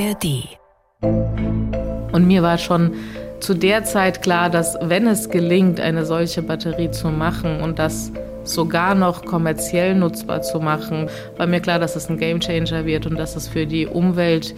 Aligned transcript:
ARD. 0.00 0.58
Und 2.12 2.26
mir 2.26 2.42
war 2.42 2.58
schon 2.58 2.92
zu 3.40 3.54
der 3.54 3.84
Zeit 3.84 4.22
klar, 4.22 4.50
dass 4.50 4.76
wenn 4.82 5.06
es 5.06 5.30
gelingt, 5.30 5.80
eine 5.80 6.04
solche 6.04 6.42
Batterie 6.42 6.90
zu 6.90 7.08
machen 7.08 7.60
und 7.60 7.78
das 7.78 8.12
sogar 8.44 8.94
noch 8.94 9.24
kommerziell 9.24 9.94
nutzbar 9.94 10.42
zu 10.42 10.60
machen, 10.60 11.08
war 11.36 11.46
mir 11.46 11.60
klar, 11.60 11.78
dass 11.78 11.96
es 11.96 12.08
ein 12.08 12.18
Gamechanger 12.18 12.84
wird 12.86 13.06
und 13.06 13.18
dass 13.18 13.36
es 13.36 13.48
für 13.48 13.66
die 13.66 13.86
Umwelt, 13.86 14.54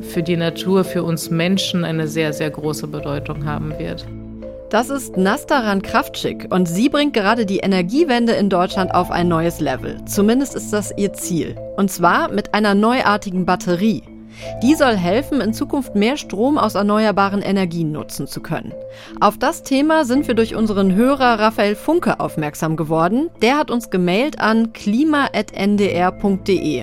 für 0.00 0.22
die 0.22 0.36
Natur, 0.36 0.84
für 0.84 1.02
uns 1.02 1.30
Menschen 1.30 1.84
eine 1.84 2.06
sehr, 2.06 2.32
sehr 2.32 2.50
große 2.50 2.86
Bedeutung 2.86 3.44
haben 3.44 3.78
wird. 3.78 4.06
Das 4.70 4.90
ist 4.90 5.16
Nastaran 5.16 5.82
Kraftschick 5.82 6.48
und 6.50 6.66
sie 6.66 6.88
bringt 6.88 7.14
gerade 7.14 7.46
die 7.46 7.58
Energiewende 7.58 8.32
in 8.32 8.48
Deutschland 8.48 8.94
auf 8.94 9.10
ein 9.10 9.28
neues 9.28 9.60
Level. 9.60 10.04
Zumindest 10.06 10.54
ist 10.54 10.72
das 10.72 10.92
ihr 10.96 11.12
Ziel. 11.12 11.54
Und 11.76 11.90
zwar 11.90 12.30
mit 12.30 12.54
einer 12.54 12.74
neuartigen 12.74 13.46
Batterie. 13.46 14.02
Die 14.62 14.74
soll 14.74 14.96
helfen, 14.96 15.40
in 15.40 15.52
Zukunft 15.52 15.94
mehr 15.94 16.16
Strom 16.16 16.58
aus 16.58 16.74
erneuerbaren 16.74 17.42
Energien 17.42 17.92
nutzen 17.92 18.26
zu 18.26 18.40
können. 18.40 18.72
Auf 19.20 19.38
das 19.38 19.62
Thema 19.62 20.04
sind 20.04 20.26
wir 20.28 20.34
durch 20.34 20.54
unseren 20.54 20.94
Hörer 20.94 21.38
Raphael 21.38 21.76
Funke 21.76 22.20
aufmerksam 22.20 22.76
geworden. 22.76 23.30
Der 23.42 23.56
hat 23.58 23.70
uns 23.70 23.90
gemailt 23.90 24.40
an 24.40 24.72
klima.ndr.de 24.72 25.34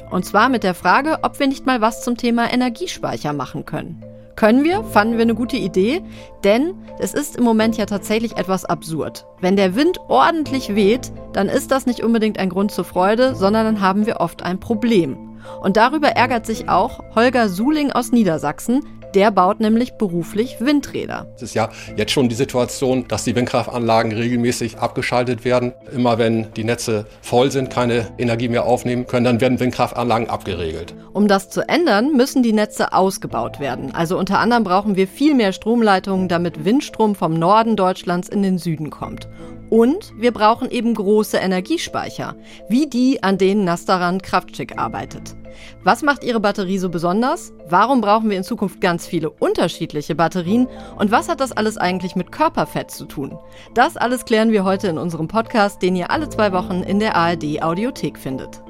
und 0.10 0.26
zwar 0.26 0.50
mit 0.50 0.64
der 0.64 0.74
Frage, 0.74 1.20
ob 1.24 1.40
wir 1.40 1.48
nicht 1.48 1.66
mal 1.66 1.82
was 1.82 2.04
zum 2.04 2.18
Thema 2.18 2.52
Energiespeicher 2.52 3.34
machen 3.34 3.66
können. 3.66 4.04
Können 4.36 4.64
wir, 4.64 4.84
fanden 4.84 5.18
wir 5.18 5.22
eine 5.22 5.36
gute 5.36 5.58
Idee, 5.58 6.02
denn 6.44 6.74
es 7.00 7.14
ist 7.14 7.36
im 7.36 7.44
Moment 7.44 7.78
ja 7.78 7.86
tatsächlich 7.86 8.38
etwas 8.38 8.66
absurd. 8.66 9.26
Wenn 9.40 9.56
der 9.56 9.76
Wind 9.76 10.00
ordentlich 10.08 10.74
weht, 10.74 11.12
dann 11.34 11.48
ist 11.48 11.70
das 11.72 11.86
nicht 11.86 12.04
unbedingt 12.04 12.40
ein 12.40 12.50
Grund 12.50 12.72
zur 12.72 12.86
Freude, 12.86 13.36
sondern 13.36 13.66
dann 13.66 13.82
haben 13.82 14.06
wir 14.06 14.20
oft 14.20 14.42
ein 14.42 14.60
Problem. 14.60 15.31
Und 15.62 15.78
darüber 15.78 16.10
ärgert 16.10 16.46
sich 16.46 16.70
auch 16.70 17.00
Holger 17.16 17.50
Suling 17.50 17.92
aus 17.92 18.12
Niedersachsen. 18.12 18.82
Der 19.14 19.30
baut 19.30 19.60
nämlich 19.60 19.96
beruflich 19.96 20.62
Windräder. 20.62 21.28
Es 21.36 21.42
ist 21.42 21.54
ja 21.54 21.70
jetzt 21.98 22.14
schon 22.14 22.30
die 22.30 22.36
Situation, 22.36 23.10
dass 23.10 23.26
die 23.26 23.36
Windkraftanlagen 23.36 24.14
regelmäßig 24.14 24.78
abgeschaltet 24.78 25.44
werden. 25.44 25.74
Immer 25.94 26.18
wenn 26.18 26.48
die 26.54 26.64
Netze 26.64 27.06
voll 27.22 27.52
sind, 27.52 27.70
keine 27.70 28.08
Energie 28.18 28.48
mehr 28.48 28.66
aufnehmen 28.66 29.08
können, 29.08 29.26
dann 29.26 29.42
werden 29.42 29.60
Windkraftanlagen 29.60 30.30
abgeregelt. 30.30 30.96
Um 31.12 31.28
das 31.28 31.50
zu 31.50 31.68
ändern, 31.68 32.16
müssen 32.16 32.42
die 32.42 32.54
Netze 32.54 32.94
ausgebaut 32.94 33.60
werden. 33.60 33.94
Also 33.94 34.18
unter 34.18 34.40
anderem 34.40 34.64
brauchen 34.64 34.96
wir 34.96 35.10
viel 35.10 35.36
mehr 35.36 35.52
Stromleitungen, 35.52 36.30
damit 36.30 36.64
Windstrom 36.64 37.14
vom 37.14 37.34
Norden 37.34 37.76
Deutschlands 37.76 38.30
in 38.30 38.44
den 38.44 38.58
Süden 38.58 38.92
kommt. 38.92 39.28
Und 39.72 40.14
wir 40.18 40.32
brauchen 40.32 40.70
eben 40.70 40.94
große 40.94 41.38
Energiespeicher, 41.38 42.36
wie 42.68 42.88
die, 42.88 43.24
an 43.24 43.38
denen 43.38 43.64
Nastaran 43.64 44.22
Kraftschick 44.22 44.78
arbeitet. 44.78 45.36
Was 45.84 46.04
macht 46.04 46.24
Ihre 46.24 46.42
Batterie 46.42 46.78
so 46.78 46.90
besonders? 46.90 47.54
Warum 47.70 48.02
brauchen 48.02 48.30
wir 48.30 48.38
in 48.38 48.44
Zukunft 48.44 48.82
ganz 48.82 49.08
viele 49.08 49.30
unterschiedliche 49.30 50.14
Batterien? 50.14 50.68
Und 50.98 51.12
was 51.12 51.30
hat 51.30 51.40
das 51.40 51.54
alles 51.54 51.78
eigentlich 51.78 52.16
mit 52.18 52.34
Körperfett 52.34 52.92
zu 52.92 53.06
tun? 53.06 53.40
Das 53.74 53.96
alles 53.96 54.26
klären 54.26 54.52
wir 54.52 54.66
heute 54.66 54.90
in 54.90 54.98
unserem 54.98 55.30
Podcast, 55.30 55.82
den 55.82 55.96
ihr 55.96 56.12
alle 56.12 56.28
zwei 56.28 56.52
Wochen 56.52 56.84
in 56.84 57.00
der 57.00 57.16
ARD 57.16 57.64
Audiothek 57.64 58.20
findet. 58.20 58.62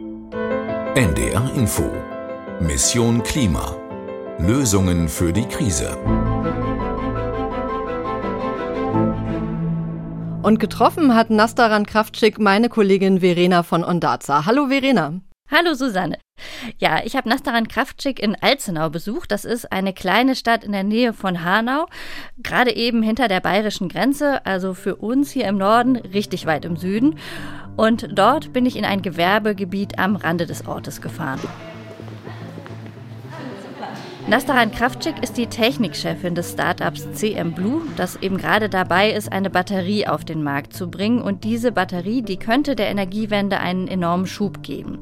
NDR 0.96 1.52
Info 1.56 1.90
Mission 2.60 3.24
Klima 3.24 3.76
Lösungen 4.38 5.08
für 5.08 5.34
die 5.34 5.46
Krise. 5.46 5.98
Und 10.42 10.60
getroffen 10.60 11.14
hat 11.14 11.30
Nastaran 11.30 11.86
Kraftschick 11.86 12.40
meine 12.40 12.68
Kollegin 12.68 13.20
Verena 13.20 13.62
von 13.62 13.84
Ondaza. 13.84 14.48
Hallo 14.48 14.70
Verena. 14.70 15.22
Hallo 15.52 15.76
Susanne. 15.76 16.18
Ja, 16.80 17.02
ich 17.04 17.16
habe 17.16 17.30
Nastaran 17.30 17.68
Kraftschick 17.68 18.20
in 18.20 18.36
Alzenau 18.42 18.90
besucht. 18.90 19.32
Das 19.32 19.46
ist 19.46 19.72
eine 19.72 19.94
kleine 19.94 20.36
Stadt 20.36 20.64
in 20.64 20.72
der 20.72 20.84
Nähe 20.84 21.14
von 21.14 21.44
Hanau, 21.44 21.86
gerade 22.42 22.76
eben 22.76 23.04
hinter 23.04 23.28
der 23.28 23.40
bayerischen 23.40 23.88
Grenze, 23.88 24.44
also 24.44 24.74
für 24.74 24.96
uns 24.96 25.30
hier 25.30 25.46
im 25.46 25.58
Norden 25.58 25.96
richtig 25.96 26.48
weit 26.48 26.66
im 26.66 26.76
Süden. 26.76 27.20
Und 27.78 28.18
dort 28.18 28.52
bin 28.52 28.66
ich 28.66 28.78
in 28.78 28.86
ein 28.86 29.04
Gewerbegebiet 29.04 30.00
am 30.00 30.16
Rande 30.16 30.48
des 30.48 30.66
Ortes 30.66 31.02
gefahren. 31.02 31.40
Nastaran 34.32 34.72
Kraftschick 34.72 35.22
ist 35.22 35.36
die 35.36 35.48
Technikchefin 35.48 36.36
des 36.36 36.52
Startups 36.52 37.06
CM 37.16 37.52
Blue, 37.52 37.82
das 37.98 38.16
eben 38.16 38.38
gerade 38.38 38.70
dabei 38.70 39.12
ist, 39.12 39.30
eine 39.30 39.50
Batterie 39.50 40.08
auf 40.08 40.24
den 40.24 40.42
Markt 40.42 40.72
zu 40.72 40.90
bringen. 40.90 41.22
Und 41.22 41.44
diese 41.44 41.74
Batterie, 41.74 42.22
die 42.22 42.38
könnte 42.38 42.78
der 42.78 42.88
Energiewende 42.88 43.60
einen 43.60 43.90
enormen 43.90 44.28
Schub 44.28 44.64
geben. 44.64 45.00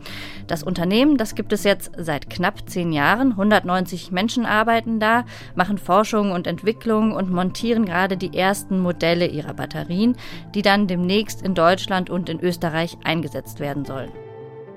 Das 0.48 0.64
Unternehmen, 0.64 1.18
das 1.18 1.36
gibt 1.36 1.54
es 1.54 1.64
jetzt 1.64 1.92
seit 1.96 2.32
knapp 2.32 2.68
zehn 2.68 2.92
Jahren. 2.92 3.34
190 3.34 4.10
Menschen 4.10 4.48
arbeiten 4.48 5.00
da, 5.00 5.26
machen 5.54 5.78
Forschung 5.78 6.32
und 6.32 6.48
Entwicklung 6.48 7.12
und 7.12 7.30
montieren 7.30 7.86
gerade 7.86 8.18
die 8.18 8.36
ersten 8.36 8.80
Modelle 8.80 9.28
ihrer 9.28 9.54
Batterien, 9.54 10.16
die 10.56 10.64
dann 10.64 10.88
demnächst 10.88 11.44
in 11.44 11.54
Deutschland 11.54 12.10
und 12.10 12.30
in 12.30 12.40
Österreich 12.40 12.98
eingesetzt 13.04 13.60
werden 13.60 13.86
sollen. 13.86 14.10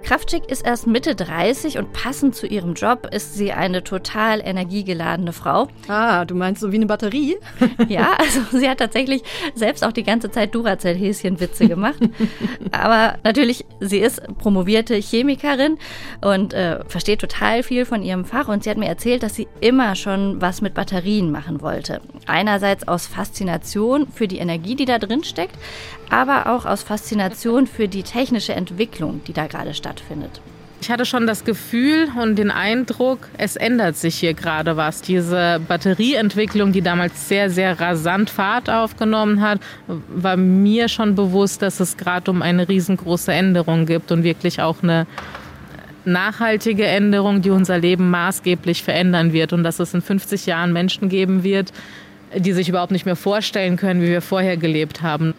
Kraftschick 0.03 0.51
ist 0.51 0.67
erst 0.67 0.87
Mitte 0.87 1.15
30 1.15 1.79
und 1.79 1.93
passend 1.93 2.35
zu 2.35 2.47
ihrem 2.47 2.75
Job 2.75 3.09
ist 3.13 3.35
sie 3.35 3.53
eine 3.53 3.85
total 3.85 4.41
energiegeladene 4.41 5.33
Frau. 5.33 5.69
Ah, 5.89 6.25
du 6.25 6.35
meinst 6.35 6.61
so 6.61 6.73
wie 6.73 6.77
eine 6.77 6.87
Batterie? 6.87 7.37
ja, 7.89 8.11
also 8.19 8.41
sie 8.59 8.69
hat 8.69 8.79
tatsächlich 8.79 9.23
selbst 9.55 9.85
auch 9.85 9.93
die 9.93 10.03
ganze 10.03 10.31
Zeit 10.31 10.55
Duracell-Häschen-Witze 10.55 11.69
gemacht. 11.69 12.01
Aber 12.73 13.19
natürlich, 13.23 13.65
sie 13.81 13.99
ist 13.99 14.23
promovierte 14.39 14.95
Chemikerin 14.97 15.79
und 16.21 16.53
äh, 16.53 16.85
versteht 16.87 17.21
total 17.21 17.63
viel 17.63 17.85
von 17.85 18.03
ihrem 18.03 18.25
Fach. 18.25 18.49
Und 18.49 18.65
sie 18.65 18.71
hat 18.71 18.79
mir 18.79 18.89
erzählt, 18.89 19.23
dass 19.23 19.35
sie 19.35 19.49
immer 19.61 19.95
schon 19.95 20.41
was 20.41 20.61
mit 20.63 20.75
Batterien 20.75 21.31
machen 21.31 21.61
wollte. 21.61 22.01
Einerseits 22.27 22.89
aus 22.89 23.07
Faszination 23.07 24.09
für 24.09 24.27
die 24.27 24.39
Energie, 24.39 24.75
die 24.75 24.85
da 24.85 24.99
drin 24.99 25.25
steckt, 25.25 25.57
aber 26.13 26.47
auch 26.47 26.67
aus 26.67 26.83
Faszination 26.83 27.67
für 27.67 27.89
die 27.89 28.03
technische 28.03 28.53
Entwicklung, 28.53 29.23
die 29.27 29.33
da 29.33 29.47
gerade 29.47 29.73
stattfindet. 29.73 30.43
Ich 30.83 30.91
hatte 30.91 31.07
schon 31.07 31.29
das 31.29 31.45
Gefühl 31.45 32.09
und 32.21 32.37
den 32.37 32.51
Eindruck, 32.51 33.29
es 33.39 33.55
ändert 33.57 33.97
sich 33.97 34.17
hier 34.17 34.35
gerade 34.35 34.77
was. 34.77 35.01
Diese 35.01 35.61
Batterieentwicklung, 35.69 36.73
die 36.73 36.83
damals 36.83 37.29
sehr, 37.29 37.51
sehr 37.51 37.81
rasant 37.81 38.31
Fahrt 38.31 38.69
aufgenommen 38.69 39.41
hat, 39.41 39.61
war 39.87 40.37
mir 40.37 40.89
schon 40.89 41.15
bewusst, 41.15 41.63
dass 41.63 41.79
es 41.79 41.97
gerade 41.97 42.31
um 42.31 42.43
eine 42.43 42.69
riesengroße 42.69 43.33
Änderung 43.33 43.87
gibt 43.87 44.11
und 44.11 44.25
wirklich 44.25 44.61
auch 44.61 44.83
eine 44.83 45.07
nachhaltige 46.05 46.85
Änderung, 46.85 47.43
die 47.43 47.51
unser 47.51 47.79
Leben 47.79 48.11
maßgeblich 48.11 48.83
verändern 48.83 49.33
wird 49.33 49.53
und 49.53 49.63
dass 49.63 49.79
es 49.79 49.95
in 49.95 50.03
50 50.03 50.47
Jahren 50.47 50.73
Menschen 50.73 51.09
geben 51.09 51.45
wird, 51.45 51.73
die 52.37 52.53
sich 52.53 52.69
überhaupt 52.69 52.93
nicht 52.93 53.07
mehr 53.07 53.17
vorstellen 53.17 53.77
können, 53.77 54.03
wie 54.03 54.09
wir 54.09 54.21
vorher 54.21 54.57
gelebt 54.57 55.01
haben. 55.01 55.33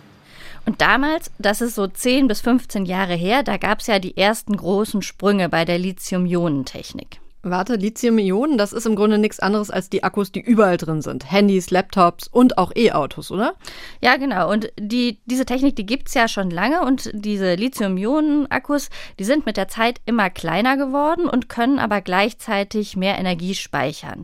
Und 0.66 0.82
damals, 0.82 1.32
das 1.40 1.62
ist 1.62 1.76
so 1.76 1.88
10 1.88 2.28
bis 2.28 2.42
15 2.42 2.86
Jahre 2.86 3.16
her, 3.16 3.44
da 3.44 3.58
gab 3.58 3.80
es 3.80 3.88
ja 3.88 4.00
die 4.00 4.18
ersten 4.18 4.56
großen 4.56 5.02
Sprünge 5.02 5.50
bei 5.50 5.66
der 5.66 5.78
Lithium-Ionen-Technik. 5.78 7.20
Warte, 7.46 7.76
Lithium-Ionen, 7.76 8.58
das 8.58 8.72
ist 8.72 8.86
im 8.86 8.96
Grunde 8.96 9.18
nichts 9.18 9.42
anderes 9.42 9.70
als 9.70 9.90
die 9.90 10.06
Akkus, 10.06 10.32
die 10.32 10.40
überall 10.40 10.78
drin 10.78 11.02
sind. 11.02 11.30
Handys, 11.30 11.72
Laptops 11.72 12.30
und 12.30 12.58
auch 12.58 12.72
E-Autos, 12.74 13.32
oder? 13.32 13.56
Ja, 14.00 14.16
genau. 14.16 14.50
Und 14.50 14.72
die, 14.80 15.20
diese 15.26 15.46
Technik, 15.46 15.76
die 15.76 15.86
gibt's 15.86 16.14
ja 16.14 16.30
schon 16.30 16.50
lange 16.50 16.86
und 16.86 17.12
diese 17.14 17.56
Lithium-Ionen-Akkus, 17.56 18.90
die 19.20 19.26
sind 19.26 19.46
mit 19.46 19.58
der 19.58 19.68
Zeit 19.68 20.00
immer 20.06 20.30
kleiner 20.30 20.78
geworden 20.78 21.28
und 21.28 21.50
können 21.50 21.80
aber 21.80 22.00
gleichzeitig 22.00 22.96
mehr 22.96 23.18
Energie 23.18 23.56
speichern. 23.56 24.24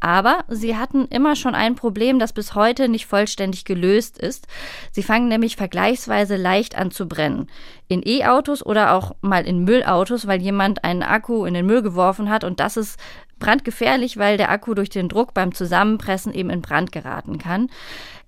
Aber 0.00 0.44
sie 0.48 0.76
hatten 0.76 1.06
immer 1.06 1.34
schon 1.34 1.54
ein 1.54 1.76
Problem, 1.76 2.18
das 2.18 2.32
bis 2.32 2.54
heute 2.54 2.88
nicht 2.88 3.06
vollständig 3.06 3.64
gelöst 3.64 4.18
ist. 4.18 4.46
Sie 4.92 5.02
fangen 5.02 5.28
nämlich 5.28 5.56
vergleichsweise 5.56 6.36
leicht 6.36 6.76
an 6.76 6.90
zu 6.90 7.08
brennen. 7.08 7.48
In 7.88 8.02
E-Autos 8.04 8.64
oder 8.64 8.92
auch 8.92 9.14
mal 9.22 9.46
in 9.46 9.64
Müllautos, 9.64 10.26
weil 10.26 10.42
jemand 10.42 10.84
einen 10.84 11.02
Akku 11.02 11.46
in 11.46 11.54
den 11.54 11.66
Müll 11.66 11.82
geworfen 11.82 12.28
hat 12.28 12.44
und 12.44 12.60
das 12.60 12.76
ist 12.76 12.98
brandgefährlich, 13.38 14.16
weil 14.16 14.36
der 14.36 14.50
Akku 14.50 14.74
durch 14.74 14.90
den 14.90 15.08
Druck 15.08 15.34
beim 15.34 15.54
Zusammenpressen 15.54 16.32
eben 16.32 16.50
in 16.50 16.62
Brand 16.62 16.92
geraten 16.92 17.38
kann. 17.38 17.68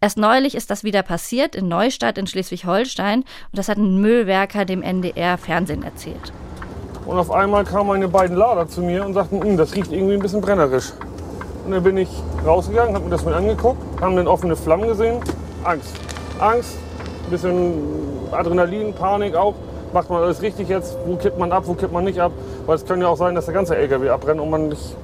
Erst 0.00 0.18
neulich 0.18 0.54
ist 0.54 0.70
das 0.70 0.84
wieder 0.84 1.02
passiert 1.02 1.54
in 1.54 1.68
Neustadt 1.68 2.18
in 2.18 2.26
Schleswig-Holstein 2.26 3.20
und 3.20 3.26
das 3.52 3.68
hat 3.68 3.78
ein 3.78 4.00
Müllwerker 4.00 4.64
dem 4.64 4.82
NDR 4.82 5.38
Fernsehen 5.38 5.82
erzählt. 5.82 6.32
Und 7.06 7.18
auf 7.18 7.30
einmal 7.30 7.64
kamen 7.64 7.88
meine 7.88 8.08
beiden 8.08 8.36
Lader 8.36 8.68
zu 8.68 8.82
mir 8.82 9.06
und 9.06 9.14
sagten, 9.14 9.42
hm, 9.42 9.56
das 9.56 9.74
riecht 9.74 9.92
irgendwie 9.92 10.14
ein 10.14 10.20
bisschen 10.20 10.40
brennerisch. 10.40 10.92
Dann 11.68 11.82
bin 11.82 11.96
ich 11.96 12.08
rausgegangen, 12.46 12.94
habe 12.94 13.04
mir 13.04 13.10
das 13.10 13.24
mal 13.24 13.34
angeguckt, 13.34 13.78
haben 14.00 14.16
dann 14.16 14.28
offene 14.28 14.54
Flammen 14.54 14.88
gesehen. 14.88 15.20
Angst. 15.64 15.96
Angst, 16.38 16.76
ein 17.24 17.30
bisschen 17.30 17.74
Adrenalin, 18.30 18.92
Panik 18.94 19.34
auch. 19.34 19.54
Macht 19.92 20.10
man 20.10 20.22
alles 20.22 20.42
richtig 20.42 20.68
jetzt? 20.68 20.96
Wo 21.06 21.16
kippt 21.16 21.38
man 21.38 21.50
ab, 21.52 21.64
wo 21.66 21.74
kippt 21.74 21.92
man 21.92 22.04
nicht 22.04 22.20
ab? 22.20 22.32
Weil 22.66 22.76
es 22.76 22.84
kann 22.84 23.00
ja 23.00 23.08
auch 23.08 23.16
sein, 23.16 23.34
dass 23.34 23.46
der 23.46 23.54
ganze 23.54 23.76
LKW 23.76 24.10
abbrennt 24.10 24.40
und 24.40 24.50
man 24.50 24.68
nicht 24.68 24.96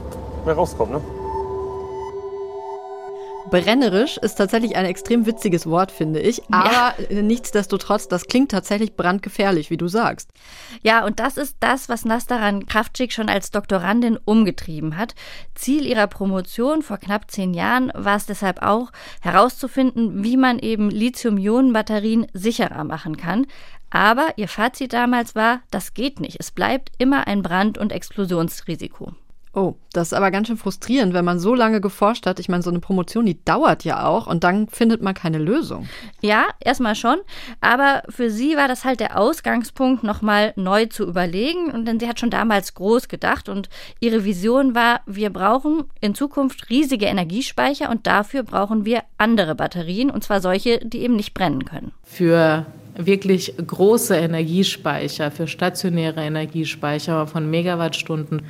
mehr 0.44 0.54
rauskommt. 0.54 0.92
Ne? 0.92 1.00
Brennerisch 3.52 4.16
ist 4.16 4.36
tatsächlich 4.36 4.76
ein 4.76 4.86
extrem 4.86 5.26
witziges 5.26 5.66
Wort, 5.66 5.92
finde 5.92 6.20
ich. 6.20 6.42
Aber 6.50 6.94
ja. 7.10 7.22
nichtsdestotrotz, 7.22 8.08
das 8.08 8.24
klingt 8.24 8.50
tatsächlich 8.50 8.96
brandgefährlich, 8.96 9.68
wie 9.68 9.76
du 9.76 9.88
sagst. 9.88 10.30
Ja, 10.82 11.04
und 11.04 11.20
das 11.20 11.36
ist 11.36 11.58
das, 11.60 11.90
was 11.90 12.06
Nastaran 12.06 12.64
Kraftschick 12.64 13.12
schon 13.12 13.28
als 13.28 13.50
Doktorandin 13.50 14.18
umgetrieben 14.24 14.96
hat. 14.96 15.14
Ziel 15.54 15.84
ihrer 15.86 16.06
Promotion 16.06 16.80
vor 16.80 16.96
knapp 16.96 17.30
zehn 17.30 17.52
Jahren 17.52 17.92
war 17.94 18.16
es 18.16 18.24
deshalb 18.24 18.62
auch, 18.62 18.90
herauszufinden, 19.20 20.24
wie 20.24 20.38
man 20.38 20.58
eben 20.58 20.88
Lithium-Ionen-Batterien 20.88 22.28
sicherer 22.32 22.84
machen 22.84 23.18
kann. 23.18 23.46
Aber 23.90 24.28
ihr 24.36 24.48
Fazit 24.48 24.94
damals 24.94 25.34
war, 25.34 25.60
das 25.70 25.92
geht 25.92 26.20
nicht. 26.20 26.38
Es 26.40 26.52
bleibt 26.52 26.92
immer 26.96 27.26
ein 27.26 27.42
Brand- 27.42 27.76
und 27.76 27.92
Explosionsrisiko. 27.92 29.12
Oh, 29.54 29.74
das 29.92 30.08
ist 30.08 30.14
aber 30.14 30.30
ganz 30.30 30.48
schön 30.48 30.56
frustrierend, 30.56 31.12
wenn 31.12 31.26
man 31.26 31.38
so 31.38 31.54
lange 31.54 31.82
geforscht 31.82 32.24
hat. 32.24 32.40
Ich 32.40 32.48
meine, 32.48 32.62
so 32.62 32.70
eine 32.70 32.80
Promotion, 32.80 33.26
die 33.26 33.44
dauert 33.44 33.84
ja 33.84 34.06
auch 34.06 34.26
und 34.26 34.44
dann 34.44 34.66
findet 34.68 35.02
man 35.02 35.12
keine 35.12 35.36
Lösung. 35.36 35.88
Ja, 36.22 36.46
erstmal 36.60 36.94
schon. 36.94 37.18
Aber 37.60 38.02
für 38.08 38.30
sie 38.30 38.56
war 38.56 38.66
das 38.66 38.86
halt 38.86 39.00
der 39.00 39.18
Ausgangspunkt, 39.18 40.04
nochmal 40.04 40.54
neu 40.56 40.86
zu 40.86 41.06
überlegen. 41.06 41.70
Und 41.70 41.84
denn 41.84 42.00
sie 42.00 42.08
hat 42.08 42.18
schon 42.18 42.30
damals 42.30 42.72
groß 42.72 43.08
gedacht 43.08 43.50
und 43.50 43.68
ihre 44.00 44.24
Vision 44.24 44.74
war, 44.74 45.00
wir 45.04 45.28
brauchen 45.28 45.84
in 46.00 46.14
Zukunft 46.14 46.70
riesige 46.70 47.04
Energiespeicher 47.04 47.90
und 47.90 48.06
dafür 48.06 48.44
brauchen 48.44 48.86
wir 48.86 49.02
andere 49.18 49.54
Batterien 49.54 50.08
und 50.08 50.24
zwar 50.24 50.40
solche, 50.40 50.78
die 50.78 51.00
eben 51.02 51.16
nicht 51.16 51.34
brennen 51.34 51.66
können. 51.66 51.92
Für 52.04 52.64
wirklich 52.96 53.54
große 53.58 54.16
Energiespeicher, 54.16 55.30
für 55.30 55.46
stationäre 55.46 56.22
Energiespeicher 56.22 57.26
von 57.26 57.50
Megawattstunden 57.50 58.42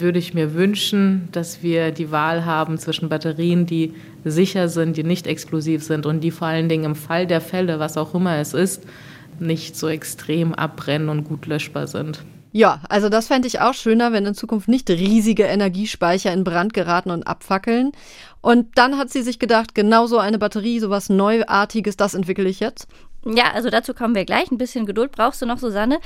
würde 0.00 0.18
ich 0.18 0.34
mir 0.34 0.54
wünschen, 0.54 1.28
dass 1.32 1.62
wir 1.62 1.90
die 1.90 2.10
Wahl 2.10 2.44
haben 2.44 2.78
zwischen 2.78 3.08
Batterien, 3.08 3.66
die 3.66 3.94
sicher 4.24 4.68
sind, 4.68 4.96
die 4.96 5.04
nicht 5.04 5.26
explosiv 5.26 5.82
sind 5.82 6.06
und 6.06 6.20
die 6.20 6.30
vor 6.30 6.48
allen 6.48 6.68
Dingen 6.68 6.84
im 6.84 6.94
Fall 6.94 7.26
der 7.26 7.40
Fälle, 7.40 7.78
was 7.78 7.96
auch 7.96 8.14
immer 8.14 8.38
es 8.38 8.54
ist, 8.54 8.82
nicht 9.38 9.76
so 9.76 9.88
extrem 9.88 10.54
abbrennen 10.54 11.08
und 11.08 11.24
gut 11.24 11.46
löschbar 11.46 11.86
sind. 11.86 12.24
Ja, 12.54 12.82
also 12.90 13.08
das 13.08 13.28
fände 13.28 13.48
ich 13.48 13.60
auch 13.60 13.72
schöner, 13.72 14.12
wenn 14.12 14.26
in 14.26 14.34
Zukunft 14.34 14.68
nicht 14.68 14.90
riesige 14.90 15.44
Energiespeicher 15.44 16.32
in 16.32 16.44
Brand 16.44 16.74
geraten 16.74 17.10
und 17.10 17.26
abfackeln. 17.26 17.92
Und 18.42 18.76
dann 18.76 18.98
hat 18.98 19.08
sie 19.08 19.22
sich 19.22 19.38
gedacht, 19.38 19.74
genau 19.74 20.06
so 20.06 20.18
eine 20.18 20.38
Batterie, 20.38 20.78
sowas 20.78 21.08
Neuartiges, 21.08 21.96
das 21.96 22.12
entwickle 22.12 22.48
ich 22.48 22.60
jetzt. 22.60 22.88
Ja, 23.24 23.52
also 23.52 23.70
dazu 23.70 23.94
kommen 23.94 24.14
wir 24.14 24.24
gleich. 24.24 24.50
Ein 24.50 24.58
bisschen 24.58 24.84
Geduld 24.84 25.12
brauchst 25.12 25.40
du 25.40 25.46
noch, 25.46 25.58
Susanne. 25.58 26.00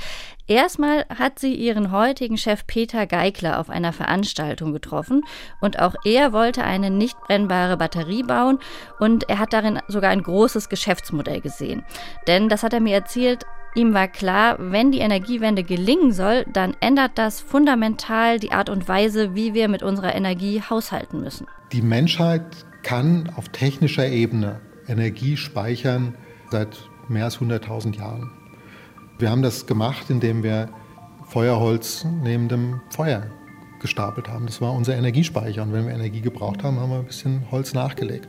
Erstmal 0.47 1.05
hat 1.09 1.39
sie 1.39 1.55
ihren 1.55 1.91
heutigen 1.91 2.37
Chef 2.37 2.67
Peter 2.67 3.07
Geikler 3.07 3.59
auf 3.59 3.69
einer 3.69 3.91
Veranstaltung 3.91 4.71
getroffen 4.71 5.23
und 5.59 5.79
auch 5.79 5.95
er 6.05 6.31
wollte 6.31 6.63
eine 6.63 6.91
nicht 6.91 7.19
brennbare 7.21 7.75
Batterie 7.77 8.23
bauen 8.23 8.59
und 8.99 9.27
er 9.29 9.39
hat 9.39 9.51
darin 9.51 9.79
sogar 9.87 10.11
ein 10.11 10.21
großes 10.21 10.69
Geschäftsmodell 10.69 11.41
gesehen. 11.41 11.83
Denn, 12.27 12.49
das 12.49 12.63
hat 12.63 12.73
er 12.73 12.81
mir 12.81 12.93
erzählt, 12.93 13.45
Ihm 13.75 13.93
war 13.93 14.07
klar, 14.07 14.55
wenn 14.57 14.91
die 14.91 14.99
Energiewende 14.99 15.63
gelingen 15.63 16.11
soll, 16.11 16.45
dann 16.51 16.75
ändert 16.79 17.11
das 17.13 17.41
fundamental 17.41 18.39
die 18.39 18.51
Art 18.51 18.71
und 18.71 18.87
Weise, 18.87 19.35
wie 19.35 19.53
wir 19.53 19.67
mit 19.67 19.83
unserer 19.83 20.15
Energie 20.15 20.63
haushalten 20.67 21.21
müssen. 21.21 21.45
Die 21.71 21.83
Menschheit 21.83 22.65
kann 22.81 23.31
auf 23.35 23.49
technischer 23.49 24.07
Ebene 24.07 24.61
Energie 24.87 25.37
speichern 25.37 26.15
seit 26.49 26.89
mehr 27.09 27.25
als 27.25 27.39
100.000 27.39 27.97
Jahren. 27.97 28.31
Wir 29.19 29.29
haben 29.29 29.41
das 29.41 29.65
gemacht, 29.65 30.09
indem 30.09 30.43
wir 30.43 30.69
Feuerholz 31.27 32.05
neben 32.23 32.47
dem 32.47 32.81
Feuer 32.89 33.27
gestapelt 33.79 34.27
haben. 34.27 34.45
Das 34.45 34.61
war 34.61 34.73
unser 34.73 34.95
Energiespeicher. 34.95 35.63
Und 35.63 35.73
wenn 35.73 35.87
wir 35.87 35.93
Energie 35.93 36.21
gebraucht 36.21 36.63
haben, 36.63 36.79
haben 36.79 36.89
wir 36.89 36.99
ein 36.99 37.05
bisschen 37.05 37.49
Holz 37.51 37.73
nachgelegt. 37.73 38.27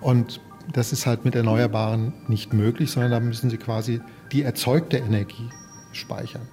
Und 0.00 0.40
das 0.72 0.92
ist 0.92 1.06
halt 1.06 1.24
mit 1.24 1.34
Erneuerbaren 1.34 2.12
nicht 2.28 2.52
möglich, 2.52 2.90
sondern 2.90 3.10
da 3.10 3.20
müssen 3.20 3.50
sie 3.50 3.58
quasi 3.58 4.00
die 4.32 4.42
erzeugte 4.42 4.98
Energie 4.98 5.48
speichern. 5.92 6.48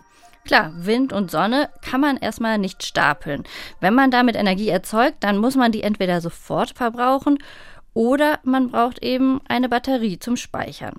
Klar, 0.46 0.72
Wind 0.78 1.12
und 1.12 1.30
Sonne 1.30 1.70
kann 1.82 2.00
man 2.00 2.16
erstmal 2.16 2.58
nicht 2.58 2.84
stapeln. 2.84 3.44
Wenn 3.82 3.94
man 3.94 4.12
damit 4.12 4.38
Energie 4.38 4.70
erzeugt, 4.70 5.18
dann 5.20 5.38
muss 5.38 5.56
man 5.56 5.74
die 5.74 5.84
entweder 5.84 6.22
sofort 6.22 6.72
verbrauchen 6.72 7.38
oder 7.98 8.38
man 8.44 8.70
braucht 8.70 9.04
eben 9.04 9.42
eine 9.48 9.70
Batterie 9.70 10.20
zum 10.20 10.38
Speichern. 10.38 10.94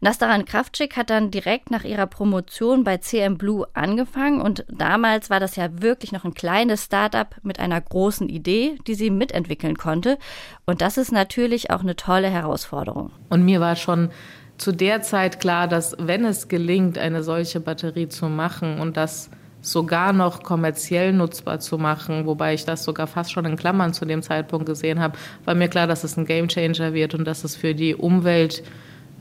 Nastaran 0.00 0.44
Kraftschick 0.44 0.96
hat 0.96 1.08
dann 1.08 1.30
direkt 1.30 1.70
nach 1.70 1.84
ihrer 1.84 2.08
Promotion 2.08 2.82
bei 2.82 2.96
CM 2.96 3.38
Blue 3.38 3.64
angefangen 3.74 4.40
und 4.40 4.64
damals 4.68 5.30
war 5.30 5.38
das 5.38 5.54
ja 5.54 5.68
wirklich 5.80 6.10
noch 6.10 6.24
ein 6.24 6.34
kleines 6.34 6.86
Startup 6.86 7.28
mit 7.44 7.60
einer 7.60 7.80
großen 7.80 8.28
Idee, 8.28 8.76
die 8.88 8.96
sie 8.96 9.10
mitentwickeln 9.10 9.78
konnte. 9.78 10.18
Und 10.66 10.80
das 10.80 10.98
ist 10.98 11.12
natürlich 11.12 11.70
auch 11.70 11.82
eine 11.82 11.94
tolle 11.94 12.28
Herausforderung. 12.28 13.12
Und 13.28 13.44
mir 13.44 13.60
war 13.60 13.76
schon 13.76 14.10
zu 14.58 14.72
der 14.72 15.00
Zeit 15.00 15.38
klar, 15.38 15.68
dass 15.68 15.94
wenn 16.00 16.24
es 16.24 16.48
gelingt, 16.48 16.98
eine 16.98 17.22
solche 17.22 17.60
Batterie 17.60 18.08
zu 18.08 18.26
machen 18.26 18.80
und 18.80 18.96
das 18.96 19.30
sogar 19.62 20.12
noch 20.12 20.42
kommerziell 20.42 21.12
nutzbar 21.12 21.60
zu 21.60 21.78
machen, 21.78 22.26
wobei 22.26 22.52
ich 22.52 22.64
das 22.64 22.84
sogar 22.84 23.06
fast 23.06 23.32
schon 23.32 23.44
in 23.44 23.56
Klammern 23.56 23.94
zu 23.94 24.04
dem 24.04 24.20
Zeitpunkt 24.20 24.66
gesehen 24.66 25.00
habe, 25.00 25.16
war 25.44 25.54
mir 25.54 25.68
klar, 25.68 25.86
dass 25.86 26.04
es 26.04 26.16
ein 26.18 26.26
Gamechanger 26.26 26.92
wird 26.92 27.14
und 27.14 27.24
dass 27.24 27.44
es 27.44 27.56
für 27.56 27.74
die 27.74 27.94
Umwelt, 27.94 28.64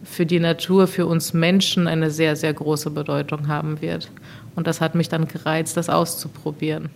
für 0.04 0.26
die 0.26 0.40
Natur, 0.40 0.88
für 0.88 1.06
uns 1.06 1.34
Menschen 1.34 1.88
eine 1.88 2.10
sehr, 2.10 2.36
sehr 2.36 2.54
große 2.54 2.90
Bedeutung 2.90 3.48
haben 3.48 3.82
wird. 3.82 4.10
Und 4.56 4.66
das 4.66 4.82
hat 4.82 4.96
mich 4.96 5.10
dann 5.10 5.28
gereizt, 5.28 5.78
das 5.78 5.90
auszuprobieren. 5.90 6.90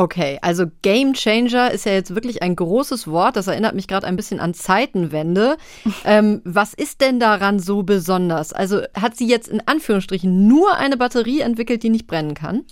Okay, 0.00 0.38
also 0.40 0.64
Game 0.80 1.12
Changer 1.12 1.72
ist 1.72 1.84
ja 1.84 1.92
jetzt 1.92 2.14
wirklich 2.14 2.42
ein 2.42 2.56
großes 2.56 3.06
Wort. 3.06 3.36
Das 3.36 3.48
erinnert 3.48 3.74
mich 3.74 3.86
gerade 3.86 4.06
ein 4.06 4.16
bisschen 4.16 4.40
an 4.40 4.54
Zeitenwende. 4.54 5.58
ähm, 6.06 6.40
was 6.42 6.72
ist 6.72 7.02
denn 7.02 7.20
daran 7.20 7.58
so 7.58 7.82
besonders? 7.82 8.54
Also 8.54 8.80
hat 8.98 9.18
sie 9.18 9.28
jetzt 9.28 9.48
in 9.48 9.60
Anführungsstrichen 9.60 10.48
nur 10.48 10.74
eine 10.74 10.96
Batterie 10.96 11.40
entwickelt, 11.40 11.82
die 11.82 11.90
nicht 11.90 12.06
brennen 12.06 12.32
kann? 12.32 12.64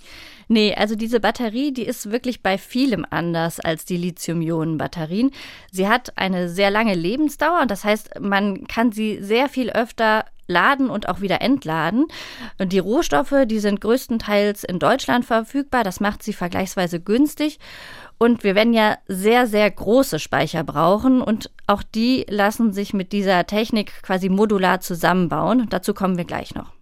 Nee, 0.48 0.74
also 0.74 0.96
diese 0.96 1.20
Batterie, 1.20 1.70
die 1.70 1.82
ist 1.82 2.10
wirklich 2.10 2.42
bei 2.42 2.56
vielem 2.56 3.04
anders 3.10 3.60
als 3.60 3.84
die 3.84 3.98
Lithium-Ionen-Batterien. 3.98 5.30
Sie 5.70 5.86
hat 5.86 6.16
eine 6.16 6.48
sehr 6.48 6.70
lange 6.70 6.94
Lebensdauer 6.94 7.60
und 7.60 7.70
das 7.70 7.84
heißt, 7.84 8.20
man 8.20 8.66
kann 8.68 8.90
sie 8.90 9.22
sehr 9.22 9.50
viel 9.50 9.68
öfter 9.68 10.24
laden 10.48 10.90
und 10.90 11.08
auch 11.08 11.20
wieder 11.20 11.40
entladen. 11.40 12.06
Und 12.58 12.72
die 12.72 12.80
Rohstoffe, 12.80 13.34
die 13.46 13.60
sind 13.60 13.80
größtenteils 13.80 14.64
in 14.64 14.80
Deutschland 14.80 15.24
verfügbar. 15.24 15.84
Das 15.84 16.00
macht 16.00 16.22
sie 16.22 16.32
vergleichsweise 16.32 16.98
günstig. 16.98 17.60
Und 18.18 18.42
wir 18.42 18.56
werden 18.56 18.72
ja 18.72 18.98
sehr, 19.06 19.46
sehr 19.46 19.70
große 19.70 20.18
Speicher 20.18 20.64
brauchen 20.64 21.22
und 21.22 21.52
auch 21.68 21.84
die 21.84 22.26
lassen 22.28 22.72
sich 22.72 22.92
mit 22.92 23.12
dieser 23.12 23.46
Technik 23.46 23.92
quasi 24.02 24.28
modular 24.28 24.80
zusammenbauen. 24.80 25.68
Dazu 25.70 25.94
kommen 25.94 26.16
wir 26.16 26.24
gleich 26.24 26.54
noch. 26.54 26.72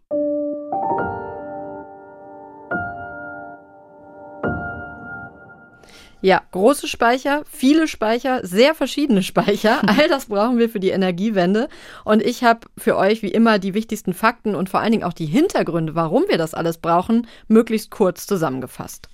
Ja, 6.22 6.42
große 6.50 6.88
Speicher, 6.88 7.42
viele 7.50 7.86
Speicher, 7.88 8.40
sehr 8.42 8.74
verschiedene 8.74 9.22
Speicher. 9.22 9.80
All 9.86 10.08
das 10.08 10.26
brauchen 10.26 10.58
wir 10.58 10.68
für 10.68 10.80
die 10.80 10.90
Energiewende. 10.90 11.68
Und 12.04 12.22
ich 12.22 12.42
habe 12.42 12.60
für 12.78 12.96
euch 12.96 13.22
wie 13.22 13.30
immer 13.30 13.58
die 13.58 13.74
wichtigsten 13.74 14.14
Fakten 14.14 14.54
und 14.54 14.68
vor 14.68 14.80
allen 14.80 14.92
Dingen 14.92 15.04
auch 15.04 15.12
die 15.12 15.26
Hintergründe, 15.26 15.94
warum 15.94 16.24
wir 16.28 16.38
das 16.38 16.54
alles 16.54 16.78
brauchen, 16.78 17.26
möglichst 17.48 17.90
kurz 17.90 18.26
zusammengefasst. 18.26 19.08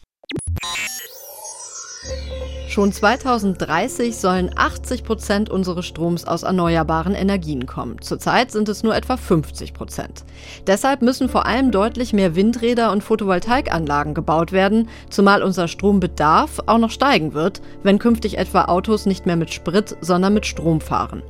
Schon 2.73 2.91
2030 2.91 4.17
sollen 4.17 4.51
80 4.57 5.05
Prozent 5.05 5.51
unseres 5.51 5.85
Stroms 5.85 6.25
aus 6.25 6.43
erneuerbaren 6.43 7.15
Energien 7.15 7.67
kommen. 7.67 8.01
Zurzeit 8.01 8.51
sind 8.51 8.67
es 8.71 8.83
nur 8.83 8.97
etwa 8.97 9.19
50 9.19 9.75
Prozent. 9.75 10.25
Deshalb 10.67 11.03
müssen 11.03 11.29
vor 11.29 11.45
allem 11.45 11.71
deutlich 11.71 12.15
mehr 12.15 12.35
Windräder 12.35 12.91
und 12.91 13.05
Photovoltaikanlagen 13.05 14.15
gebaut 14.15 14.53
werden, 14.53 14.89
zumal 15.11 15.43
unser 15.43 15.69
Strombedarf 15.69 16.61
auch 16.65 16.79
noch 16.79 16.91
steigen 16.91 17.35
wird, 17.35 17.61
wenn 17.83 17.99
künftig 17.99 18.39
etwa 18.39 18.65
Autos 18.65 19.05
nicht 19.05 19.27
mehr 19.27 19.37
mit 19.37 19.53
Sprit, 19.53 19.95
sondern 20.01 20.33
mit 20.33 20.47
Strom 20.47 20.81
fahren. 20.81 21.23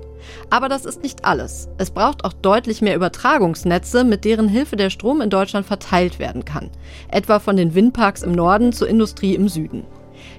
Aber 0.49 0.69
das 0.69 0.85
ist 0.85 1.03
nicht 1.03 1.25
alles. 1.25 1.69
Es 1.77 1.91
braucht 1.91 2.25
auch 2.25 2.35
deutlich 2.35 2.83
mehr 2.83 2.95
Übertragungsnetze, 2.95 4.05
mit 4.05 4.25
deren 4.25 4.47
Hilfe 4.47 4.77
der 4.77 4.91
Strom 4.91 5.21
in 5.21 5.29
Deutschland 5.29 5.67
verteilt 5.67 6.21
werden 6.21 6.45
kann. 6.45 6.71
Etwa 7.09 7.41
von 7.41 7.57
den 7.57 7.75
Windparks 7.75 8.23
im 8.23 8.31
Norden 8.31 8.73
zur 8.73 8.89
Industrie 8.89 9.35
im 9.35 9.49
Süden. 9.49 9.83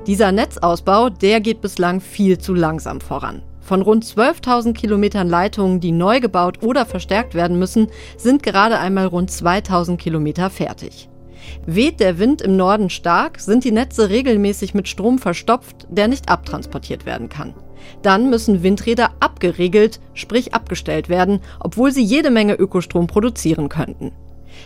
Dieser 0.08 0.32
Netzausbau, 0.32 1.10
der 1.10 1.40
geht 1.40 1.62
bislang 1.62 2.02
viel 2.02 2.38
zu 2.38 2.54
langsam 2.54 3.02
voran. 3.02 3.42
Von 3.62 3.82
rund 3.82 4.04
12.000 4.04 4.74
Kilometern 4.74 5.30
Leitungen, 5.30 5.80
die 5.80 5.94
neu 5.94 6.20
gebaut 6.20 6.62
oder 6.62 6.86
verstärkt 6.86 7.34
werden 7.34 7.58
müssen, 7.58 7.88
sind 8.18 8.44
gerade 8.44 8.78
einmal 8.78 9.06
rund 9.06 9.32
2.000 9.32 9.96
Kilometer 9.98 10.50
fertig. 10.50 11.08
Weht 11.66 12.00
der 12.00 12.20
Wind 12.20 12.42
im 12.42 12.58
Norden 12.58 12.90
stark, 12.90 13.40
sind 13.40 13.64
die 13.64 13.72
Netze 13.72 14.10
regelmäßig 14.10 14.74
mit 14.74 14.88
Strom 14.88 15.18
verstopft, 15.18 15.88
der 15.90 16.08
nicht 16.08 16.30
abtransportiert 16.30 17.06
werden 17.06 17.30
kann. 17.30 17.54
Dann 18.02 18.30
müssen 18.30 18.64
Windräder 18.64 19.12
abgeregelt, 19.20 20.00
sprich 20.14 20.54
abgestellt 20.54 21.10
werden, 21.10 21.40
obwohl 21.60 21.92
sie 21.92 22.04
jede 22.04 22.32
Menge 22.32 22.56
Ökostrom 22.56 23.08
produzieren 23.08 23.70
könnten. 23.70 24.12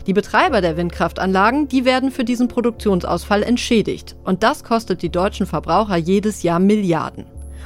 Die 0.05 0.13
Betreiber 0.13 0.61
der 0.61 0.77
Windkraftanlagen, 0.77 1.67
die 1.67 1.85
werden 1.85 2.11
für 2.11 2.23
diesen 2.23 2.47
Produktionsausfall 2.47 3.43
entschädigt. 3.43 4.15
Und 4.23 4.43
das 4.43 4.63
kostet 4.63 5.01
die 5.01 5.09
deutschen 5.09 5.45
Verbraucher 5.45 5.97
jedes 5.97 6.43
Jahr 6.43 6.59
Milliarden. 6.59 7.25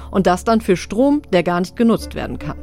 Und 0.09 0.27
das 0.27 0.43
dann 0.43 0.61
für 0.61 0.77
Strom, 0.77 1.21
der 1.33 1.43
gar 1.43 1.59
nicht 1.59 1.75
genutzt 1.75 2.15
werden 2.15 2.39
kann. 2.39 2.57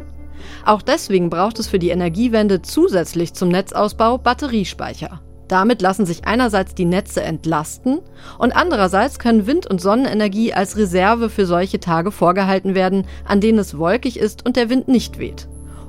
Auch 0.64 0.82
deswegen 0.82 1.30
braucht 1.30 1.58
es 1.58 1.68
für 1.68 1.78
die 1.78 1.90
Energiewende 1.90 2.62
zusätzlich 2.62 3.34
zum 3.34 3.48
Netzausbau 3.48 4.18
Batteriespeicher. 4.18 5.20
Damit 5.48 5.80
lassen 5.80 6.04
sich 6.04 6.26
einerseits 6.26 6.74
die 6.74 6.84
Netze 6.84 7.22
entlasten 7.22 8.00
und 8.38 8.54
andererseits 8.54 9.18
können 9.18 9.46
Wind- 9.46 9.66
und 9.66 9.80
Sonnenenergie 9.80 10.52
als 10.52 10.76
Reserve 10.76 11.30
für 11.30 11.46
solche 11.46 11.80
Tage 11.80 12.10
vorgehalten 12.10 12.74
werden, 12.74 13.06
an 13.24 13.40
denen 13.40 13.58
es 13.58 13.78
wolkig 13.78 14.18
ist 14.18 14.44
und 14.44 14.56
der 14.56 14.68
Wind 14.68 14.88
nicht 14.88 15.18
weht. 15.18 15.48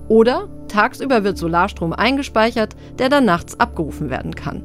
Oder 0.09 0.49
tagsüber 0.67 1.23
wird 1.23 1.37
Solarstrom 1.37 1.93
eingespeichert, 1.93 2.75
der 2.97 3.09
dann 3.09 3.25
nachts 3.25 3.59
abgerufen 3.59 4.09
werden 4.09 4.35
kann. 4.35 4.63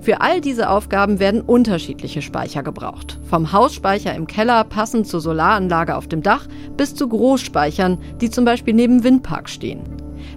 Für 0.00 0.20
all 0.20 0.40
diese 0.40 0.70
Aufgaben 0.70 1.18
werden 1.18 1.42
unterschiedliche 1.42 2.22
Speicher 2.22 2.62
gebraucht. 2.62 3.18
Vom 3.28 3.52
Hausspeicher 3.52 4.14
im 4.14 4.26
Keller 4.26 4.64
passend 4.64 5.06
zur 5.06 5.20
Solaranlage 5.20 5.96
auf 5.96 6.08
dem 6.08 6.22
Dach 6.22 6.46
bis 6.76 6.94
zu 6.94 7.08
Großspeichern, 7.08 7.98
die 8.20 8.30
zum 8.30 8.44
Beispiel 8.44 8.74
neben 8.74 9.04
Windparks 9.04 9.52
stehen. 9.52 9.82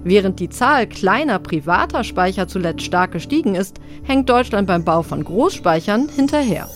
Während 0.04 0.40
die 0.40 0.50
Zahl 0.50 0.88
kleiner 0.88 1.40
privater 1.40 2.04
Speicher 2.04 2.48
zuletzt 2.48 2.82
stark 2.82 3.12
gestiegen 3.12 3.56
ist, 3.56 3.80
hängt 4.04 4.30
Deutschland 4.30 4.68
beim 4.68 4.84
Bau 4.84 5.04
von 5.04 5.24
Großspeichern 5.24 6.10
hinterher. 6.10 6.68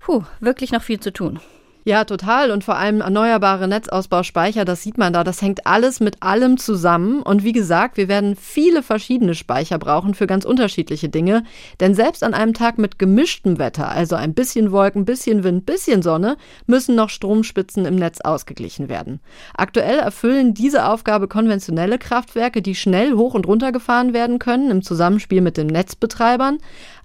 Puh, 0.00 0.22
wirklich 0.40 0.72
noch 0.72 0.82
viel 0.82 1.00
zu 1.00 1.12
tun. 1.12 1.40
Ja, 1.88 2.04
total. 2.04 2.50
Und 2.50 2.64
vor 2.64 2.76
allem 2.76 3.00
erneuerbare 3.00 3.66
Netzausbauspeicher, 3.66 4.66
das 4.66 4.82
sieht 4.82 4.98
man 4.98 5.14
da, 5.14 5.24
das 5.24 5.40
hängt 5.40 5.66
alles 5.66 6.00
mit 6.00 6.22
allem 6.22 6.58
zusammen. 6.58 7.22
Und 7.22 7.44
wie 7.44 7.52
gesagt, 7.52 7.96
wir 7.96 8.08
werden 8.08 8.36
viele 8.36 8.82
verschiedene 8.82 9.34
Speicher 9.34 9.78
brauchen 9.78 10.12
für 10.12 10.26
ganz 10.26 10.44
unterschiedliche 10.44 11.08
Dinge. 11.08 11.44
Denn 11.80 11.94
selbst 11.94 12.22
an 12.22 12.34
einem 12.34 12.52
Tag 12.52 12.76
mit 12.76 12.98
gemischtem 12.98 13.58
Wetter, 13.58 13.88
also 13.88 14.16
ein 14.16 14.34
bisschen 14.34 14.70
Wolken, 14.70 15.06
bisschen 15.06 15.44
Wind, 15.44 15.64
bisschen 15.64 16.02
Sonne, 16.02 16.36
müssen 16.66 16.94
noch 16.94 17.08
Stromspitzen 17.08 17.86
im 17.86 17.96
Netz 17.96 18.20
ausgeglichen 18.20 18.90
werden. 18.90 19.20
Aktuell 19.56 19.98
erfüllen 19.98 20.52
diese 20.52 20.84
Aufgabe 20.90 21.26
konventionelle 21.26 21.96
Kraftwerke, 21.96 22.60
die 22.60 22.74
schnell 22.74 23.14
hoch 23.14 23.32
und 23.32 23.46
runter 23.46 23.72
gefahren 23.72 24.12
werden 24.12 24.38
können 24.38 24.70
im 24.70 24.82
Zusammenspiel 24.82 25.40
mit 25.40 25.56
den 25.56 25.68
Netzbetreibern. 25.68 26.58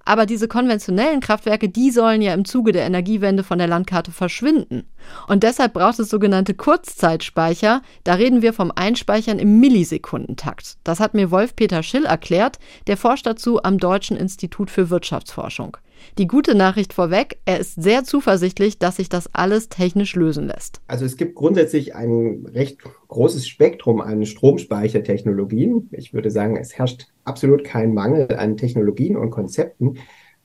Aber 0.06 0.26
diese 0.26 0.48
konventionellen 0.48 1.22
Kraftwerke, 1.22 1.70
die 1.70 1.90
sollen 1.90 2.22
ja 2.22 2.34
im 2.34 2.44
Zuge 2.46 2.74
der 2.74 2.86
Energiewende 2.86 3.44
von 3.44 3.58
der 3.58 3.68
Landkarte 3.68 4.12
verschwinden. 4.12 4.84
Und 5.28 5.44
deshalb 5.44 5.74
braucht 5.74 6.00
es 6.00 6.10
sogenannte 6.10 6.54
Kurzzeitspeicher. 6.54 7.82
Da 8.04 8.14
reden 8.16 8.42
wir 8.42 8.54
vom 8.54 8.72
Einspeichern 8.76 9.40
im 9.40 9.60
Millisekundentakt. 9.60 10.78
Das 10.84 11.00
hat 11.00 11.14
mir 11.14 11.32
Wolf-Peter 11.32 11.84
Schill 11.84 12.06
erklärt. 12.06 12.60
Der 12.88 12.98
forscht 12.98 13.26
dazu 13.26 13.64
am 13.64 13.78
Deutschen 13.78 14.18
Institut 14.18 14.70
für 14.70 14.90
Wirtschaftsforschung. 14.90 15.78
Die 16.18 16.28
gute 16.28 16.56
Nachricht 16.56 16.94
vorweg, 16.94 17.40
er 17.46 17.60
ist 17.60 17.82
sehr 17.82 18.04
zuversichtlich, 18.04 18.78
dass 18.78 18.98
sich 18.98 19.10
das 19.10 19.30
alles 19.34 19.70
technisch 19.70 20.16
lösen 20.16 20.48
lässt. 20.48 20.82
Also 20.88 21.06
es 21.06 21.18
gibt 21.18 21.36
grundsätzlich 21.36 21.96
ein 21.96 22.46
recht 22.54 22.80
großes 23.08 23.48
Spektrum 23.48 24.02
an 24.02 24.26
Stromspeichertechnologien. 24.26 25.90
Ich 25.92 26.14
würde 26.14 26.32
sagen, 26.32 26.58
es 26.58 26.78
herrscht 26.78 27.08
absolut 27.24 27.64
kein 27.64 27.94
Mangel 27.94 28.36
an 28.36 28.58
Technologien 28.58 29.18
und 29.18 29.32
Konzepten. 29.32 29.98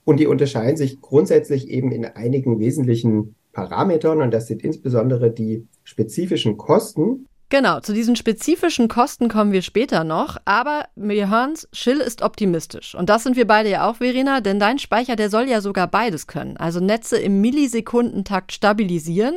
Und 0.05 0.19
die 0.19 0.27
unterscheiden 0.27 0.77
sich 0.77 1.01
grundsätzlich 1.01 1.69
eben 1.69 1.91
in 1.91 2.05
einigen 2.05 2.59
wesentlichen 2.59 3.35
Parametern. 3.53 4.21
Und 4.21 4.33
das 4.33 4.47
sind 4.47 4.63
insbesondere 4.63 5.31
die 5.31 5.67
spezifischen 5.83 6.57
Kosten, 6.57 7.27
Genau, 7.51 7.79
zu 7.79 7.93
diesen 7.93 8.15
spezifischen 8.15 8.87
Kosten 8.87 9.27
kommen 9.27 9.51
wir 9.51 9.63
später 9.63 10.03
noch, 10.03 10.37
aber 10.45 10.85
wir 10.95 11.31
hören's, 11.31 11.67
Schill 11.73 11.97
ist 11.97 12.21
optimistisch. 12.21 12.93
Und 12.93 13.09
das 13.09 13.23
sind 13.23 13.35
wir 13.35 13.47
beide 13.47 13.69
ja 13.69 13.89
auch, 13.89 13.95
Verena, 13.95 14.39
denn 14.39 14.59
dein 14.59 14.77
Speicher, 14.77 15.15
der 15.15 15.31
soll 15.31 15.49
ja 15.49 15.59
sogar 15.59 15.87
beides 15.87 16.27
können. 16.27 16.57
Also 16.57 16.79
Netze 16.79 17.17
im 17.17 17.41
Millisekundentakt 17.41 18.51
stabilisieren, 18.51 19.33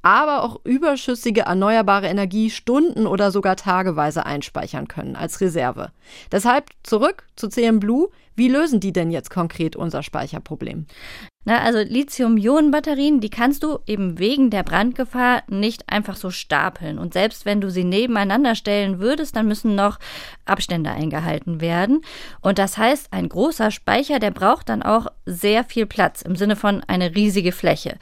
aber 0.00 0.42
auch 0.42 0.60
überschüssige 0.64 1.42
erneuerbare 1.42 2.06
Energie 2.06 2.48
stunden- 2.48 3.06
oder 3.06 3.30
sogar 3.30 3.56
tageweise 3.56 4.24
einspeichern 4.24 4.88
können 4.88 5.14
als 5.14 5.42
Reserve. 5.42 5.90
Deshalb 6.32 6.70
zurück 6.82 7.26
zu 7.36 7.48
CM 7.48 7.78
Blue. 7.78 8.08
Wie 8.36 8.48
lösen 8.48 8.80
die 8.80 8.94
denn 8.94 9.10
jetzt 9.10 9.28
konkret 9.28 9.76
unser 9.76 10.02
Speicherproblem? 10.02 10.86
Na, 11.46 11.62
also 11.62 11.78
Lithium-Ionen-Batterien, 11.78 13.20
die 13.20 13.30
kannst 13.30 13.62
du 13.62 13.78
eben 13.86 14.18
wegen 14.18 14.50
der 14.50 14.62
Brandgefahr 14.62 15.42
nicht 15.48 15.90
einfach 15.90 16.16
so 16.16 16.30
stapeln. 16.30 16.98
Und 16.98 17.14
selbst 17.14 17.46
wenn 17.46 17.62
du 17.62 17.70
sie 17.70 17.82
nebeneinander 17.82 18.54
stellen 18.54 19.00
würdest, 19.00 19.36
dann 19.36 19.48
müssen 19.48 19.74
noch 19.74 19.98
Abstände 20.44 20.90
eingehalten 20.90 21.62
werden. 21.62 22.02
Und 22.42 22.58
das 22.58 22.76
heißt, 22.76 23.14
ein 23.14 23.30
großer 23.30 23.70
Speicher, 23.70 24.18
der 24.18 24.32
braucht 24.32 24.68
dann 24.68 24.82
auch 24.82 25.06
sehr 25.24 25.64
viel 25.64 25.86
Platz 25.86 26.20
im 26.20 26.36
Sinne 26.36 26.56
von 26.56 26.82
eine 26.86 27.14
riesige 27.14 27.52
Fläche. 27.52 27.96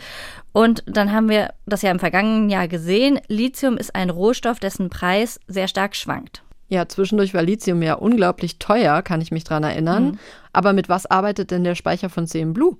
Und 0.51 0.83
dann 0.87 1.13
haben 1.13 1.29
wir 1.29 1.55
das 1.65 1.83
ja 1.83 1.93
im 1.93 2.01
vergangenen 2.01 2.51
Jahr 2.51 2.67
gesehen. 2.67 3.21
Lithium 3.29 3.77
ist 3.77 3.95
ein 3.95 4.11
Rohstoff, 4.11 4.59
dessen 4.59 4.91
Preis 4.91 5.39
sehr 5.47 5.69
stark 5.69 5.95
schwankt. 5.95 6.43
Ja, 6.67 6.89
zwischendurch 6.89 7.35
war 7.35 7.43
Lithium 7.43 7.83
ja 7.83 7.95
unglaublich 7.95 8.59
teuer, 8.59 9.01
kann 9.03 9.21
ich 9.21 9.31
mich 9.31 9.45
dran 9.45 9.63
erinnern. 9.63 10.05
Mhm. 10.05 10.19
Aber 10.53 10.73
mit 10.73 10.89
was 10.89 11.07
arbeitet 11.07 11.53
denn 11.53 11.63
der 11.63 11.77
Speicher 11.77 12.11
von 12.11 12.27
CM 12.27 12.53
Blue? 12.53 12.77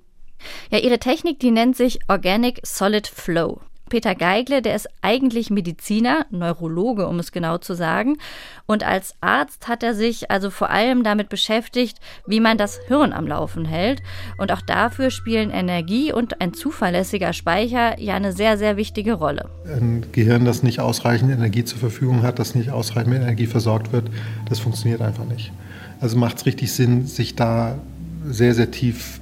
Ja, 0.71 0.79
ihre 0.79 0.99
Technik, 0.99 1.39
die 1.39 1.51
nennt 1.51 1.75
sich 1.75 1.99
Organic 2.07 2.59
Solid 2.63 3.07
Flow. 3.07 3.61
Peter 3.89 4.15
Geigle, 4.15 4.61
der 4.61 4.75
ist 4.75 4.87
eigentlich 5.01 5.49
Mediziner, 5.49 6.25
Neurologe, 6.29 7.07
um 7.07 7.19
es 7.19 7.31
genau 7.31 7.57
zu 7.57 7.73
sagen. 7.73 8.17
Und 8.65 8.85
als 8.85 9.15
Arzt 9.19 9.67
hat 9.67 9.83
er 9.83 9.95
sich 9.95 10.31
also 10.31 10.51
vor 10.51 10.69
allem 10.69 11.03
damit 11.03 11.27
beschäftigt, 11.27 11.97
wie 12.25 12.39
man 12.39 12.57
das 12.57 12.79
Hirn 12.87 13.11
am 13.11 13.27
Laufen 13.27 13.65
hält. 13.65 14.01
Und 14.37 14.51
auch 14.51 14.61
dafür 14.61 15.09
spielen 15.09 15.49
Energie 15.49 16.13
und 16.13 16.39
ein 16.39 16.53
zuverlässiger 16.53 17.33
Speicher 17.33 17.99
ja 17.99 18.15
eine 18.15 18.31
sehr, 18.31 18.57
sehr 18.57 18.77
wichtige 18.77 19.13
Rolle. 19.13 19.49
Ein 19.65 20.05
Gehirn, 20.11 20.45
das 20.45 20.63
nicht 20.63 20.79
ausreichend 20.79 21.31
Energie 21.31 21.65
zur 21.65 21.79
Verfügung 21.79 22.21
hat, 22.21 22.39
das 22.39 22.55
nicht 22.55 22.69
ausreichend 22.69 23.13
mit 23.13 23.21
Energie 23.21 23.47
versorgt 23.47 23.91
wird, 23.91 24.09
das 24.47 24.59
funktioniert 24.59 25.01
einfach 25.01 25.25
nicht. 25.25 25.51
Also 25.99 26.17
macht 26.17 26.37
es 26.37 26.45
richtig 26.45 26.71
Sinn, 26.71 27.07
sich 27.07 27.35
da 27.35 27.79
sehr, 28.25 28.53
sehr 28.53 28.71
tief 28.71 29.19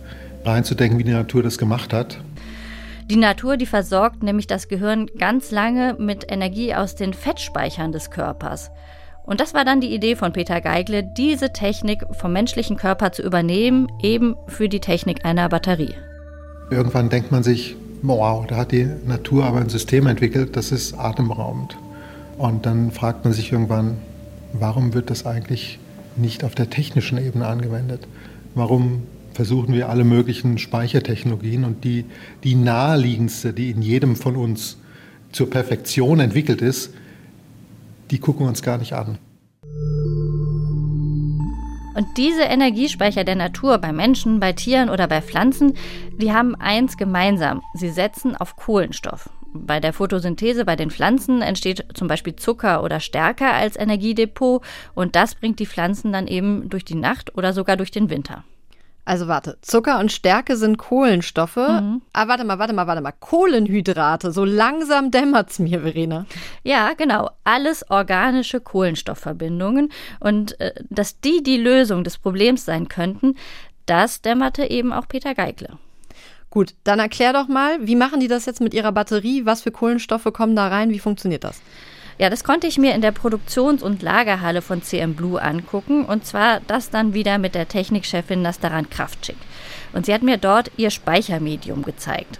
reinzudenken, 0.47 0.97
wie 0.97 1.03
die 1.03 1.11
Natur 1.11 1.43
das 1.43 1.57
gemacht 1.57 1.93
hat. 1.93 2.19
Die 3.09 3.15
Natur, 3.15 3.55
die 3.55 3.65
versorgt 3.65 4.21
nämlich 4.21 4.47
das 4.47 4.67
Gehirn 4.67 5.07
ganz 5.17 5.51
lange 5.51 5.95
mit 5.97 6.29
Energie 6.29 6.73
aus 6.75 6.95
den 6.95 7.13
Fettspeichern 7.13 7.91
des 7.91 8.11
Körpers. 8.11 8.69
Und 9.23 9.39
das 9.39 9.53
war 9.53 9.65
dann 9.65 9.81
die 9.81 9.93
Idee 9.93 10.15
von 10.15 10.33
Peter 10.33 10.61
Geigle, 10.61 11.03
diese 11.03 11.51
Technik 11.53 12.03
vom 12.11 12.33
menschlichen 12.33 12.77
Körper 12.77 13.11
zu 13.11 13.21
übernehmen, 13.21 13.87
eben 14.01 14.35
für 14.47 14.69
die 14.69 14.79
Technik 14.79 15.25
einer 15.25 15.49
Batterie. 15.49 15.93
Irgendwann 16.69 17.09
denkt 17.09 17.31
man 17.31 17.43
sich, 17.43 17.75
wow, 18.01 18.45
da 18.47 18.57
hat 18.57 18.71
die 18.71 18.89
Natur 19.05 19.45
aber 19.45 19.59
ein 19.59 19.69
System 19.69 20.07
entwickelt, 20.07 20.55
das 20.55 20.71
ist 20.71 20.97
atemberaubend. 20.97 21.77
Und 22.37 22.65
dann 22.65 22.91
fragt 22.91 23.23
man 23.23 23.33
sich 23.33 23.51
irgendwann, 23.51 23.97
warum 24.53 24.93
wird 24.93 25.09
das 25.09 25.25
eigentlich 25.25 25.79
nicht 26.15 26.43
auf 26.43 26.55
der 26.55 26.69
technischen 26.69 27.17
Ebene 27.17 27.47
angewendet? 27.47 28.07
Warum 28.53 29.03
versuchen 29.37 29.75
wir 29.75 29.87
alle 29.87 30.03
möglichen 30.03 30.57
Speichertechnologien 30.57 31.63
und 31.63 31.83
die, 31.83 32.05
die 32.43 32.55
naheliegendste, 32.55 33.53
die 33.53 33.69
in 33.69 33.83
jedem 33.83 34.15
von 34.15 34.35
uns 34.35 34.79
zur 35.31 35.47
Perfektion 35.47 36.19
entwickelt 36.19 36.63
ist, 36.63 36.91
die 38.09 38.17
gucken 38.17 38.47
wir 38.47 38.49
uns 38.49 38.63
gar 38.63 38.79
nicht 38.79 38.93
an. 38.93 39.19
Und 41.93 42.07
diese 42.17 42.41
Energiespeicher 42.41 43.23
der 43.23 43.35
Natur 43.35 43.77
bei 43.77 43.93
Menschen, 43.93 44.39
bei 44.39 44.53
Tieren 44.53 44.89
oder 44.89 45.07
bei 45.07 45.21
Pflanzen, 45.21 45.73
die 46.19 46.33
haben 46.33 46.55
eins 46.55 46.97
gemeinsam. 46.97 47.61
Sie 47.75 47.89
setzen 47.89 48.35
auf 48.35 48.55
Kohlenstoff. 48.55 49.29
Bei 49.53 49.79
der 49.79 49.93
Photosynthese 49.93 50.65
bei 50.65 50.75
den 50.75 50.89
Pflanzen 50.89 51.43
entsteht 51.43 51.85
zum 51.93 52.07
Beispiel 52.07 52.35
Zucker 52.35 52.81
oder 52.83 52.99
Stärke 52.99 53.45
als 53.45 53.77
Energiedepot 53.77 54.63
und 54.95 55.15
das 55.15 55.35
bringt 55.35 55.59
die 55.59 55.67
Pflanzen 55.67 56.11
dann 56.11 56.25
eben 56.25 56.69
durch 56.69 56.85
die 56.85 56.95
Nacht 56.95 57.37
oder 57.37 57.53
sogar 57.53 57.77
durch 57.77 57.91
den 57.91 58.09
Winter. 58.09 58.43
Also 59.07 59.29
warte, 59.29 59.57
Zucker 59.61 59.99
und 59.99 60.11
Stärke 60.11 60.57
sind 60.57 60.77
Kohlenstoffe. 60.77 61.55
Mhm. 61.55 62.01
Ah, 62.11 62.27
warte 62.27 62.43
mal, 62.43 62.59
warte 62.59 62.73
mal, 62.73 62.87
warte 62.87 62.99
mal. 62.99 63.13
Kohlenhydrate. 63.17 64.33
So 64.33 64.43
langsam 64.43 65.11
dämmert's 65.11 65.59
mir, 65.59 65.79
Verena. 65.79 66.25
Ja, 66.63 66.91
genau. 66.91 67.29
Alles 67.45 67.89
organische 67.89 68.59
Kohlenstoffverbindungen. 68.59 69.93
Und 70.19 70.59
äh, 70.59 70.73
dass 70.89 71.21
die 71.21 71.41
die 71.41 71.55
Lösung 71.55 72.03
des 72.03 72.17
Problems 72.17 72.65
sein 72.65 72.89
könnten, 72.89 73.35
das 73.85 74.21
dämmerte 74.21 74.69
eben 74.69 74.91
auch 74.91 75.07
Peter 75.07 75.33
Geigle. 75.33 75.77
Gut, 76.49 76.75
dann 76.83 76.99
erklär 76.99 77.31
doch 77.31 77.47
mal, 77.47 77.77
wie 77.87 77.95
machen 77.95 78.19
die 78.19 78.27
das 78.27 78.45
jetzt 78.45 78.59
mit 78.59 78.73
ihrer 78.73 78.91
Batterie? 78.91 79.45
Was 79.45 79.61
für 79.61 79.71
Kohlenstoffe 79.71 80.33
kommen 80.33 80.57
da 80.57 80.67
rein? 80.67 80.89
Wie 80.89 80.99
funktioniert 80.99 81.45
das? 81.45 81.61
Ja, 82.19 82.31
das 82.31 82.43
konnte 82.43 82.65
ich 82.65 82.79
mir 82.79 82.95
in 82.95 83.01
der 83.01 83.11
Produktions- 83.11 83.83
und 83.83 84.01
Lagerhalle 84.01 84.63
von 84.63 84.81
CM 84.81 85.13
Blue 85.13 85.39
angucken. 85.41 86.03
Und 86.03 86.25
zwar 86.25 86.61
das 86.61 86.89
dann 86.89 87.13
wieder 87.13 87.37
mit 87.37 87.53
der 87.53 87.67
Technikchefin 87.67 88.41
Nastaran 88.41 88.89
Kraftschick. 88.89 89.37
Und 89.93 90.05
sie 90.07 90.13
hat 90.13 90.23
mir 90.23 90.37
dort 90.37 90.71
ihr 90.77 90.89
Speichermedium 90.89 91.83
gezeigt. 91.83 92.39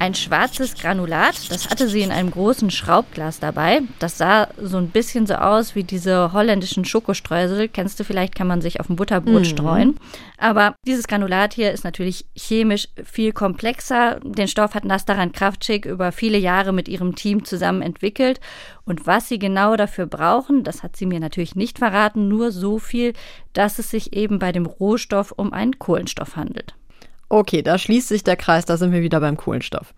Ein 0.00 0.14
schwarzes 0.14 0.74
Granulat. 0.76 1.50
Das 1.50 1.68
hatte 1.68 1.86
sie 1.86 2.00
in 2.00 2.10
einem 2.10 2.30
großen 2.30 2.70
Schraubglas 2.70 3.38
dabei. 3.38 3.82
Das 3.98 4.16
sah 4.16 4.48
so 4.58 4.78
ein 4.78 4.88
bisschen 4.88 5.26
so 5.26 5.34
aus 5.34 5.74
wie 5.74 5.84
diese 5.84 6.32
holländischen 6.32 6.86
Schokostreusel. 6.86 7.68
Kennst 7.68 8.00
du 8.00 8.04
vielleicht, 8.04 8.34
kann 8.34 8.46
man 8.46 8.62
sich 8.62 8.80
auf 8.80 8.88
ein 8.88 8.96
Butterbrot 8.96 9.42
mhm. 9.42 9.44
streuen. 9.44 10.00
Aber 10.38 10.74
dieses 10.86 11.06
Granulat 11.06 11.52
hier 11.52 11.70
ist 11.70 11.84
natürlich 11.84 12.24
chemisch 12.34 12.88
viel 13.04 13.32
komplexer. 13.32 14.20
Den 14.24 14.48
Stoff 14.48 14.74
hat 14.74 14.86
Nastaran 14.86 15.32
Kraftschick 15.32 15.84
über 15.84 16.12
viele 16.12 16.38
Jahre 16.38 16.72
mit 16.72 16.88
ihrem 16.88 17.14
Team 17.14 17.44
zusammen 17.44 17.82
entwickelt. 17.82 18.40
Und 18.86 19.06
was 19.06 19.28
sie 19.28 19.38
genau 19.38 19.76
dafür 19.76 20.06
brauchen, 20.06 20.64
das 20.64 20.82
hat 20.82 20.96
sie 20.96 21.04
mir 21.04 21.20
natürlich 21.20 21.56
nicht 21.56 21.78
verraten, 21.78 22.26
nur 22.26 22.52
so 22.52 22.78
viel, 22.78 23.12
dass 23.52 23.78
es 23.78 23.90
sich 23.90 24.14
eben 24.14 24.38
bei 24.38 24.50
dem 24.50 24.64
Rohstoff 24.64 25.30
um 25.36 25.52
einen 25.52 25.78
Kohlenstoff 25.78 26.36
handelt. 26.36 26.74
Okay, 27.32 27.62
da 27.62 27.78
schließt 27.78 28.08
sich 28.08 28.24
der 28.24 28.34
Kreis, 28.34 28.64
da 28.64 28.76
sind 28.76 28.90
wir 28.90 29.02
wieder 29.02 29.20
beim 29.20 29.36
Kohlenstoff. 29.36 29.94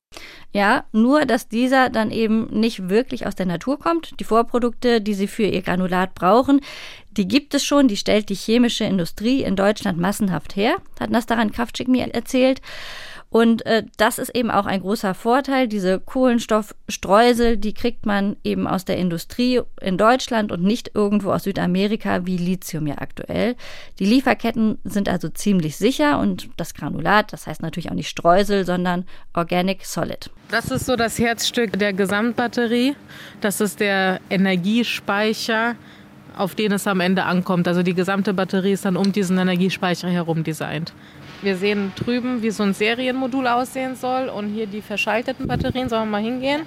Ja, 0.53 0.85
nur 0.93 1.25
dass 1.25 1.49
dieser 1.49 1.89
dann 1.89 2.11
eben 2.11 2.45
nicht 2.51 2.91
wirklich 2.91 3.27
aus 3.27 3.35
der 3.35 3.47
Natur 3.47 3.79
kommt. 3.79 4.21
Die 4.21 4.25
Vorprodukte, 4.25 5.01
die 5.01 5.15
sie 5.15 5.27
für 5.27 5.45
ihr 5.45 5.63
Granulat 5.63 6.15
brauchen, 6.15 6.61
die 7.11 7.27
gibt 7.27 7.55
es 7.55 7.65
schon, 7.65 7.89
die 7.89 7.97
stellt 7.97 8.29
die 8.29 8.35
chemische 8.35 8.85
Industrie 8.85 9.43
in 9.45 9.57
Deutschland 9.57 9.99
massenhaft 9.99 10.57
her, 10.57 10.77
hat 11.01 11.09
Nastaran 11.09 11.53
Kraftschick 11.53 11.89
mir 11.89 12.07
erzählt. 12.15 12.61
Und 13.33 13.65
äh, 13.65 13.85
das 13.97 14.19
ist 14.19 14.37
eben 14.37 14.51
auch 14.51 14.67
ein 14.67 14.83
großer 14.83 15.15
Vorteil. 15.15 15.67
Diese 15.67 15.99
Kohlenstoffstreusel, 15.99 17.57
die 17.57 17.73
kriegt 17.73 18.05
man 18.05 18.37
eben 18.45 18.67
aus 18.67 18.85
der 18.85 18.99
Industrie 18.99 19.63
in 19.81 19.97
Deutschland 19.97 20.53
und 20.53 20.63
nicht 20.63 20.91
irgendwo 20.93 21.33
aus 21.33 21.45
Südamerika 21.45 22.27
wie 22.27 22.37
Lithium 22.37 22.87
ja 22.87 22.99
aktuell. 22.99 23.57
Die 23.99 24.05
Lieferketten 24.05 24.79
sind 24.85 25.09
also 25.09 25.31
ziemlich 25.31 25.79
sicher 25.79 26.19
und 26.19 26.51
das 26.59 26.75
Granulat, 26.75 27.33
das 27.33 27.47
heißt 27.47 27.63
natürlich 27.63 27.91
auch 27.91 27.95
nicht 27.95 28.11
Streusel, 28.11 28.67
sondern 28.67 29.07
Organic 29.33 29.87
Solid. 29.87 30.29
Das 30.51 30.71
ist 30.71 30.85
so 30.85 30.95
das 30.95 31.19
Herzstück 31.19 31.79
der 31.79 31.95
Gesamtbatterie. 31.95 32.97
Das 33.41 33.63
ist 33.63 33.81
der 33.81 34.21
Energiespeicher 34.29 35.77
auf 36.37 36.55
den 36.55 36.73
es 36.73 36.87
am 36.87 37.01
Ende 37.01 37.25
ankommt. 37.25 37.69
Also 37.69 37.83
die 37.83 37.95
gesamte 37.95 38.33
Batterie 38.33 38.73
ist 38.73 38.85
dann 38.85 38.97
um 38.97 39.13
diesen 39.13 39.39
Energiespeicher 39.39 40.09
herum 40.09 40.45
designt. 40.45 40.95
Wir 41.43 41.57
sehen 41.57 41.93
drüben, 41.97 42.43
wie 42.43 42.51
so 42.51 42.63
ein 42.63 42.73
Serienmodul 42.73 43.49
aussehen 43.49 43.97
soll 43.97 44.29
und 44.29 44.49
hier 44.49 44.69
die 44.69 44.81
verschalteten 44.81 45.49
Batterien. 45.49 45.89
Sollen 45.89 46.05
wir 46.05 46.13
mal 46.13 46.23
hingehen? 46.23 46.63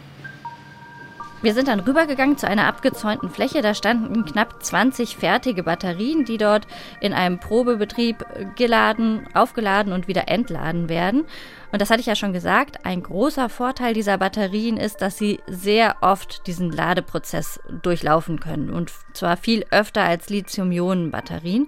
Wir 1.41 1.53
sind 1.53 1.67
dann 1.67 1.79
rübergegangen 1.79 2.37
zu 2.37 2.47
einer 2.47 2.65
abgezäunten 2.65 3.29
Fläche. 3.29 3.61
Da 3.61 3.73
standen 3.73 4.25
knapp 4.25 4.63
20 4.63 5.15
fertige 5.15 5.63
Batterien, 5.63 6.25
die 6.25 6.37
dort 6.37 6.65
in 7.01 7.13
einem 7.13 7.39
Probebetrieb 7.39 8.25
geladen, 8.55 9.27
aufgeladen 9.33 9.93
und 9.93 10.07
wieder 10.07 10.27
entladen 10.27 10.89
werden. 10.89 11.25
Und 11.71 11.81
das 11.81 11.89
hatte 11.89 11.99
ich 11.99 12.07
ja 12.07 12.15
schon 12.15 12.33
gesagt, 12.33 12.85
ein 12.85 13.03
großer 13.03 13.47
Vorteil 13.47 13.93
dieser 13.93 14.17
Batterien 14.17 14.77
ist, 14.77 15.01
dass 15.01 15.17
sie 15.17 15.39
sehr 15.45 15.97
oft 16.01 16.47
diesen 16.47 16.71
Ladeprozess 16.71 17.59
durchlaufen 17.81 18.39
können 18.39 18.69
und 18.69 18.91
zwar 19.13 19.37
viel 19.37 19.65
öfter 19.71 20.03
als 20.03 20.29
Lithium-Ionen-Batterien. 20.29 21.67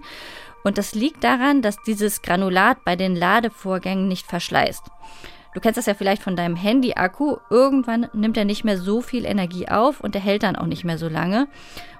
Und 0.64 0.78
das 0.78 0.94
liegt 0.94 1.24
daran, 1.24 1.62
dass 1.62 1.82
dieses 1.82 2.22
Granulat 2.22 2.84
bei 2.84 2.96
den 2.96 3.16
Ladevorgängen 3.16 4.08
nicht 4.08 4.26
verschleißt. 4.26 4.84
Du 5.54 5.60
kennst 5.60 5.78
das 5.78 5.86
ja 5.86 5.94
vielleicht 5.94 6.22
von 6.22 6.36
deinem 6.36 6.56
Handy-Akku. 6.56 7.36
Irgendwann 7.50 8.08
nimmt 8.12 8.36
er 8.36 8.44
nicht 8.44 8.64
mehr 8.64 8.78
so 8.78 9.00
viel 9.00 9.24
Energie 9.24 9.68
auf 9.68 10.00
und 10.00 10.14
er 10.14 10.20
hält 10.20 10.42
dann 10.42 10.56
auch 10.56 10.66
nicht 10.66 10.84
mehr 10.84 10.98
so 10.98 11.08
lange. 11.08 11.48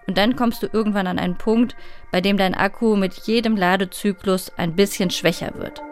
Und 0.07 0.19
dann 0.19 0.37
kommst 0.37 0.63
du 0.63 0.69
irgendwann 0.73 1.07
an 1.07 1.19
einen 1.19 1.37
Punkt, 1.37 1.77
bei 2.13 2.21
dem 2.21 2.37
dein 2.37 2.55
Akku 2.55 2.97
mit 2.97 3.15
jedem 3.27 3.57
Ladezyklus 3.57 4.53
ein 4.57 4.77
bisschen 4.77 5.11
schwächer 5.11 5.53
wird. 5.57 5.83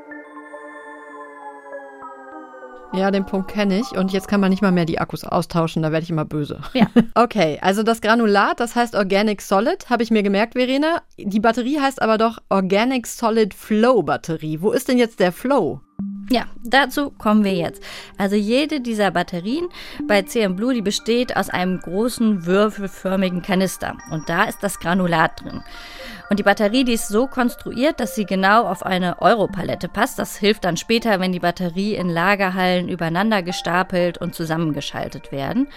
Ja, 2.96 3.10
den 3.10 3.26
Punkt 3.26 3.48
kenne 3.50 3.78
ich. 3.78 3.92
Und 3.92 4.12
jetzt 4.12 4.26
kann 4.26 4.40
man 4.40 4.50
nicht 4.50 4.62
mal 4.62 4.72
mehr 4.72 4.86
die 4.86 4.98
Akkus 4.98 5.24
austauschen, 5.24 5.82
da 5.82 5.92
werde 5.92 6.04
ich 6.04 6.10
immer 6.10 6.24
böse. 6.24 6.60
Ja. 6.72 6.86
Okay, 7.14 7.58
also 7.62 7.82
das 7.82 8.00
Granulat, 8.00 8.60
das 8.60 8.74
heißt 8.74 8.94
Organic 8.94 9.40
Solid, 9.40 9.88
habe 9.88 10.02
ich 10.02 10.10
mir 10.10 10.22
gemerkt, 10.22 10.52
Verena. 10.52 11.02
Die 11.18 11.40
Batterie 11.40 11.80
heißt 11.80 12.02
aber 12.02 12.18
doch 12.18 12.38
Organic 12.50 13.06
Solid 13.06 13.54
Flow 13.54 14.02
Batterie. 14.02 14.60
Wo 14.60 14.70
ist 14.72 14.88
denn 14.88 14.98
jetzt 14.98 15.18
der 15.18 15.32
Flow? 15.32 15.80
Ja, 16.28 16.46
dazu 16.64 17.10
kommen 17.10 17.44
wir 17.44 17.54
jetzt. 17.54 17.82
Also 18.18 18.34
jede 18.34 18.80
dieser 18.80 19.12
Batterien 19.12 19.68
bei 20.08 20.22
CM 20.22 20.56
Blue, 20.56 20.74
die 20.74 20.82
besteht 20.82 21.36
aus 21.36 21.50
einem 21.50 21.78
großen 21.80 22.44
würfelförmigen 22.46 23.42
Kanister 23.42 23.96
und 24.10 24.28
da 24.28 24.44
ist 24.44 24.62
das 24.62 24.80
Granulat 24.80 25.42
drin. 25.42 25.62
Und 26.28 26.40
die 26.40 26.45
Batterie, 26.45 26.83
die 26.83 26.95
ist 26.95 27.09
so 27.09 27.28
konstruiert, 27.28 28.00
dass 28.00 28.16
sie 28.16 28.26
genau 28.26 28.66
auf 28.66 28.85
eine 28.85 29.23
Europalette 29.23 29.88
passt. 29.88 30.18
Das 30.18 30.37
hilft 30.37 30.64
dann 30.64 30.76
später, 30.76 31.21
wenn 31.21 31.33
die 31.33 31.38
Batterie 31.38 31.95
in 31.95 32.09
Lagerhallen 32.09 32.88
übereinander 32.88 33.42
gestapelt 33.42 34.18
und 34.18 34.35
zusammengeschaltet 34.35 35.31
werden. 35.31 35.68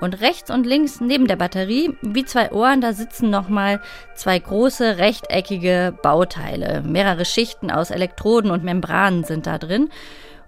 Und 0.00 0.22
rechts 0.22 0.50
und 0.50 0.64
links 0.64 1.00
neben 1.00 1.26
der 1.26 1.36
Batterie, 1.36 1.96
wie 2.00 2.24
zwei 2.24 2.50
Ohren, 2.50 2.80
da 2.80 2.94
sitzen 2.94 3.28
nochmal 3.28 3.82
zwei 4.14 4.38
große 4.38 4.96
rechteckige 4.96 5.94
Bauteile. 6.02 6.82
Mehrere 6.82 7.26
Schichten 7.26 7.70
aus 7.70 7.90
Elektroden 7.90 8.50
und 8.50 8.64
Membranen 8.64 9.24
sind 9.24 9.46
da 9.46 9.58
drin. 9.58 9.90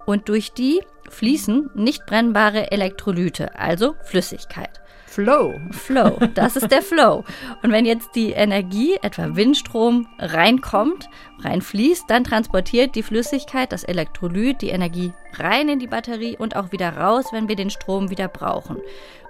Und 0.07 0.31
durch 0.31 0.53
die 0.53 0.81
fließen 1.11 1.70
nicht 1.74 2.07
brennbare 2.07 2.72
Elektrolyte, 2.72 3.59
also 3.59 3.96
Flüssigkeit. 4.03 4.82
Flow. 5.12 5.61
Flow, 5.72 6.18
das 6.35 6.57
ist 6.57 6.70
der 6.70 6.81
Flow. 6.81 7.25
Und 7.62 7.70
wenn 7.70 7.85
jetzt 7.85 8.14
die 8.14 8.31
Energie, 8.31 8.96
etwa 9.03 9.37
Windstrom, 9.37 10.09
reinkommt, 10.18 11.11
reinfließt, 11.40 12.05
dann 12.09 12.25
transportiert 12.25 12.94
die 12.94 13.03
Flüssigkeit, 13.03 13.72
das 13.72 13.85
Elektrolyt, 13.85 14.62
die 14.62 14.70
Energie 14.70 15.12
rein 15.35 15.68
in 15.68 15.79
die 15.79 15.87
Batterie 15.87 16.38
und 16.38 16.57
auch 16.57 16.72
wieder 16.72 16.96
raus, 16.96 17.27
wenn 17.31 17.46
wir 17.46 17.57
den 17.57 17.68
Strom 17.68 18.09
wieder 18.09 18.27
brauchen. 18.27 18.79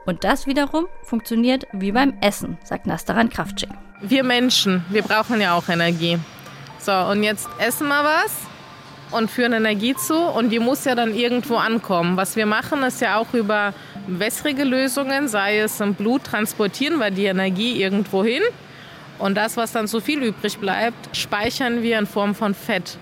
Und 0.07 0.23
das 0.23 0.47
wiederum 0.47 0.87
funktioniert 1.03 1.67
wie 1.73 1.91
beim 1.91 2.15
Essen, 2.21 2.59
sagt 2.63 2.87
Nastaran 2.87 3.29
Kraftschick. 3.29 3.71
Wir 4.01 4.23
Menschen, 4.23 4.85
wir 4.89 5.03
brauchen 5.03 5.41
ja 5.41 5.57
auch 5.57 5.69
Energie. 5.69 6.17
So, 6.79 6.93
und 6.93 7.25
jetzt 7.25 7.49
essen 7.59 7.89
wir 7.89 8.05
was 8.05 8.37
und 9.13 9.31
führen 9.31 9.53
Energie 9.53 9.95
zu 9.95 10.17
und 10.17 10.51
die 10.51 10.59
muss 10.59 10.85
ja 10.85 10.95
dann 10.95 11.15
irgendwo 11.15 11.57
ankommen. 11.57 12.17
Was 12.17 12.37
wir 12.37 12.47
machen, 12.47 12.83
ist 12.83 13.01
ja 13.01 13.19
auch 13.19 13.35
über 13.35 13.75
wässrige 14.07 14.65
Lösungen, 14.65 15.29
sei 15.29 15.59
es 15.59 15.81
im 15.81 15.95
Blut, 15.95 16.25
transportieren 16.25 16.99
wir 16.99 17.11
die 17.11 17.27
Energie 17.27 17.83
irgendwo 17.83 18.25
hin. 18.25 18.43
Und 19.19 19.37
das, 19.37 19.57
was 19.57 19.73
dann 19.73 19.87
so 19.87 20.01
viel 20.01 20.23
übrig 20.23 20.59
bleibt, 20.59 21.17
speichern 21.17 21.83
wir 21.83 21.99
in 21.99 22.07
Form 22.07 22.35
von 22.35 22.55
Fett, 22.55 22.99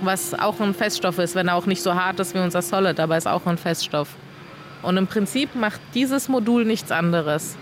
was 0.00 0.34
auch 0.34 0.60
ein 0.60 0.74
Feststoff 0.74 1.18
ist, 1.18 1.34
wenn 1.34 1.48
er 1.48 1.54
auch 1.54 1.66
nicht 1.66 1.82
so 1.82 1.94
hart 1.94 2.20
ist 2.20 2.34
wie 2.34 2.38
unser 2.38 2.62
Solid, 2.62 3.00
aber 3.00 3.16
ist 3.16 3.26
auch 3.26 3.44
ein 3.46 3.58
Feststoff. 3.58 4.08
Und 4.82 4.96
im 4.96 5.06
Prinzip 5.06 5.54
macht 5.54 5.80
dieses 5.94 6.28
Modul 6.28 6.64
nichts 6.64 6.92
anderes. 6.92 7.56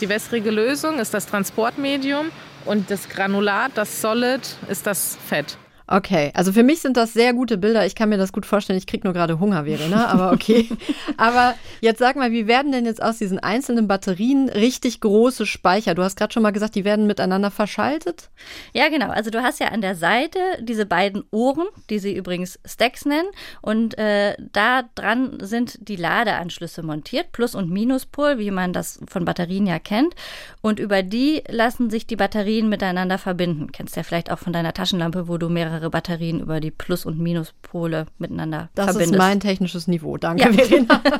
Die 0.00 0.08
wässrige 0.08 0.50
Lösung 0.50 0.98
ist 0.98 1.12
das 1.12 1.26
Transportmedium 1.26 2.30
und 2.64 2.90
das 2.90 3.08
Granulat, 3.08 3.72
das 3.74 4.00
Solid, 4.00 4.40
ist 4.68 4.86
das 4.86 5.18
Fett. 5.26 5.58
Okay, 5.92 6.30
also 6.34 6.52
für 6.52 6.62
mich 6.62 6.80
sind 6.82 6.96
das 6.96 7.12
sehr 7.12 7.34
gute 7.34 7.58
Bilder. 7.58 7.84
Ich 7.84 7.96
kann 7.96 8.10
mir 8.10 8.16
das 8.16 8.32
gut 8.32 8.46
vorstellen. 8.46 8.78
Ich 8.78 8.86
kriege 8.86 9.04
nur 9.04 9.12
gerade 9.12 9.40
Hunger, 9.40 9.64
Verena, 9.64 10.06
aber 10.06 10.30
okay. 10.30 10.68
aber 11.16 11.56
jetzt 11.80 11.98
sag 11.98 12.14
mal, 12.14 12.30
wie 12.30 12.46
werden 12.46 12.70
denn 12.70 12.86
jetzt 12.86 13.02
aus 13.02 13.18
diesen 13.18 13.40
einzelnen 13.40 13.88
Batterien 13.88 14.48
richtig 14.48 15.00
große 15.00 15.46
Speicher? 15.46 15.96
Du 15.96 16.04
hast 16.04 16.14
gerade 16.14 16.32
schon 16.32 16.44
mal 16.44 16.52
gesagt, 16.52 16.76
die 16.76 16.84
werden 16.84 17.08
miteinander 17.08 17.50
verschaltet? 17.50 18.30
Ja, 18.72 18.88
genau. 18.88 19.08
Also 19.08 19.30
du 19.30 19.42
hast 19.42 19.58
ja 19.58 19.66
an 19.68 19.80
der 19.80 19.96
Seite 19.96 20.38
diese 20.60 20.86
beiden 20.86 21.24
Ohren, 21.32 21.66
die 21.90 21.98
sie 21.98 22.14
übrigens 22.14 22.60
Stacks 22.64 23.04
nennen. 23.04 23.28
Und 23.60 23.98
äh, 23.98 24.36
da 24.52 24.84
dran 24.94 25.38
sind 25.40 25.88
die 25.88 25.96
Ladeanschlüsse 25.96 26.84
montiert, 26.84 27.32
Plus- 27.32 27.56
und 27.56 27.68
Minuspol, 27.68 28.38
wie 28.38 28.52
man 28.52 28.72
das 28.72 29.00
von 29.08 29.24
Batterien 29.24 29.66
ja 29.66 29.80
kennt. 29.80 30.14
Und 30.60 30.78
über 30.78 31.02
die 31.02 31.42
lassen 31.48 31.90
sich 31.90 32.06
die 32.06 32.14
Batterien 32.14 32.68
miteinander 32.68 33.18
verbinden. 33.18 33.72
Kennst 33.72 33.96
du 33.96 34.00
ja 34.00 34.04
vielleicht 34.04 34.30
auch 34.30 34.38
von 34.38 34.52
deiner 34.52 34.72
Taschenlampe, 34.72 35.26
wo 35.26 35.36
du 35.36 35.48
mehrere 35.48 35.79
mehrere 35.80 35.90
Batterien 35.90 36.40
über 36.40 36.60
die 36.60 36.70
Plus- 36.70 37.06
und 37.06 37.18
Minuspole 37.18 38.06
miteinander 38.18 38.68
das 38.74 38.86
verbindest. 38.86 39.12
Das 39.12 39.16
ist 39.16 39.18
mein 39.18 39.40
technisches 39.40 39.88
Niveau. 39.88 40.16
Danke, 40.18 40.44
ja. 40.44 40.52
Verena. 40.52 41.02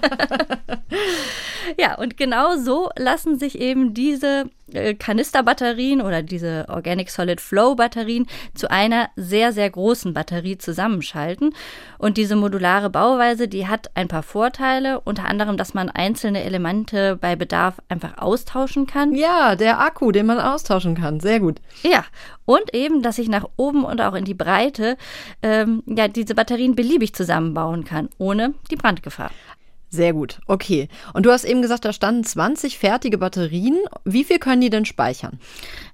ja, 1.78 1.96
und 1.96 2.16
genau 2.16 2.56
so 2.56 2.90
lassen 2.96 3.38
sich 3.38 3.58
eben 3.60 3.94
diese 3.94 4.50
äh, 4.72 4.94
Kanisterbatterien 4.94 6.00
oder 6.00 6.22
diese 6.22 6.66
Organic 6.68 7.10
Solid 7.10 7.40
Flow 7.40 7.74
Batterien 7.74 8.26
zu 8.54 8.70
einer 8.70 9.10
sehr, 9.16 9.52
sehr 9.52 9.68
großen 9.70 10.14
Batterie 10.14 10.58
zusammenschalten. 10.58 11.54
Und 11.98 12.16
diese 12.16 12.36
modulare 12.36 12.90
Bauweise, 12.90 13.48
die 13.48 13.66
hat 13.66 13.90
ein 13.94 14.08
paar 14.08 14.22
Vorteile, 14.22 15.00
unter 15.00 15.24
anderem, 15.24 15.56
dass 15.56 15.74
man 15.74 15.88
einzelne 15.88 16.42
Elemente 16.42 17.16
bei 17.16 17.36
Bedarf 17.36 17.80
einfach 17.88 18.18
austauschen 18.18 18.86
kann. 18.86 19.14
Ja, 19.14 19.56
der 19.56 19.80
Akku, 19.80 20.12
den 20.12 20.26
man 20.26 20.38
austauschen 20.38 20.94
kann. 20.94 21.20
Sehr 21.20 21.40
gut. 21.40 21.60
Ja, 21.82 22.04
und 22.44 22.74
eben, 22.74 23.02
dass 23.02 23.18
ich 23.18 23.28
nach 23.28 23.46
oben 23.56 23.84
und 23.84 24.00
auch 24.00 24.14
in 24.14 24.24
die 24.24 24.34
Breite 24.34 24.96
ähm, 25.42 25.82
ja, 25.86 26.08
diese 26.08 26.34
Batterien 26.34 26.74
beliebig 26.74 27.14
zusammenbauen 27.14 27.84
kann, 27.84 28.08
ohne 28.18 28.54
die 28.70 28.76
Brandgefahr. 28.76 29.30
Sehr 29.92 30.12
gut, 30.12 30.38
okay. 30.46 30.88
Und 31.14 31.26
du 31.26 31.32
hast 31.32 31.42
eben 31.42 31.62
gesagt, 31.62 31.84
da 31.84 31.92
standen 31.92 32.22
20 32.22 32.78
fertige 32.78 33.18
Batterien. 33.18 33.76
Wie 34.04 34.22
viel 34.22 34.38
können 34.38 34.60
die 34.60 34.70
denn 34.70 34.84
speichern? 34.84 35.40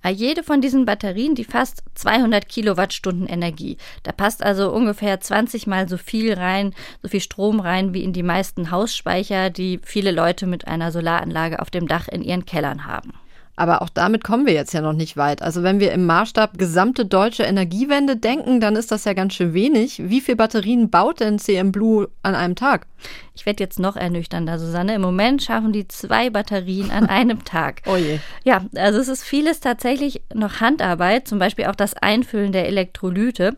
Jede 0.06 0.42
von 0.42 0.60
diesen 0.60 0.84
Batterien, 0.84 1.34
die 1.34 1.44
fasst 1.44 1.82
200 1.94 2.46
Kilowattstunden 2.46 3.26
Energie. 3.26 3.78
Da 4.02 4.12
passt 4.12 4.42
also 4.42 4.70
ungefähr 4.70 5.18
20 5.18 5.66
mal 5.66 5.88
so 5.88 5.96
viel 5.96 6.34
rein, 6.34 6.74
so 7.02 7.08
viel 7.08 7.22
Strom 7.22 7.58
rein, 7.58 7.94
wie 7.94 8.04
in 8.04 8.12
die 8.12 8.22
meisten 8.22 8.70
Hausspeicher, 8.70 9.48
die 9.48 9.80
viele 9.82 10.10
Leute 10.10 10.46
mit 10.46 10.68
einer 10.68 10.92
Solaranlage 10.92 11.60
auf 11.60 11.70
dem 11.70 11.88
Dach 11.88 12.06
in 12.06 12.20
ihren 12.20 12.44
Kellern 12.44 12.84
haben. 12.84 13.14
Aber 13.56 13.80
auch 13.80 13.88
damit 13.88 14.22
kommen 14.22 14.44
wir 14.44 14.52
jetzt 14.52 14.74
ja 14.74 14.82
noch 14.82 14.92
nicht 14.92 15.16
weit. 15.16 15.40
Also 15.40 15.62
wenn 15.62 15.80
wir 15.80 15.92
im 15.92 16.04
Maßstab 16.04 16.58
gesamte 16.58 17.06
deutsche 17.06 17.44
Energiewende 17.44 18.16
denken, 18.16 18.60
dann 18.60 18.76
ist 18.76 18.92
das 18.92 19.06
ja 19.06 19.14
ganz 19.14 19.32
schön 19.32 19.54
wenig. 19.54 20.10
Wie 20.10 20.20
viele 20.20 20.36
Batterien 20.36 20.90
baut 20.90 21.20
denn 21.20 21.38
CM 21.38 21.72
Blue 21.72 22.08
an 22.22 22.34
einem 22.34 22.54
Tag? 22.54 22.86
Ich 23.36 23.44
werde 23.44 23.62
jetzt 23.62 23.78
noch 23.78 23.96
ernüchternder, 23.96 24.58
Susanne. 24.58 24.94
Im 24.94 25.02
Moment 25.02 25.42
schaffen 25.42 25.70
die 25.70 25.86
zwei 25.86 26.30
Batterien 26.30 26.90
an 26.90 27.06
einem 27.08 27.44
Tag. 27.44 27.82
oh 27.86 27.96
je. 27.96 28.18
Ja, 28.44 28.64
also 28.74 28.98
es 28.98 29.08
ist 29.08 29.24
vieles 29.24 29.60
tatsächlich 29.60 30.22
noch 30.32 30.60
Handarbeit, 30.60 31.28
zum 31.28 31.38
Beispiel 31.38 31.66
auch 31.66 31.76
das 31.76 31.94
Einfüllen 31.94 32.52
der 32.52 32.66
Elektrolyte. 32.66 33.56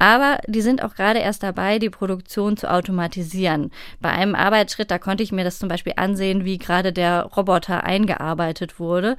Aber 0.00 0.38
die 0.46 0.62
sind 0.62 0.82
auch 0.82 0.94
gerade 0.94 1.18
erst 1.18 1.42
dabei, 1.42 1.78
die 1.78 1.90
Produktion 1.90 2.56
zu 2.56 2.70
automatisieren. 2.70 3.70
Bei 4.00 4.08
einem 4.08 4.34
Arbeitsschritt, 4.34 4.90
da 4.90 4.98
konnte 4.98 5.22
ich 5.22 5.30
mir 5.30 5.44
das 5.44 5.58
zum 5.58 5.68
Beispiel 5.68 5.92
ansehen, 5.96 6.46
wie 6.46 6.56
gerade 6.56 6.94
der 6.94 7.24
Roboter 7.24 7.84
eingearbeitet 7.84 8.80
wurde. 8.80 9.18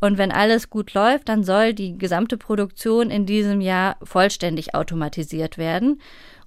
Und 0.00 0.16
wenn 0.16 0.32
alles 0.32 0.70
gut 0.70 0.94
läuft, 0.94 1.28
dann 1.28 1.44
soll 1.44 1.74
die 1.74 1.98
gesamte 1.98 2.38
Produktion 2.38 3.10
in 3.10 3.26
diesem 3.26 3.60
Jahr 3.60 3.96
vollständig 4.02 4.74
automatisiert 4.74 5.58
werden. 5.58 6.00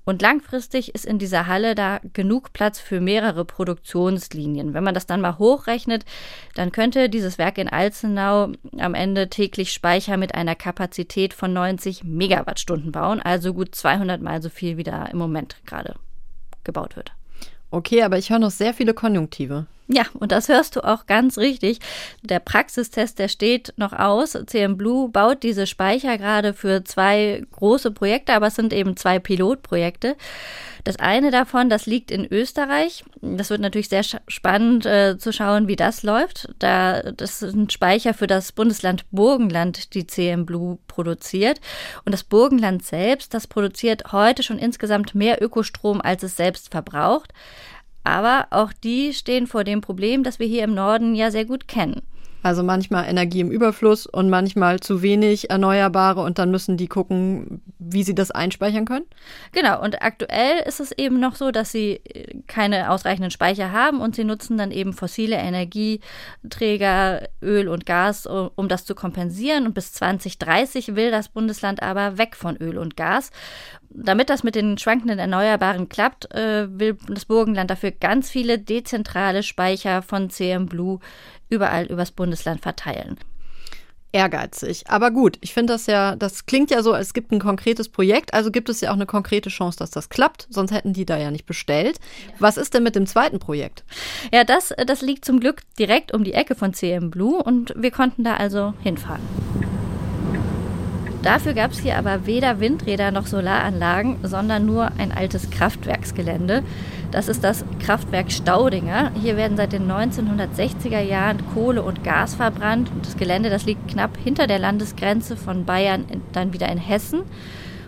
Und 0.06 0.22
langfristig 0.22 0.94
ist 0.94 1.06
in 1.06 1.18
dieser 1.18 1.48
Halle 1.48 1.74
da 1.74 2.00
genug 2.14 2.54
Platz 2.54 2.80
für 2.80 3.02
mehrere 3.02 3.44
Produktionslinien. 3.44 4.76
Wenn 4.76 4.84
man 4.84 4.94
das 4.94 5.08
dann 5.08 5.20
mal 5.20 5.40
hochrechnet, 5.40 6.06
dann 6.54 6.72
könnte 6.72 7.10
dieses 7.10 7.40
Werk 7.40 7.58
in 7.58 7.68
Alzenau 7.68 8.52
am 8.78 8.94
Ende 8.94 9.30
täglich 9.30 9.74
Speicher 9.74 10.18
mit 10.18 10.36
einer 10.36 10.56
Kapazität 10.56 11.34
von 11.34 11.54
90 11.54 12.04
Megawattstunden 12.04 12.92
bauen, 12.92 13.20
also 13.20 13.54
gut 13.54 13.74
200 13.74 14.22
mal 14.22 14.42
so 14.42 14.50
viel, 14.50 14.78
wie 14.78 14.84
da 14.84 15.06
im 15.06 15.18
Moment 15.18 15.58
gerade 15.66 15.96
gebaut 16.64 16.96
wird. 16.96 17.12
Okay, 17.72 18.04
aber 18.04 18.18
ich 18.20 18.30
höre 18.30 18.40
noch 18.40 18.52
sehr 18.52 18.74
viele 18.74 18.94
Konjunktive. 18.94 19.66
Ja, 19.88 20.06
und 20.16 20.32
das 20.32 20.50
hörst 20.50 20.76
du 20.76 20.82
auch 20.82 21.06
ganz 21.06 21.38
richtig. 21.38 21.80
Der 22.24 22.40
Praxistest, 22.40 23.20
der 23.20 23.28
steht 23.28 23.74
noch 23.78 23.94
aus. 23.94 24.36
CM 24.48 24.78
Blue 24.78 25.10
baut 25.10 25.44
diese 25.44 25.68
Speicher 25.68 26.18
gerade 26.18 26.54
für 26.54 26.84
zwei 26.84 27.44
große 27.52 27.92
Projekte, 27.92 28.34
aber 28.34 28.48
es 28.48 28.56
sind 28.56 28.74
eben 28.74 28.98
zwei 28.98 29.20
Pilotprojekte. 29.20 30.16
Das 30.86 30.98
eine 30.98 31.30
davon, 31.30 31.70
das 31.70 31.86
liegt 31.86 32.10
in 32.10 32.32
Österreich. 32.32 33.04
Das 33.22 33.52
wird 33.52 33.62
natürlich 33.62 33.90
sehr 33.90 34.04
spannend 34.28 34.88
äh, 34.88 35.18
zu 35.20 35.32
schauen, 35.32 35.68
wie 35.68 35.76
das 35.76 36.02
läuft. 36.02 36.50
Da, 36.58 37.12
das 37.12 37.40
sind 37.40 37.72
Speicher 37.72 38.16
für 38.16 38.28
das 38.28 38.52
Bundesland 38.52 39.06
Burgenland, 39.12 39.94
die 39.94 40.08
CM 40.08 40.48
Blue 40.48 40.80
produziert. 40.88 41.60
Und 42.06 42.12
das 42.12 42.24
Burgenland 42.24 42.84
selbst, 42.84 43.36
das 43.36 43.46
produziert 43.46 44.14
heute 44.14 44.42
schon 44.42 44.58
insgesamt 44.58 45.14
mehr 45.14 45.44
Ökostrom, 45.44 46.02
als 46.02 46.24
es 46.24 46.36
selbst 46.38 46.70
verbraucht. 46.72 47.34
Aber 48.06 48.48
auch 48.52 48.72
die 48.72 49.14
stehen 49.14 49.48
vor 49.48 49.64
dem 49.66 49.82
Problem, 49.82 50.24
das 50.24 50.40
wir 50.40 50.48
hier 50.48 50.64
im 50.64 50.74
Norden 50.74 51.16
ja 51.16 51.32
sehr 51.32 51.46
gut 51.46 51.68
kennen. 51.68 52.02
Also 52.46 52.62
manchmal 52.62 53.10
Energie 53.10 53.40
im 53.40 53.50
Überfluss 53.50 54.06
und 54.06 54.30
manchmal 54.30 54.80
zu 54.80 55.02
wenig 55.02 55.50
Erneuerbare 55.50 56.22
und 56.22 56.38
dann 56.38 56.52
müssen 56.52 56.78
die 56.78 56.86
gucken, 56.88 57.64
wie 57.80 58.04
sie 58.04 58.14
das 58.14 58.30
einspeichern 58.30 58.86
können? 58.86 59.06
Genau, 59.52 59.82
und 59.82 60.04
aktuell 60.04 60.60
ist 60.60 60.80
es 60.80 60.92
eben 60.92 61.20
noch 61.20 61.34
so, 61.34 61.50
dass 61.50 61.72
sie 61.72 62.02
äh, 62.04 62.44
keine 62.46 62.92
ausreichenden 62.92 63.32
Speicher 63.32 63.72
haben 63.72 64.00
und 64.00 64.16
sie 64.16 64.26
nutzen 64.26 64.60
dann 64.60 64.70
eben 64.70 64.94
fossile 64.94 65.38
Energieträger, 65.38 67.28
Öl 67.42 67.68
und 67.68 67.88
Gas, 67.88 68.28
um 68.28 68.68
das 68.68 68.86
zu 68.86 68.94
kompensieren. 68.94 69.66
Und 69.66 69.74
bis 69.74 69.94
2030 69.94 70.96
will 70.96 71.10
das 71.10 71.30
Bundesland 71.30 71.82
aber 71.82 72.20
weg 72.20 72.36
von 72.36 72.58
Öl 72.58 72.78
und 72.78 72.96
Gas. 72.96 73.32
Damit 73.98 74.30
das 74.30 74.44
mit 74.44 74.56
den 74.56 74.78
schwankenden 74.78 75.20
Erneuerbaren 75.20 75.88
klappt, 75.88 76.34
äh, 76.34 76.68
will 76.70 76.98
das 77.08 77.26
Burgenland 77.26 77.72
dafür 77.72 77.92
ganz 77.92 78.30
viele 78.30 78.60
dezentrale 78.60 79.42
Speicher 79.42 80.02
von 80.02 80.30
CM 80.30 80.66
Blue 80.66 81.00
überall 81.50 81.86
übers 81.86 82.12
Bundesland 82.12 82.62
verteilen. 82.62 83.18
Ehrgeizig. 84.12 84.84
Aber 84.88 85.12
gut, 85.12 85.38
ich 85.42 85.54
finde 85.54 85.74
das 85.74 85.88
ja, 85.88 86.16
das 86.16 86.46
klingt 86.46 86.72
ja 86.72 86.82
so, 86.82 86.96
es 86.96 87.14
gibt 87.14 87.34
ein 87.34 87.40
konkretes 87.40 87.90
Projekt, 87.90 88.34
also 88.34 88.50
gibt 88.50 88.70
es 88.70 88.80
ja 88.80 88.92
auch 88.92 88.96
eine 88.96 89.06
konkrete 89.06 89.50
Chance, 89.50 89.78
dass 89.78 89.92
das 89.92 90.08
klappt, 90.08 90.48
sonst 90.50 90.72
hätten 90.72 90.94
die 90.94 91.06
da 91.06 91.18
ja 91.18 91.32
nicht 91.32 91.46
bestellt. 91.46 92.00
Was 92.40 92.56
ist 92.56 92.74
denn 92.74 92.84
mit 92.84 92.96
dem 92.96 93.08
zweiten 93.08 93.40
Projekt? 93.40 93.84
Ja, 94.32 94.46
das, 94.46 94.74
das 94.88 95.02
liegt 95.02 95.26
zum 95.26 95.42
Glück 95.42 95.64
direkt 95.78 96.14
um 96.14 96.24
die 96.24 96.34
Ecke 96.34 96.56
von 96.56 96.74
CM 96.74 97.12
Blue 97.12 97.44
und 97.44 97.74
wir 97.76 97.92
konnten 97.92 98.24
da 98.24 98.38
also 98.38 98.74
hinfahren. 98.82 99.75
Dafür 101.26 101.56
gab 101.56 101.72
es 101.72 101.80
hier 101.80 101.98
aber 101.98 102.28
weder 102.28 102.60
Windräder 102.60 103.10
noch 103.10 103.26
Solaranlagen, 103.26 104.18
sondern 104.22 104.68
nur 104.68 104.92
ein 105.00 105.12
altes 105.12 105.50
Kraftwerksgelände. 105.50 106.62
Das 107.10 107.28
ist 107.28 107.44
das 107.44 107.66
Kraftwerk 107.84 108.32
Staudinger. 108.32 109.12
Hier 109.20 109.36
werden 109.36 109.58
seit 109.58 109.74
den 109.74 109.92
1960er 109.92 111.00
Jahren 111.00 111.40
Kohle 111.56 111.82
und 111.82 112.04
Gas 112.04 112.36
verbrannt. 112.36 112.92
Und 112.94 113.08
das 113.08 113.18
Gelände, 113.18 113.50
das 113.50 113.66
liegt 113.66 113.88
knapp 113.88 114.18
hinter 114.24 114.46
der 114.46 114.60
Landesgrenze 114.60 115.36
von 115.36 115.66
Bayern 115.66 116.06
dann 116.32 116.54
wieder 116.54 116.70
in 116.72 116.78
Hessen. 116.78 117.22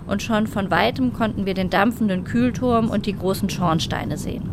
Und 0.08 0.23
schon 0.23 0.47
von 0.47 0.71
weitem 0.71 1.13
konnten 1.13 1.45
wir 1.45 1.54
den 1.54 1.69
dampfenden 1.69 2.23
Kühlturm 2.23 2.89
und 2.89 3.06
die 3.06 3.15
großen 3.15 3.52
Schornsteine 3.52 4.17
sehen. 4.17 4.50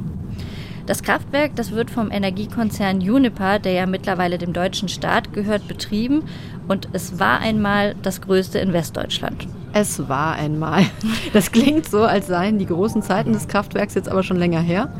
Das 0.87 1.03
Kraftwerk, 1.03 1.57
das 1.57 1.71
wird 1.71 1.91
vom 1.91 2.11
Energiekonzern 2.11 2.99
Uniper, 2.99 3.59
der 3.59 3.73
ja 3.73 3.87
mittlerweile 3.87 4.37
dem 4.37 4.53
deutschen 4.53 4.91
Staat 4.91 5.33
gehört, 5.33 5.67
betrieben 5.67 6.25
und 6.69 6.89
es 6.93 7.19
war 7.19 7.41
einmal 7.41 7.95
das 8.03 8.21
größte 8.21 8.59
in 8.59 8.73
Westdeutschland. 8.73 9.47
Es 9.73 10.09
war 10.09 10.35
einmal. 10.35 10.85
Das 11.33 11.51
klingt 11.51 11.87
so, 11.87 12.05
als 12.05 12.29
seien 12.29 12.59
die 12.59 12.67
großen 12.67 13.03
Zeiten 13.03 13.33
des 13.33 13.49
Kraftwerks 13.49 13.95
jetzt 13.95 14.09
aber 14.09 14.23
schon 14.23 14.37
länger 14.37 14.61
her. 14.61 14.93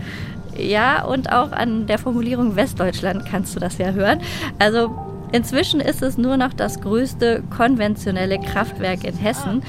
Ja, 0.57 1.05
und 1.05 1.33
auch 1.33 1.53
an 1.53 1.87
der 1.87 1.99
Formulierung 1.99 2.57
Westdeutschland 2.57 3.25
kannst 3.25 3.55
du 3.55 3.61
das 3.61 3.79
ja 3.79 3.93
hören. 3.93 4.21
Also 4.59 4.91
Inzwischen 5.35 5.81
ist 5.81 6.01
es 6.01 6.17
nur 6.17 6.37
noch 6.37 6.53
das 6.53 6.81
größte 6.81 7.43
konventionelle 7.51 8.39
Kraftwerk 8.39 9.03
in 9.03 9.17
Hessen. 9.17 9.65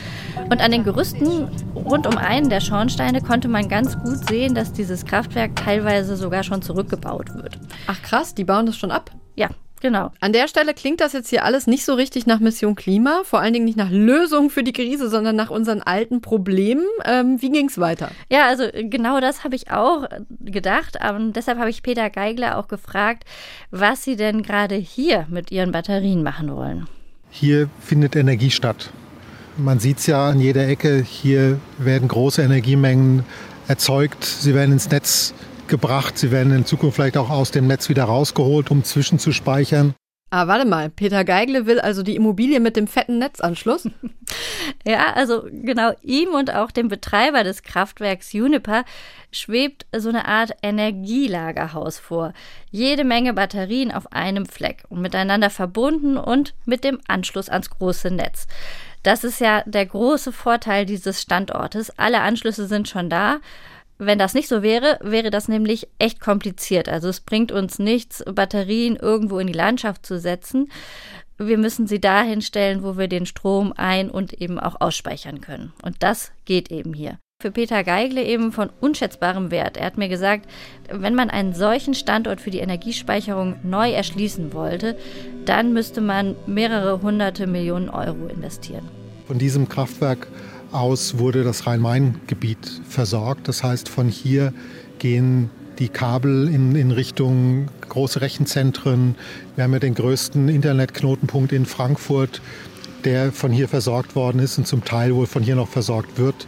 Und 0.52 0.62
an 0.62 0.70
den 0.70 0.84
Gerüsten 0.84 1.48
rund 1.74 2.06
um 2.06 2.18
einen 2.18 2.50
der 2.50 2.62
Schornsteine 2.62 3.20
konnte 3.20 3.48
man 3.48 3.68
ganz 3.68 3.98
gut 3.98 4.30
sehen, 4.30 4.54
dass 4.54 4.74
dieses 4.74 5.06
Kraftwerk 5.06 5.56
teilweise 5.56 6.18
sogar 6.18 6.44
schon 6.44 6.62
zurückgebaut 6.62 7.34
wird. 7.34 7.58
Ach 7.88 8.00
krass, 8.04 8.36
die 8.36 8.44
bauen 8.44 8.68
das 8.68 8.78
schon 8.78 8.92
ab? 8.92 9.10
Ja, 9.34 9.50
Genau. 9.86 10.12
An 10.20 10.34
der 10.34 10.48
Stelle 10.48 10.74
klingt 10.74 11.00
das 11.00 11.14
jetzt 11.14 11.30
hier 11.30 11.46
alles 11.46 11.68
nicht 11.68 11.86
so 11.86 11.94
richtig 11.94 12.26
nach 12.26 12.40
Mission 12.40 12.74
Klima, 12.74 13.22
vor 13.24 13.40
allen 13.40 13.54
Dingen 13.54 13.66
nicht 13.66 13.78
nach 13.78 13.92
Lösung 13.92 14.50
für 14.50 14.64
die 14.64 14.74
Krise, 14.74 15.12
sondern 15.12 15.36
nach 15.36 15.52
unseren 15.52 15.84
alten 15.84 16.22
Problemen. 16.22 16.84
Ähm, 17.06 17.40
wie 17.40 17.52
ging 17.52 17.68
es 17.68 17.78
weiter? 17.78 18.10
Ja, 18.32 18.48
also 18.48 18.64
genau 18.74 19.20
das 19.20 19.44
habe 19.44 19.56
ich 19.56 19.70
auch 19.70 20.08
gedacht. 20.40 20.98
Und 21.08 21.34
deshalb 21.34 21.60
habe 21.60 21.70
ich 21.70 21.84
Peter 21.84 22.10
Geigler 22.10 22.58
auch 22.58 22.68
gefragt, 22.68 23.26
was 23.70 24.04
sie 24.04 24.16
denn 24.16 24.42
gerade 24.42 24.74
hier 24.74 25.28
mit 25.30 25.52
ihren 25.52 25.72
Batterien 25.72 26.24
machen 26.24 26.52
wollen. 26.56 26.88
Hier 27.30 27.70
findet 27.80 28.16
Energie 28.16 28.50
statt. 28.50 28.90
Man 29.56 29.78
sieht 29.78 30.00
es 30.00 30.08
ja 30.08 30.30
an 30.30 30.40
jeder 30.40 30.68
Ecke. 30.68 31.04
Hier 31.08 31.60
werden 31.78 32.08
große 32.08 32.42
Energiemengen 32.42 33.24
erzeugt. 33.68 34.26
Sie 34.26 34.56
werden 34.56 34.72
ins 34.72 34.90
Netz 34.90 35.36
gebracht. 35.68 36.18
Sie 36.18 36.32
werden 36.32 36.54
in 36.54 36.66
Zukunft 36.66 36.96
vielleicht 36.96 37.18
auch 37.18 37.30
aus 37.30 37.52
dem 37.52 37.68
Netz 37.68 37.90
wieder 37.90 38.06
rausgeholt, 38.06 38.72
um 38.72 38.84
zwischenzuspeichern. 38.84 39.94
Ah, 40.32 40.48
warte 40.48 40.66
mal. 40.66 40.90
Peter 40.90 41.24
Geigle 41.24 41.66
will 41.66 41.80
also 41.80 42.04
die 42.04 42.16
Immobilie 42.16 42.60
mit 42.60 42.76
dem 42.76 42.88
fetten 42.88 43.20
Netzanschluss? 43.20 43.88
ja, 44.86 45.14
also 45.14 45.48
genau 45.50 45.94
ihm 46.02 46.30
und 46.30 46.54
auch 46.54 46.72
dem 46.72 46.88
Betreiber 46.88 47.44
des 47.44 47.64
Kraftwerks 47.64 48.34
Uniper 48.34 48.84
schwebt 49.32 49.86
so 49.96 50.10
eine 50.10 50.26
Art 50.26 50.52
Energielagerhaus 50.62 52.00
vor. 52.00 52.34
Jede 52.72 53.06
Menge 53.06 53.34
Batterien 53.34 53.92
auf 53.92 54.12
einem 54.12 54.46
Fleck 54.46 54.84
und 54.90 55.02
miteinander 55.02 55.50
verbunden 55.50 56.18
und 56.18 56.54
mit 56.66 56.84
dem 56.84 57.00
Anschluss 57.08 57.48
ans 57.48 57.70
große 57.70 58.12
Netz. 58.12 58.48
Das 59.04 59.24
ist 59.24 59.40
ja 59.40 59.62
der 59.68 59.86
große 59.86 60.32
Vorteil 60.32 60.88
dieses 60.88 61.22
Standortes. 61.22 61.98
Alle 61.98 62.22
Anschlüsse 62.22 62.68
sind 62.68 62.90
schon 62.90 63.10
da. 63.10 63.38
Wenn 63.98 64.20
das 64.20 64.34
nicht 64.34 64.50
so 64.50 64.62
wäre, 64.62 65.00
wäre 65.02 65.30
das 65.30 65.48
nämlich 65.48 65.88
echt 66.00 66.20
kompliziert. 66.20 66.90
Also 66.90 67.08
es 67.08 67.22
bringt 67.22 67.52
uns 67.52 67.80
nichts, 67.80 68.24
Batterien 68.26 68.98
irgendwo 68.98 69.40
in 69.40 69.48
die 69.48 69.54
Landschaft 69.54 70.06
zu 70.06 70.20
setzen. 70.20 70.70
Wir 71.38 71.58
müssen 71.58 71.88
sie 71.88 72.00
dahin 72.00 72.42
stellen, 72.42 72.84
wo 72.84 72.98
wir 72.98 73.08
den 73.08 73.26
Strom 73.26 73.74
ein- 73.76 74.10
und 74.10 74.34
eben 74.34 74.60
auch 74.60 74.80
ausspeichern 74.80 75.42
können. 75.42 75.74
Und 75.82 75.98
das 76.00 76.32
geht 76.46 76.72
eben 76.72 76.94
hier. 76.94 77.20
Für 77.42 77.52
Peter 77.52 77.84
Geigle 77.84 78.24
eben 78.24 78.54
von 78.54 78.70
unschätzbarem 78.80 79.52
Wert. 79.52 79.76
Er 79.76 79.86
hat 79.86 79.98
mir 79.98 80.08
gesagt, 80.08 80.50
wenn 80.90 81.16
man 81.16 81.30
einen 81.30 81.54
solchen 81.54 81.94
Standort 81.94 82.40
für 82.40 82.52
die 82.52 82.60
Energiespeicherung 82.60 83.58
neu 83.64 83.92
erschließen 83.92 84.54
wollte, 84.54 84.98
dann 85.44 85.74
müsste 85.74 86.00
man 86.00 86.36
mehrere 86.48 87.02
hunderte 87.02 87.48
Millionen 87.48 87.90
Euro 87.90 88.28
investieren. 88.28 88.88
Von 89.28 89.38
diesem 89.38 89.68
Kraftwerk 89.68 90.28
aus 90.76 91.18
wurde 91.18 91.44
das 91.44 91.66
Rhein-Main-Gebiet 91.66 92.82
versorgt. 92.88 93.48
Das 93.48 93.64
heißt, 93.64 93.90
von 93.90 94.10
hier 94.10 94.54
gehen 95.00 95.50
die 95.80 95.90
Kabel 95.90 96.48
in, 96.48 96.76
in 96.76 96.92
Richtung 96.92 97.68
große 97.90 98.22
Rechenzentren. 98.22 99.16
Wir 99.56 99.64
haben 99.64 99.74
ja 99.74 99.80
den 99.80 99.96
größten 99.96 100.50
Internetknotenpunkt 100.50 101.52
in 101.52 101.66
Frankfurt, 101.66 102.42
der 103.04 103.32
von 103.32 103.52
hier 103.52 103.68
versorgt 103.68 104.16
worden 104.16 104.40
ist 104.40 104.58
und 104.58 104.68
zum 104.68 104.84
Teil 104.84 105.16
wohl 105.16 105.28
von 105.28 105.44
hier 105.44 105.56
noch 105.56 105.68
versorgt 105.68 106.18
wird. 106.18 106.48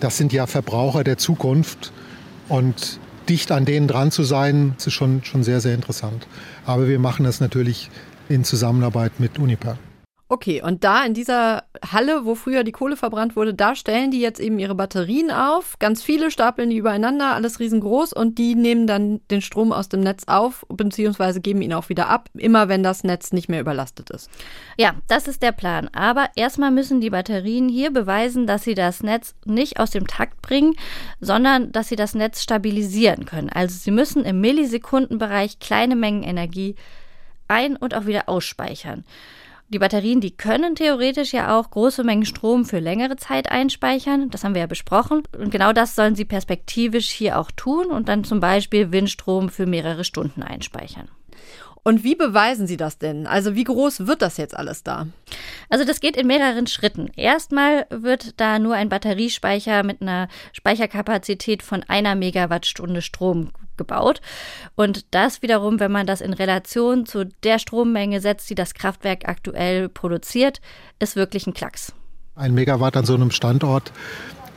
Das 0.00 0.16
sind 0.16 0.32
ja 0.32 0.46
Verbraucher 0.46 1.04
der 1.04 1.18
Zukunft 1.18 1.92
und 2.48 3.00
dicht 3.28 3.50
an 3.50 3.64
denen 3.64 3.88
dran 3.88 4.10
zu 4.10 4.22
sein, 4.22 4.74
ist 4.78 4.92
schon, 4.92 5.24
schon 5.24 5.42
sehr, 5.42 5.60
sehr 5.60 5.74
interessant. 5.74 6.26
Aber 6.64 6.88
wir 6.88 6.98
machen 6.98 7.24
das 7.24 7.40
natürlich 7.40 7.90
in 8.28 8.44
Zusammenarbeit 8.44 9.18
mit 9.18 9.38
Uniper. 9.38 9.78
Okay, 10.28 10.60
und 10.60 10.82
da 10.82 11.04
in 11.04 11.14
dieser 11.14 11.62
Halle, 11.92 12.24
wo 12.24 12.34
früher 12.34 12.64
die 12.64 12.72
Kohle 12.72 12.96
verbrannt 12.96 13.36
wurde, 13.36 13.54
da 13.54 13.76
stellen 13.76 14.10
die 14.10 14.20
jetzt 14.20 14.40
eben 14.40 14.58
ihre 14.58 14.74
Batterien 14.74 15.30
auf. 15.30 15.78
Ganz 15.78 16.02
viele 16.02 16.32
stapeln 16.32 16.68
die 16.68 16.78
übereinander, 16.78 17.34
alles 17.34 17.60
riesengroß 17.60 18.12
und 18.12 18.36
die 18.36 18.56
nehmen 18.56 18.88
dann 18.88 19.20
den 19.30 19.40
Strom 19.40 19.70
aus 19.70 19.88
dem 19.88 20.00
Netz 20.00 20.24
auf 20.26 20.66
bzw. 20.68 21.38
geben 21.38 21.62
ihn 21.62 21.72
auch 21.72 21.88
wieder 21.90 22.08
ab, 22.08 22.28
immer 22.34 22.68
wenn 22.68 22.82
das 22.82 23.04
Netz 23.04 23.32
nicht 23.32 23.48
mehr 23.48 23.60
überlastet 23.60 24.10
ist. 24.10 24.28
Ja, 24.76 24.96
das 25.06 25.28
ist 25.28 25.42
der 25.42 25.52
Plan. 25.52 25.88
Aber 25.94 26.28
erstmal 26.34 26.72
müssen 26.72 27.00
die 27.00 27.10
Batterien 27.10 27.68
hier 27.68 27.92
beweisen, 27.92 28.48
dass 28.48 28.64
sie 28.64 28.74
das 28.74 29.04
Netz 29.04 29.36
nicht 29.44 29.78
aus 29.78 29.90
dem 29.90 30.08
Takt 30.08 30.42
bringen, 30.42 30.74
sondern 31.20 31.70
dass 31.70 31.86
sie 31.86 31.96
das 31.96 32.16
Netz 32.16 32.42
stabilisieren 32.42 33.26
können. 33.26 33.48
Also 33.48 33.78
sie 33.78 33.92
müssen 33.92 34.24
im 34.24 34.40
Millisekundenbereich 34.40 35.60
kleine 35.60 35.94
Mengen 35.94 36.24
Energie 36.24 36.74
ein- 37.46 37.76
und 37.76 37.94
auch 37.94 38.06
wieder 38.06 38.28
ausspeichern. 38.28 39.04
Die 39.68 39.80
Batterien, 39.80 40.20
die 40.20 40.30
können 40.30 40.76
theoretisch 40.76 41.32
ja 41.32 41.58
auch 41.58 41.70
große 41.70 42.04
Mengen 42.04 42.24
Strom 42.24 42.64
für 42.64 42.78
längere 42.78 43.16
Zeit 43.16 43.50
einspeichern. 43.50 44.30
Das 44.30 44.44
haben 44.44 44.54
wir 44.54 44.60
ja 44.60 44.68
besprochen. 44.68 45.24
Und 45.36 45.50
genau 45.50 45.72
das 45.72 45.96
sollen 45.96 46.14
sie 46.14 46.24
perspektivisch 46.24 47.10
hier 47.10 47.38
auch 47.38 47.50
tun 47.50 47.86
und 47.86 48.08
dann 48.08 48.22
zum 48.22 48.38
Beispiel 48.38 48.92
Windstrom 48.92 49.48
für 49.48 49.66
mehrere 49.66 50.04
Stunden 50.04 50.44
einspeichern. 50.44 51.08
Und 51.86 52.02
wie 52.02 52.16
beweisen 52.16 52.66
Sie 52.66 52.76
das 52.76 52.98
denn? 52.98 53.28
Also 53.28 53.54
wie 53.54 53.62
groß 53.62 54.08
wird 54.08 54.20
das 54.20 54.38
jetzt 54.38 54.56
alles 54.56 54.82
da? 54.82 55.06
Also 55.68 55.84
das 55.84 56.00
geht 56.00 56.16
in 56.16 56.26
mehreren 56.26 56.66
Schritten. 56.66 57.12
Erstmal 57.14 57.86
wird 57.90 58.40
da 58.40 58.58
nur 58.58 58.74
ein 58.74 58.88
Batteriespeicher 58.88 59.84
mit 59.84 60.02
einer 60.02 60.26
Speicherkapazität 60.52 61.62
von 61.62 61.84
einer 61.84 62.16
Megawattstunde 62.16 63.02
Strom 63.02 63.52
gebaut. 63.76 64.20
Und 64.74 65.14
das 65.14 65.42
wiederum, 65.42 65.78
wenn 65.78 65.92
man 65.92 66.08
das 66.08 66.22
in 66.22 66.32
Relation 66.32 67.06
zu 67.06 67.26
der 67.44 67.60
Strommenge 67.60 68.20
setzt, 68.20 68.50
die 68.50 68.56
das 68.56 68.74
Kraftwerk 68.74 69.28
aktuell 69.28 69.88
produziert, 69.88 70.60
ist 70.98 71.14
wirklich 71.14 71.46
ein 71.46 71.54
Klacks. 71.54 71.92
Ein 72.34 72.54
Megawatt 72.54 72.96
an 72.96 73.04
so 73.04 73.14
einem 73.14 73.30
Standort, 73.30 73.92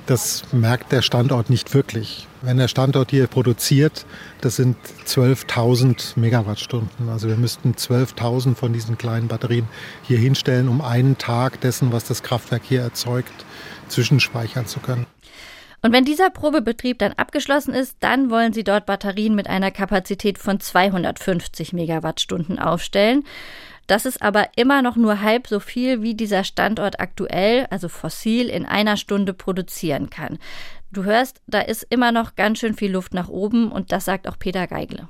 das 0.09 0.43
merkt 0.51 0.91
der 0.91 1.03
Standort 1.03 1.51
nicht 1.51 1.73
wirklich. 1.75 2.27
Wenn 2.41 2.57
der 2.57 2.67
Standort 2.67 3.11
hier 3.11 3.27
produziert, 3.27 4.05
das 4.41 4.55
sind 4.55 4.75
12.000 5.05 6.17
Megawattstunden. 6.19 7.09
Also 7.09 7.27
wir 7.27 7.35
müssten 7.35 7.73
12.000 7.73 8.55
von 8.55 8.73
diesen 8.73 8.97
kleinen 8.97 9.27
Batterien 9.27 9.67
hier 10.03 10.17
hinstellen, 10.17 10.67
um 10.67 10.81
einen 10.81 11.19
Tag 11.19 11.61
dessen, 11.61 11.91
was 11.91 12.05
das 12.05 12.23
Kraftwerk 12.23 12.63
hier 12.63 12.81
erzeugt, 12.81 13.45
zwischenspeichern 13.87 14.65
zu 14.65 14.79
können. 14.79 15.05
Und 15.81 15.93
wenn 15.93 16.05
dieser 16.05 16.29
Probebetrieb 16.29 16.99
dann 16.99 17.13
abgeschlossen 17.13 17.73
ist, 17.73 17.97
dann 18.01 18.29
wollen 18.29 18.53
sie 18.53 18.63
dort 18.63 18.85
Batterien 18.85 19.35
mit 19.35 19.47
einer 19.47 19.71
Kapazität 19.71 20.37
von 20.37 20.59
250 20.59 21.73
Megawattstunden 21.73 22.59
aufstellen. 22.59 23.23
Das 23.87 24.05
ist 24.05 24.21
aber 24.21 24.49
immer 24.55 24.81
noch 24.81 24.97
nur 24.97 25.21
halb 25.21 25.47
so 25.47 25.59
viel, 25.59 26.03
wie 26.03 26.13
dieser 26.13 26.43
Standort 26.43 26.99
aktuell, 26.99 27.65
also 27.71 27.89
fossil, 27.89 28.47
in 28.47 28.65
einer 28.65 28.97
Stunde 28.97 29.33
produzieren 29.33 30.09
kann. 30.09 30.37
Du 30.91 31.05
hörst, 31.05 31.41
da 31.47 31.61
ist 31.61 31.87
immer 31.89 32.11
noch 32.11 32.35
ganz 32.35 32.59
schön 32.59 32.75
viel 32.75 32.91
Luft 32.91 33.13
nach 33.13 33.29
oben 33.29 33.71
und 33.71 33.91
das 33.91 34.05
sagt 34.05 34.27
auch 34.27 34.37
Peter 34.37 34.67
Geigle. 34.67 35.07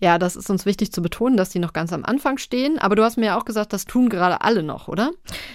Ja, 0.00 0.18
das 0.18 0.34
ist 0.34 0.48
uns 0.48 0.64
wichtig 0.64 0.92
zu 0.92 1.02
betonen, 1.02 1.36
dass 1.36 1.50
die 1.50 1.58
noch 1.58 1.74
ganz 1.74 1.92
am 1.92 2.04
Anfang 2.04 2.38
stehen. 2.38 2.78
Aber 2.78 2.96
du 2.96 3.04
hast 3.04 3.18
mir 3.18 3.26
ja 3.26 3.38
auch 3.38 3.44
gesagt, 3.44 3.72
das 3.74 3.84
tun 3.84 4.08
gerade 4.08 4.40
alle 4.40 4.62
noch, 4.62 4.88
oder? 4.88 5.10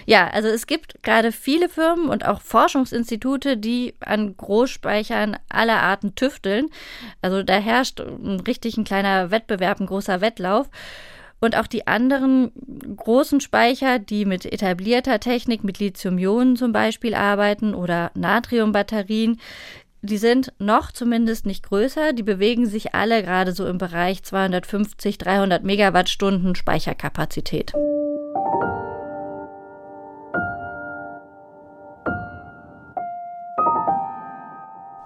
Ja, 0.06 0.28
also 0.28 0.48
es 0.48 0.68
gibt 0.68 1.02
gerade 1.02 1.32
viele 1.32 1.68
Firmen 1.68 2.10
und 2.10 2.26
auch 2.26 2.42
Forschungsinstitute, 2.42 3.58
die 3.58 3.96
an 4.00 4.38
Großspeichern 4.38 5.38
aller 5.50 5.82
Arten 5.82 6.14
tüfteln. 6.14 6.70
Also 7.24 7.42
da 7.42 7.56
herrscht 7.56 8.00
ein 8.00 8.40
richtig 8.42 8.78
ein 8.78 8.84
kleiner 8.84 9.32
Wettbewerb, 9.32 9.80
ein 9.80 9.88
großer 9.88 10.22
Wettlauf. 10.22 10.70
Und 11.42 11.58
auch 11.58 11.68
die 11.68 11.86
anderen 11.86 12.52
großen 12.96 13.42
Speicher, 13.42 14.00
die 14.00 14.26
mit 14.26 14.46
etablierter 14.46 15.20
Technik, 15.20 15.64
mit 15.64 15.80
Lithium-Ionen 15.80 16.56
zum 16.56 16.72
Beispiel 16.72 17.14
arbeiten 17.14 17.76
oder 17.76 18.12
Natriumbatterien, 18.16 19.40
die 20.06 20.18
sind 20.18 20.54
noch 20.60 20.92
zumindest 20.92 21.46
nicht 21.46 21.64
größer. 21.64 22.14
Die 22.14 22.24
bewegen 22.24 22.66
sich 22.66 22.96
alle 22.96 23.24
gerade 23.24 23.52
so 23.52 23.68
im 23.68 23.78
Bereich 23.78 24.24
250, 24.24 25.18
300 25.18 25.64
Megawattstunden 25.64 26.56
Speicherkapazität. 26.56 27.74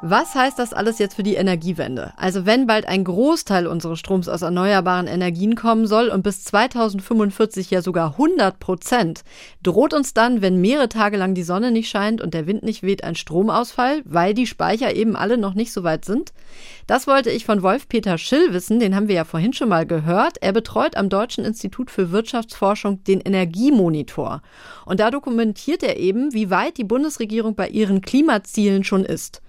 Was 0.01 0.33
heißt 0.33 0.57
das 0.57 0.71
alles 0.71 0.97
jetzt 0.97 1.15
für 1.15 1.23
die 1.23 1.35
Energiewende? 1.35 2.13
Also 2.15 2.45
wenn 2.45 2.67
bald 2.67 2.87
ein 2.87 3.03
Großteil 3.03 3.67
unseres 3.67 3.99
Stroms 3.99 4.29
aus 4.29 4.43
erneuerbaren 4.43 5.07
Energien 5.07 5.55
kommen 5.55 5.87
soll 5.87 6.07
und 6.07 6.23
bis 6.23 6.45
2045 6.45 7.69
ja 7.69 7.81
sogar 7.81 8.11
100 8.11 8.61
Prozent, 8.61 9.23
droht 9.61 9.93
uns 9.93 10.13
dann, 10.13 10.41
wenn 10.41 10.61
mehrere 10.61 10.87
Tage 10.87 11.17
lang 11.17 11.33
die 11.33 11.43
Sonne 11.43 11.71
nicht 11.71 11.89
scheint 11.89 12.21
und 12.21 12.33
der 12.33 12.47
Wind 12.47 12.63
nicht 12.63 12.81
weht, 12.81 13.03
ein 13.03 13.15
Stromausfall, 13.15 14.01
weil 14.05 14.33
die 14.33 14.47
Speicher 14.47 14.95
eben 14.95 15.17
alle 15.17 15.37
noch 15.37 15.53
nicht 15.53 15.73
so 15.73 15.83
weit 15.83 16.05
sind? 16.05 16.31
Das 16.87 17.05
wollte 17.05 17.29
ich 17.29 17.43
von 17.43 17.61
Wolf-Peter 17.61 18.17
Schill 18.17 18.53
wissen, 18.53 18.79
den 18.79 18.95
haben 18.95 19.09
wir 19.09 19.15
ja 19.15 19.25
vorhin 19.25 19.51
schon 19.51 19.67
mal 19.67 19.85
gehört. 19.85 20.37
Er 20.39 20.53
betreut 20.53 20.95
am 20.95 21.09
Deutschen 21.09 21.43
Institut 21.43 21.91
für 21.91 22.11
Wirtschaftsforschung 22.11 23.03
den 23.03 23.19
Energiemonitor. 23.19 24.43
Und 24.85 25.01
da 25.01 25.11
dokumentiert 25.11 25.83
er 25.83 25.97
eben, 25.97 26.33
wie 26.33 26.49
weit 26.49 26.77
die 26.77 26.85
Bundesregierung 26.85 27.55
bei 27.55 27.67
ihren 27.67 27.99
Klimazielen 27.99 28.85
schon 28.85 29.03
ist. 29.03 29.41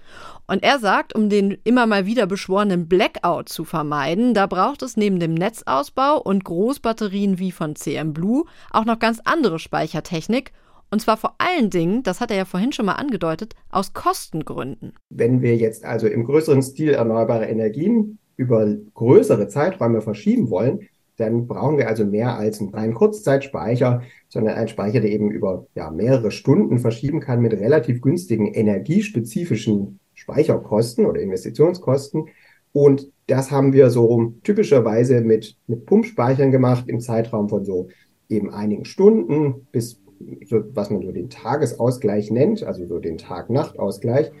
Und 0.47 0.63
er 0.63 0.79
sagt, 0.79 1.15
um 1.15 1.29
den 1.29 1.57
immer 1.63 1.85
mal 1.85 2.05
wieder 2.05 2.25
beschworenen 2.25 2.87
Blackout 2.87 3.47
zu 3.47 3.63
vermeiden, 3.63 4.33
da 4.33 4.47
braucht 4.47 4.81
es 4.81 4.97
neben 4.97 5.19
dem 5.19 5.33
Netzausbau 5.33 6.19
und 6.21 6.43
Großbatterien 6.43 7.39
wie 7.39 7.51
von 7.51 7.75
CM 7.75 8.13
Blue 8.13 8.43
auch 8.71 8.85
noch 8.85 8.99
ganz 8.99 9.21
andere 9.23 9.59
Speichertechnik. 9.59 10.51
Und 10.89 11.01
zwar 11.01 11.15
vor 11.15 11.35
allen 11.37 11.69
Dingen, 11.69 12.03
das 12.03 12.19
hat 12.19 12.31
er 12.31 12.37
ja 12.37 12.45
vorhin 12.45 12.73
schon 12.73 12.85
mal 12.85 12.95
angedeutet, 12.95 13.55
aus 13.69 13.93
Kostengründen. 13.93 14.93
Wenn 15.09 15.41
wir 15.41 15.55
jetzt 15.55 15.85
also 15.85 16.07
im 16.07 16.25
größeren 16.25 16.61
Stil 16.61 16.89
erneuerbare 16.89 17.45
Energien 17.45 18.19
über 18.35 18.67
größere 18.93 19.47
Zeiträume 19.47 20.01
verschieben 20.01 20.49
wollen, 20.49 20.89
dann 21.15 21.47
brauchen 21.47 21.77
wir 21.77 21.87
also 21.87 22.03
mehr 22.05 22.37
als 22.37 22.59
einen 22.59 22.71
reinen 22.71 22.93
Kurzzeitspeicher, 22.93 24.01
sondern 24.27 24.55
einen 24.55 24.67
Speicher, 24.67 24.99
der 24.99 25.11
eben 25.11 25.31
über 25.31 25.65
ja, 25.75 25.91
mehrere 25.91 26.31
Stunden 26.31 26.79
verschieben 26.79 27.21
kann 27.21 27.41
mit 27.41 27.53
relativ 27.53 28.01
günstigen 28.01 28.47
energiespezifischen 28.47 30.00
Speicherkosten 30.21 31.05
oder 31.05 31.19
Investitionskosten. 31.19 32.27
Und 32.73 33.11
das 33.27 33.51
haben 33.51 33.73
wir 33.73 33.89
so 33.89 34.33
typischerweise 34.43 35.21
mit, 35.21 35.57
mit 35.67 35.85
Pumpspeichern 35.85 36.51
gemacht 36.51 36.85
im 36.87 36.99
Zeitraum 36.99 37.49
von 37.49 37.65
so 37.65 37.89
eben 38.29 38.53
einigen 38.53 38.85
Stunden 38.85 39.67
bis 39.71 39.99
so, 40.45 40.63
was 40.73 40.91
man 40.91 41.01
so 41.01 41.11
den 41.11 41.29
Tagesausgleich 41.29 42.29
nennt, 42.29 42.63
also 42.63 42.85
so 42.85 42.99
den 42.99 43.17
Tag-Nacht-Ausgleich. 43.17 44.31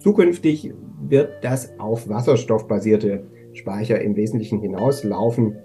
Zukünftig 0.00 0.72
wird 1.08 1.44
das 1.44 1.78
auf 1.78 2.08
wasserstoffbasierte 2.08 3.24
Speicher 3.52 4.00
im 4.00 4.16
Wesentlichen 4.16 4.60
hinauslaufen, 4.60 5.56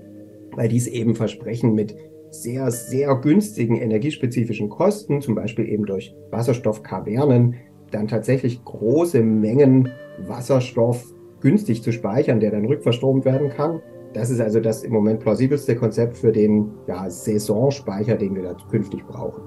weil 0.51 0.69
dies 0.69 0.85
eben 0.85 1.15
versprechen 1.15 1.73
mit 1.73 1.95
sehr, 2.29 2.69
sehr 2.71 3.15
günstigen 3.15 3.75
energiespezifischen 3.75 4.69
Kosten, 4.69 5.21
zum 5.21 5.33
Beispiel 5.33 5.67
eben 5.67 5.85
durch 5.85 6.15
Wasserstoffkavernen, 6.29 7.55
dann 7.93 8.07
tatsächlich 8.07 8.63
große 8.63 9.21
Mengen 9.21 9.89
Wasserstoff 10.27 11.13
günstig 11.41 11.83
zu 11.83 11.91
speichern, 11.91 12.39
der 12.39 12.51
dann 12.51 12.65
rückverstromt 12.65 13.25
werden 13.25 13.49
kann. 13.49 13.81
Das 14.13 14.29
ist 14.29 14.39
also 14.39 14.59
das 14.59 14.83
im 14.83 14.93
Moment 14.93 15.19
plausibelste 15.19 15.75
Konzept 15.75 16.17
für 16.17 16.31
den 16.31 16.71
ja, 16.87 17.09
Saisonspeicher, 17.09 18.15
den 18.15 18.35
wir 18.35 18.43
da 18.43 18.55
künftig 18.69 19.05
brauchen. 19.05 19.41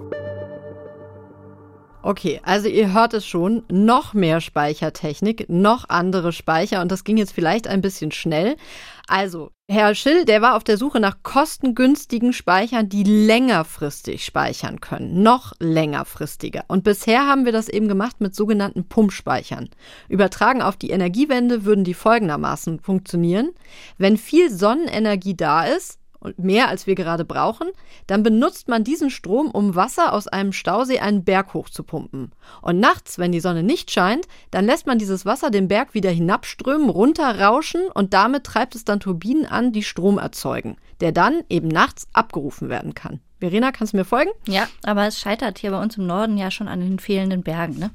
Okay, 2.03 2.41
also 2.45 2.69
ihr 2.69 2.93
hört 2.93 3.15
es 3.15 3.27
schon, 3.27 3.65
noch 3.69 4.15
mehr 4.15 4.41
Speichertechnik, 4.41 5.47
noch 5.49 5.89
andere 5.89 6.33
Speicher 6.33 6.81
und 6.81 6.93
das 6.93 7.03
ging 7.03 7.17
jetzt 7.17 7.33
vielleicht 7.33 7.67
ein 7.67 7.81
bisschen 7.81 8.13
schnell. 8.13 8.55
Also, 9.09 9.51
Herr 9.69 9.97
Schill, 9.97 10.25
der 10.25 10.43
war 10.43 10.55
auf 10.55 10.63
der 10.63 10.77
Suche 10.77 11.01
nach 11.01 11.25
kostengünstigen 11.25 12.33
Speichern, 12.33 12.89
die 12.89 13.03
längerfristig 13.03 14.25
speichern 14.25 14.81
können, 14.81 15.25
noch 15.25 15.55
längerfristiger. 15.59 16.63
Und 16.69 16.85
bisher 16.85 17.27
haben 17.27 17.45
wir 17.45 17.51
das 17.51 17.69
eben 17.69 17.89
gemacht 17.89 18.21
mit 18.21 18.33
sogenannten 18.33 18.89
Pumpspeichern. 18.89 19.69
Übertragen 20.09 20.63
auf 20.63 20.77
die 20.77 20.91
Energiewende 20.91 21.65
würden 21.65 21.83
die 21.83 21.95
folgendermaßen 21.95 22.79
funktionieren. 22.79 23.51
Wenn 23.99 24.19
viel 24.19 24.53
Sonnenenergie 24.53 25.35
da 25.35 25.65
ist, 25.65 25.99
und 26.27 26.41
mehr 26.41 26.69
als 26.69 26.87
wir 26.87 26.97
gerade 26.97 27.25
brauchen, 27.25 27.69
dann 28.09 28.25
benutzt 28.25 28.69
man 28.69 28.83
diesen 28.83 29.11
Strom, 29.11 29.51
um 29.51 29.77
Wasser 29.77 30.13
aus 30.13 30.27
einem 30.27 30.53
Stausee 30.53 30.99
einen 30.99 31.25
Berg 31.25 31.55
hoch 31.55 31.71
zu 31.71 31.85
pumpen. 31.85 32.33
Und 32.61 32.81
nachts, 32.81 33.19
wenn 33.19 33.31
die 33.31 33.41
Sonne 33.41 33.63
nicht 33.63 33.93
scheint, 33.93 34.27
dann 34.51 34.67
lässt 34.67 34.87
man 34.87 34.99
dieses 34.99 35.25
Wasser 35.25 35.51
den 35.51 35.69
Berg 35.69 35.95
wieder 35.95 36.11
hinabströmen, 36.11 36.91
runterrauschen 36.91 37.83
und 37.95 38.13
damit 38.13 38.45
treibt 38.45 38.75
es 38.75 38.85
dann 38.85 39.01
Turbinen 39.01 39.47
an, 39.47 39.73
die 39.73 39.85
Strom 39.85 40.19
erzeugen, 40.19 40.77
der 41.01 41.13
dann 41.13 41.45
eben 41.49 41.69
nachts 41.69 42.09
abgerufen 42.13 42.69
werden 42.69 42.95
kann. 42.95 43.21
Verena, 43.39 43.71
kannst 43.71 43.93
du 43.93 43.99
mir 43.99 44.05
folgen? 44.05 44.31
Ja, 44.49 44.67
aber 44.85 45.07
es 45.07 45.19
scheitert 45.19 45.59
hier 45.59 45.71
bei 45.71 45.81
uns 45.81 45.99
im 45.99 46.07
Norden 46.07 46.39
ja 46.39 46.51
schon 46.51 46.69
an 46.69 46.81
den 46.81 46.99
fehlenden 46.99 47.43
Bergen, 47.43 47.79
ne? 47.79 47.91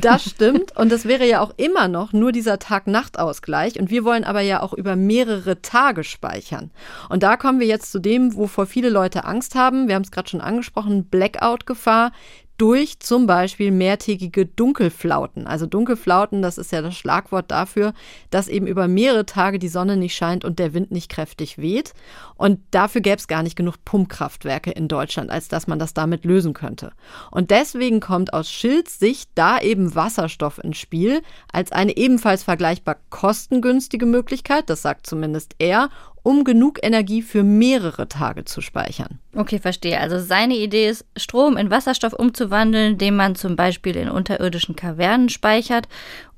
Das 0.00 0.24
stimmt. 0.30 0.76
Und 0.76 0.92
das 0.92 1.06
wäre 1.06 1.26
ja 1.26 1.40
auch 1.40 1.52
immer 1.56 1.88
noch 1.88 2.12
nur 2.12 2.30
dieser 2.30 2.58
Tag-Nacht-Ausgleich. 2.58 3.80
Und 3.80 3.90
wir 3.90 4.04
wollen 4.04 4.24
aber 4.24 4.42
ja 4.42 4.62
auch 4.62 4.74
über 4.74 4.96
mehrere 4.96 5.62
Tage 5.62 6.04
speichern. 6.04 6.70
Und 7.08 7.22
da 7.22 7.36
kommen 7.36 7.58
wir 7.58 7.66
jetzt 7.66 7.90
zu 7.90 8.00
dem, 8.00 8.36
wovor 8.36 8.66
viele 8.66 8.90
Leute 8.90 9.24
Angst 9.24 9.54
haben. 9.54 9.88
Wir 9.88 9.94
haben 9.94 10.02
es 10.02 10.10
gerade 10.10 10.28
schon 10.28 10.40
angesprochen, 10.42 11.04
Blackout-Gefahr 11.04 12.12
durch 12.60 13.00
zum 13.00 13.26
Beispiel 13.26 13.70
mehrtägige 13.70 14.44
Dunkelflauten. 14.44 15.46
Also 15.46 15.64
Dunkelflauten, 15.64 16.42
das 16.42 16.58
ist 16.58 16.72
ja 16.72 16.82
das 16.82 16.94
Schlagwort 16.94 17.50
dafür, 17.50 17.94
dass 18.28 18.48
eben 18.48 18.66
über 18.66 18.86
mehrere 18.86 19.24
Tage 19.24 19.58
die 19.58 19.68
Sonne 19.68 19.96
nicht 19.96 20.14
scheint 20.14 20.44
und 20.44 20.58
der 20.58 20.74
Wind 20.74 20.90
nicht 20.90 21.08
kräftig 21.08 21.56
weht. 21.56 21.94
Und 22.36 22.60
dafür 22.70 23.00
gäbe 23.00 23.16
es 23.16 23.28
gar 23.28 23.42
nicht 23.42 23.56
genug 23.56 23.76
Pumpkraftwerke 23.86 24.72
in 24.72 24.88
Deutschland, 24.88 25.30
als 25.30 25.48
dass 25.48 25.68
man 25.68 25.78
das 25.78 25.94
damit 25.94 26.26
lösen 26.26 26.52
könnte. 26.52 26.92
Und 27.30 27.50
deswegen 27.50 28.00
kommt 28.00 28.34
aus 28.34 28.50
Schilds 28.50 28.98
Sicht 28.98 29.30
da 29.36 29.58
eben 29.58 29.94
Wasserstoff 29.94 30.62
ins 30.62 30.76
Spiel, 30.76 31.22
als 31.50 31.72
eine 31.72 31.96
ebenfalls 31.96 32.42
vergleichbar 32.42 32.98
kostengünstige 33.08 34.04
Möglichkeit, 34.04 34.68
das 34.68 34.82
sagt 34.82 35.06
zumindest 35.06 35.54
er, 35.58 35.88
um 36.30 36.44
genug 36.44 36.78
Energie 36.80 37.22
für 37.22 37.42
mehrere 37.42 38.06
Tage 38.06 38.44
zu 38.44 38.60
speichern. 38.60 39.18
Okay, 39.34 39.58
verstehe. 39.58 39.98
Also 39.98 40.20
seine 40.20 40.54
Idee 40.54 40.88
ist, 40.88 41.04
Strom 41.16 41.56
in 41.56 41.72
Wasserstoff 41.72 42.12
umzuwandeln, 42.12 42.98
den 42.98 43.16
man 43.16 43.34
zum 43.34 43.56
Beispiel 43.56 43.96
in 43.96 44.08
unterirdischen 44.08 44.76
Kavernen 44.76 45.28
speichert 45.28 45.88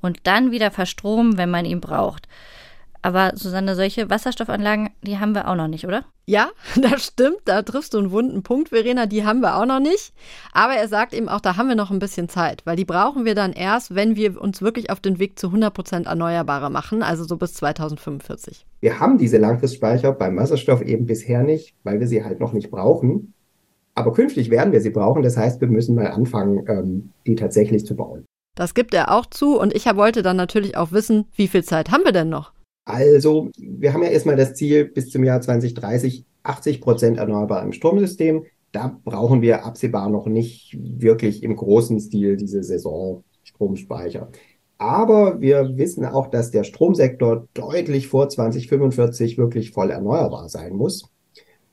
und 0.01 0.21
dann 0.23 0.49
wieder 0.49 0.71
verstromen, 0.71 1.37
wenn 1.37 1.51
man 1.51 1.65
ihn 1.65 1.79
braucht. 1.79 2.27
Aber 3.03 3.33
Susanne, 3.35 3.75
solche 3.75 4.09
Wasserstoffanlagen, 4.09 4.89
die 5.01 5.19
haben 5.19 5.35
wir 5.35 5.49
auch 5.49 5.55
noch 5.55 5.67
nicht, 5.67 5.85
oder? 5.85 6.05
Ja, 6.25 6.47
das 6.81 7.05
stimmt. 7.05 7.39
Da 7.45 7.61
triffst 7.61 7.93
du 7.93 7.99
einen 7.99 8.11
wunden 8.11 8.43
Punkt, 8.43 8.69
Verena. 8.69 9.05
Die 9.05 9.25
haben 9.25 9.41
wir 9.41 9.57
auch 9.57 9.65
noch 9.65 9.81
nicht. 9.81 10.13
Aber 10.53 10.73
er 10.73 10.87
sagt 10.87 11.13
eben 11.13 11.27
auch, 11.27 11.41
da 11.41 11.57
haben 11.57 11.67
wir 11.67 11.75
noch 11.75 11.91
ein 11.91 11.99
bisschen 11.99 12.29
Zeit, 12.29 12.65
weil 12.65 12.77
die 12.77 12.85
brauchen 12.85 13.25
wir 13.25 13.35
dann 13.35 13.51
erst, 13.51 13.93
wenn 13.93 14.15
wir 14.15 14.41
uns 14.41 14.61
wirklich 14.61 14.89
auf 14.89 15.01
den 15.01 15.19
Weg 15.19 15.37
zu 15.37 15.47
100 15.47 15.73
Prozent 15.73 16.07
Erneuerbare 16.07 16.71
machen, 16.71 17.03
also 17.03 17.25
so 17.25 17.35
bis 17.35 17.53
2045. 17.55 18.65
Wir 18.79 19.01
haben 19.01 19.17
diese 19.17 19.37
Langfristspeicher 19.37 20.13
beim 20.13 20.37
Wasserstoff 20.37 20.81
eben 20.81 21.05
bisher 21.05 21.43
nicht, 21.43 21.75
weil 21.83 21.99
wir 21.99 22.07
sie 22.07 22.23
halt 22.23 22.39
noch 22.39 22.53
nicht 22.53 22.71
brauchen. 22.71 23.33
Aber 23.95 24.13
künftig 24.13 24.49
werden 24.49 24.71
wir 24.71 24.79
sie 24.79 24.91
brauchen. 24.91 25.23
Das 25.23 25.35
heißt, 25.35 25.59
wir 25.59 25.67
müssen 25.67 25.95
mal 25.95 26.07
anfangen, 26.07 26.65
ähm, 26.69 27.11
die 27.27 27.35
tatsächlich 27.35 27.85
zu 27.85 27.97
bauen. 27.97 28.25
Das 28.55 28.73
gibt 28.73 28.93
er 28.93 29.11
auch 29.11 29.25
zu. 29.25 29.59
Und 29.59 29.75
ich 29.75 29.85
wollte 29.93 30.23
dann 30.23 30.37
natürlich 30.37 30.77
auch 30.77 30.93
wissen, 30.93 31.25
wie 31.35 31.49
viel 31.49 31.65
Zeit 31.65 31.91
haben 31.91 32.05
wir 32.05 32.13
denn 32.13 32.29
noch? 32.29 32.53
Also, 32.85 33.49
wir 33.57 33.93
haben 33.93 34.03
ja 34.03 34.09
erstmal 34.09 34.35
das 34.35 34.55
Ziel, 34.55 34.85
bis 34.85 35.09
zum 35.09 35.23
Jahr 35.23 35.41
2030 35.41 36.25
80 36.43 36.81
Prozent 36.81 37.17
erneuerbar 37.17 37.63
im 37.63 37.71
Stromsystem. 37.71 38.45
Da 38.71 38.99
brauchen 39.03 39.41
wir 39.41 39.65
absehbar 39.65 40.09
noch 40.09 40.27
nicht 40.27 40.77
wirklich 40.79 41.43
im 41.43 41.55
großen 41.55 41.99
Stil 41.99 42.37
diese 42.37 42.63
Saisonstromspeicher. 42.63 44.29
Aber 44.77 45.39
wir 45.39 45.77
wissen 45.77 46.05
auch, 46.05 46.27
dass 46.27 46.51
der 46.51 46.63
Stromsektor 46.63 47.47
deutlich 47.53 48.07
vor 48.07 48.27
2045 48.27 49.37
wirklich 49.37 49.71
voll 49.71 49.91
erneuerbar 49.91 50.49
sein 50.49 50.73
muss. 50.73 51.09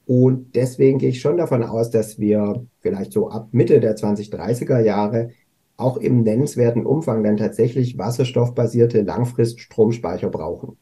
Und 0.07 0.55
deswegen 0.55 0.99
gehe 0.99 1.09
ich 1.09 1.21
schon 1.21 1.37
davon 1.37 1.63
aus, 1.63 1.91
dass 1.91 2.19
wir 2.19 2.67
vielleicht 2.81 3.13
so 3.13 3.31
ab 3.31 3.49
Mitte 3.53 3.81
der 3.81 3.97
2030er 3.97 4.81
Jahre 4.81 5.31
auch 5.77 5.97
im 5.97 6.23
nennenswerten 6.23 6.85
Umfang 6.85 7.25
dann 7.25 7.39
tatsächlich 7.39 7.97
wasserstoffbasierte 7.97 9.01
Langfriststromspeicher 9.01 10.29
brauchen. 10.29 10.77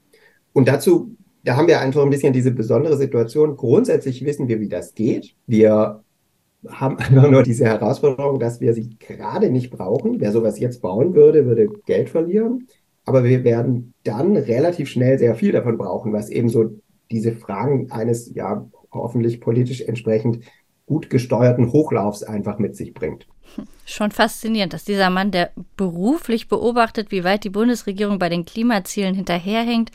Und 0.58 0.66
dazu, 0.66 1.16
da 1.44 1.56
haben 1.56 1.68
wir 1.68 1.80
einfach 1.80 2.02
ein 2.02 2.10
bisschen 2.10 2.32
diese 2.32 2.50
besondere 2.50 2.96
Situation. 2.96 3.54
Grundsätzlich 3.54 4.24
wissen 4.24 4.48
wir, 4.48 4.58
wie 4.58 4.68
das 4.68 4.92
geht. 4.92 5.36
Wir 5.46 6.02
haben 6.66 6.98
einfach 6.98 7.30
nur 7.30 7.44
diese 7.44 7.64
Herausforderung, 7.64 8.40
dass 8.40 8.60
wir 8.60 8.74
sie 8.74 8.90
gerade 8.98 9.50
nicht 9.50 9.70
brauchen. 9.70 10.20
Wer 10.20 10.32
sowas 10.32 10.58
jetzt 10.58 10.82
bauen 10.82 11.14
würde, 11.14 11.46
würde 11.46 11.68
Geld 11.86 12.10
verlieren. 12.10 12.66
Aber 13.04 13.22
wir 13.22 13.44
werden 13.44 13.94
dann 14.02 14.36
relativ 14.36 14.88
schnell 14.88 15.16
sehr 15.16 15.36
viel 15.36 15.52
davon 15.52 15.78
brauchen, 15.78 16.12
was 16.12 16.28
eben 16.28 16.48
so 16.48 16.72
diese 17.12 17.36
Fragen 17.36 17.92
eines, 17.92 18.34
ja, 18.34 18.68
hoffentlich 18.90 19.40
politisch 19.40 19.82
entsprechend 19.82 20.40
gut 20.86 21.08
gesteuerten 21.08 21.70
Hochlaufs 21.70 22.24
einfach 22.24 22.58
mit 22.58 22.74
sich 22.74 22.94
bringt. 22.94 23.28
Schon 23.86 24.10
faszinierend, 24.10 24.72
dass 24.72 24.84
dieser 24.84 25.08
Mann, 25.08 25.30
der 25.30 25.52
beruflich 25.76 26.48
beobachtet, 26.48 27.12
wie 27.12 27.22
weit 27.22 27.44
die 27.44 27.50
Bundesregierung 27.50 28.18
bei 28.18 28.28
den 28.28 28.44
Klimazielen 28.44 29.14
hinterherhängt, 29.14 29.92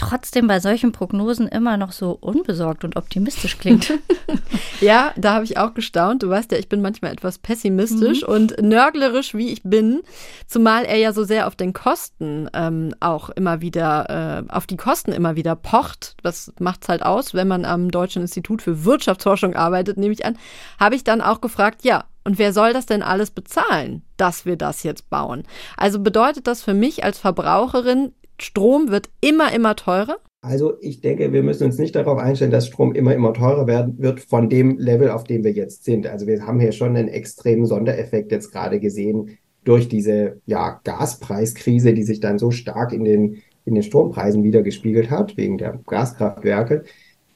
trotzdem 0.00 0.46
bei 0.46 0.60
solchen 0.60 0.92
Prognosen 0.92 1.46
immer 1.46 1.76
noch 1.76 1.92
so 1.92 2.16
unbesorgt 2.18 2.84
und 2.84 2.96
optimistisch 2.96 3.58
klingt. 3.58 3.92
ja, 4.80 5.12
da 5.16 5.34
habe 5.34 5.44
ich 5.44 5.58
auch 5.58 5.74
gestaunt. 5.74 6.22
Du 6.22 6.30
weißt 6.30 6.50
ja, 6.52 6.58
ich 6.58 6.70
bin 6.70 6.80
manchmal 6.80 7.12
etwas 7.12 7.38
pessimistisch 7.38 8.22
mhm. 8.22 8.28
und 8.28 8.62
nörglerisch, 8.62 9.34
wie 9.34 9.52
ich 9.52 9.62
bin, 9.62 10.00
zumal 10.46 10.84
er 10.86 10.96
ja 10.96 11.12
so 11.12 11.24
sehr 11.24 11.46
auf 11.46 11.54
den 11.54 11.74
Kosten 11.74 12.48
ähm, 12.54 12.94
auch 13.00 13.28
immer 13.28 13.60
wieder, 13.60 14.46
äh, 14.48 14.52
auf 14.52 14.66
die 14.66 14.78
Kosten 14.78 15.12
immer 15.12 15.36
wieder 15.36 15.54
pocht. 15.54 16.16
Das 16.22 16.50
macht 16.58 16.82
es 16.82 16.88
halt 16.88 17.02
aus, 17.02 17.34
wenn 17.34 17.48
man 17.48 17.66
am 17.66 17.90
Deutschen 17.90 18.22
Institut 18.22 18.62
für 18.62 18.84
Wirtschaftsforschung 18.84 19.54
arbeitet, 19.54 19.98
nehme 19.98 20.14
ich 20.14 20.24
an, 20.24 20.38
habe 20.78 20.94
ich 20.94 21.04
dann 21.04 21.20
auch 21.20 21.42
gefragt, 21.42 21.84
ja, 21.84 22.04
und 22.24 22.38
wer 22.38 22.52
soll 22.52 22.72
das 22.72 22.86
denn 22.86 23.02
alles 23.02 23.30
bezahlen, 23.30 24.02
dass 24.16 24.44
wir 24.44 24.56
das 24.56 24.82
jetzt 24.82 25.08
bauen? 25.08 25.44
Also 25.76 26.00
bedeutet 26.00 26.46
das 26.46 26.62
für 26.62 26.74
mich 26.74 27.02
als 27.02 27.18
Verbraucherin, 27.18 28.12
Strom 28.42 28.90
wird 28.90 29.10
immer, 29.20 29.52
immer 29.52 29.76
teurer? 29.76 30.18
Also 30.42 30.74
ich 30.80 31.00
denke, 31.00 31.32
wir 31.32 31.42
müssen 31.42 31.64
uns 31.64 31.78
nicht 31.78 31.94
darauf 31.94 32.18
einstellen, 32.18 32.50
dass 32.50 32.66
Strom 32.66 32.94
immer, 32.94 33.14
immer 33.14 33.34
teurer 33.34 33.66
werden 33.66 33.98
wird 33.98 34.20
von 34.20 34.48
dem 34.48 34.78
Level, 34.78 35.10
auf 35.10 35.24
dem 35.24 35.44
wir 35.44 35.52
jetzt 35.52 35.84
sind. 35.84 36.06
Also 36.06 36.26
wir 36.26 36.46
haben 36.46 36.60
hier 36.60 36.72
schon 36.72 36.96
einen 36.96 37.08
extremen 37.08 37.66
Sondereffekt 37.66 38.32
jetzt 38.32 38.50
gerade 38.50 38.80
gesehen 38.80 39.38
durch 39.64 39.88
diese 39.88 40.40
ja, 40.46 40.80
Gaspreiskrise, 40.84 41.92
die 41.92 42.04
sich 42.04 42.20
dann 42.20 42.38
so 42.38 42.50
stark 42.50 42.94
in 42.94 43.04
den, 43.04 43.42
in 43.66 43.74
den 43.74 43.82
Strompreisen 43.82 44.42
wiedergespiegelt 44.42 45.10
hat, 45.10 45.36
wegen 45.36 45.58
der 45.58 45.78
Gaskraftwerke. 45.86 46.84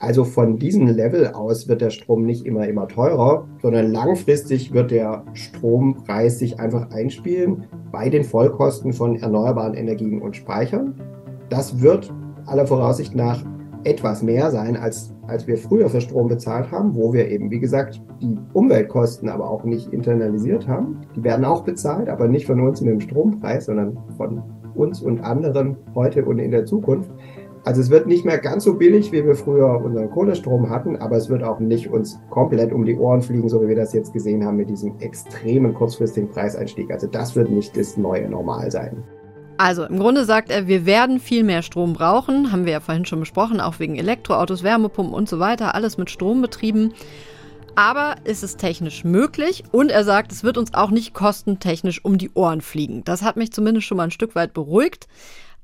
Also 0.05 0.25
von 0.25 0.59
diesem 0.59 0.87
Level 0.87 1.29
aus 1.29 1.67
wird 1.67 1.81
der 1.81 1.89
Strom 1.89 2.27
nicht 2.27 2.45
immer, 2.45 2.69
immer 2.69 2.87
teurer, 2.89 3.49
sondern 3.63 3.91
langfristig 3.91 4.75
wird 4.75 4.91
der 4.91 5.25
Strompreis 5.33 6.39
sich 6.39 6.61
einfach 6.61 6.91
einspielen 6.91 7.65
bei 7.91 8.11
den 8.11 8.23
Vollkosten 8.23 8.93
von 8.93 9.17
erneuerbaren 9.17 9.73
Energien 9.73 10.21
und 10.21 10.37
Speichern. 10.37 11.01
Das 11.49 11.81
wird 11.81 12.13
aller 12.45 12.67
Voraussicht 12.67 13.15
nach 13.15 13.43
etwas 13.85 14.23
mehr 14.23 14.51
sein, 14.51 14.77
als, 14.77 15.15
als 15.27 15.47
wir 15.47 15.57
früher 15.57 15.89
für 15.89 16.03
Strom 16.03 16.29
bezahlt 16.29 16.71
haben, 16.71 16.95
wo 16.95 17.15
wir 17.15 17.31
eben, 17.31 17.51
wie 17.51 17.61
gesagt, 17.61 18.03
die 18.21 18.37
Umweltkosten 18.53 19.31
aber 19.31 19.49
auch 19.49 19.65
nicht 19.65 19.91
internalisiert 19.91 20.69
haben. 20.69 21.01
Die 21.17 21.25
werden 21.25 21.47
auch 21.47 21.65
bezahlt, 21.65 22.11
aber 22.11 22.29
nicht 22.29 22.45
von 22.45 22.61
uns 22.61 22.83
mit 22.83 22.93
dem 22.93 23.01
Strompreis, 23.01 23.65
sondern 23.65 23.97
von 24.19 24.43
uns 24.75 25.01
und 25.01 25.21
anderen 25.21 25.77
heute 25.95 26.27
und 26.27 26.41
in 26.41 26.51
der 26.51 26.67
Zukunft. 26.67 27.11
Also 27.65 27.81
es 27.81 27.89
wird 27.89 28.07
nicht 28.07 28.27
mehr 28.27 28.37
ganz 28.37 28.65
so 28.65 28.75
billig, 28.75 29.11
wie 29.11 29.25
wir 29.25 29.35
früher 29.35 29.81
unseren 29.83 30.11
Kohlestrom 30.11 30.69
hatten, 30.69 30.97
aber 30.97 31.17
es 31.17 31.31
wird 31.31 31.43
auch 31.43 31.61
nicht 31.61 31.89
uns 31.89 32.21
komplett 32.29 32.73
um 32.73 32.85
die 32.85 32.97
Ohren 32.97 33.23
fliegen, 33.23 33.49
so 33.49 33.63
wie 33.63 33.69
wir 33.69 33.77
das 33.77 33.95
jetzt 33.95 34.13
gesehen 34.13 34.45
haben 34.45 34.59
mit 34.59 34.69
diesem 34.69 34.99
extremen 35.01 35.73
kurzfristigen 35.73 36.29
Preiseinstieg. 36.29 36.91
Also 36.91 37.07
das 37.07 37.35
wird 37.35 37.49
nicht 37.49 37.75
das 37.75 37.97
neue 37.97 38.29
Normal 38.29 38.71
sein. 38.71 39.03
Also 39.57 39.85
im 39.85 39.99
Grunde 39.99 40.25
sagt 40.25 40.51
er, 40.51 40.67
wir 40.67 40.85
werden 40.85 41.21
viel 41.21 41.43
mehr 41.43 41.63
Strom 41.63 41.95
brauchen, 41.95 42.53
haben 42.53 42.67
wir 42.67 42.73
ja 42.73 42.81
vorhin 42.81 43.07
schon 43.07 43.21
besprochen, 43.21 43.61
auch 43.61 43.79
wegen 43.79 43.97
Elektroautos, 43.97 44.63
Wärmepumpen 44.63 45.15
und 45.15 45.29
so 45.29 45.39
weiter, 45.39 45.75
alles 45.75 45.97
mit 45.97 46.11
Strom 46.11 46.43
betrieben. 46.43 46.93
Aber 47.77 48.17
ist 48.25 48.43
es 48.45 48.57
technisch 48.57 49.05
möglich 49.05 49.65
und 49.73 49.91
er 49.91 50.05
sagt, 50.05 50.33
es 50.33 50.45
wird 50.45 50.59
uns 50.59 50.75
auch 50.75 50.91
nicht 50.91 51.15
kostentechnisch 51.15 52.05
um 52.05 52.19
die 52.19 52.31
Ohren 52.35 52.61
fliegen. 52.61 53.05
Das 53.05 53.23
hat 53.23 53.37
mich 53.37 53.53
zumindest 53.53 53.87
schon 53.87 53.97
mal 53.97 54.05
ein 54.05 54.11
Stück 54.11 54.35
weit 54.35 54.53
beruhigt. 54.53 55.09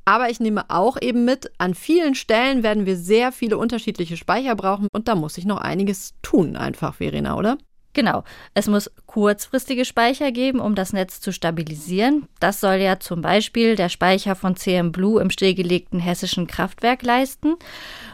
Aber 0.04 0.30
ich 0.30 0.40
nehme 0.40 0.64
auch 0.68 0.96
eben 1.00 1.24
mit, 1.24 1.50
an 1.58 1.74
vielen 1.74 2.14
Stellen 2.14 2.62
werden 2.62 2.86
wir 2.86 2.96
sehr 2.96 3.32
viele 3.32 3.58
unterschiedliche 3.58 4.16
Speicher 4.16 4.56
brauchen 4.56 4.88
und 4.92 5.08
da 5.08 5.14
muss 5.14 5.38
ich 5.38 5.44
noch 5.44 5.58
einiges 5.58 6.14
tun, 6.22 6.56
einfach, 6.56 6.94
Verena, 6.94 7.36
oder? 7.36 7.58
Genau. 7.92 8.22
Es 8.54 8.68
muss 8.68 8.90
kurzfristige 9.06 9.84
Speicher 9.84 10.30
geben, 10.30 10.60
um 10.60 10.74
das 10.76 10.92
Netz 10.92 11.20
zu 11.20 11.32
stabilisieren. 11.32 12.28
Das 12.38 12.60
soll 12.60 12.76
ja 12.76 13.00
zum 13.00 13.20
Beispiel 13.20 13.74
der 13.74 13.88
Speicher 13.88 14.36
von 14.36 14.54
CM 14.54 14.92
Blue 14.92 15.20
im 15.20 15.30
stillgelegten 15.30 15.98
hessischen 15.98 16.46
Kraftwerk 16.46 17.02
leisten. 17.02 17.56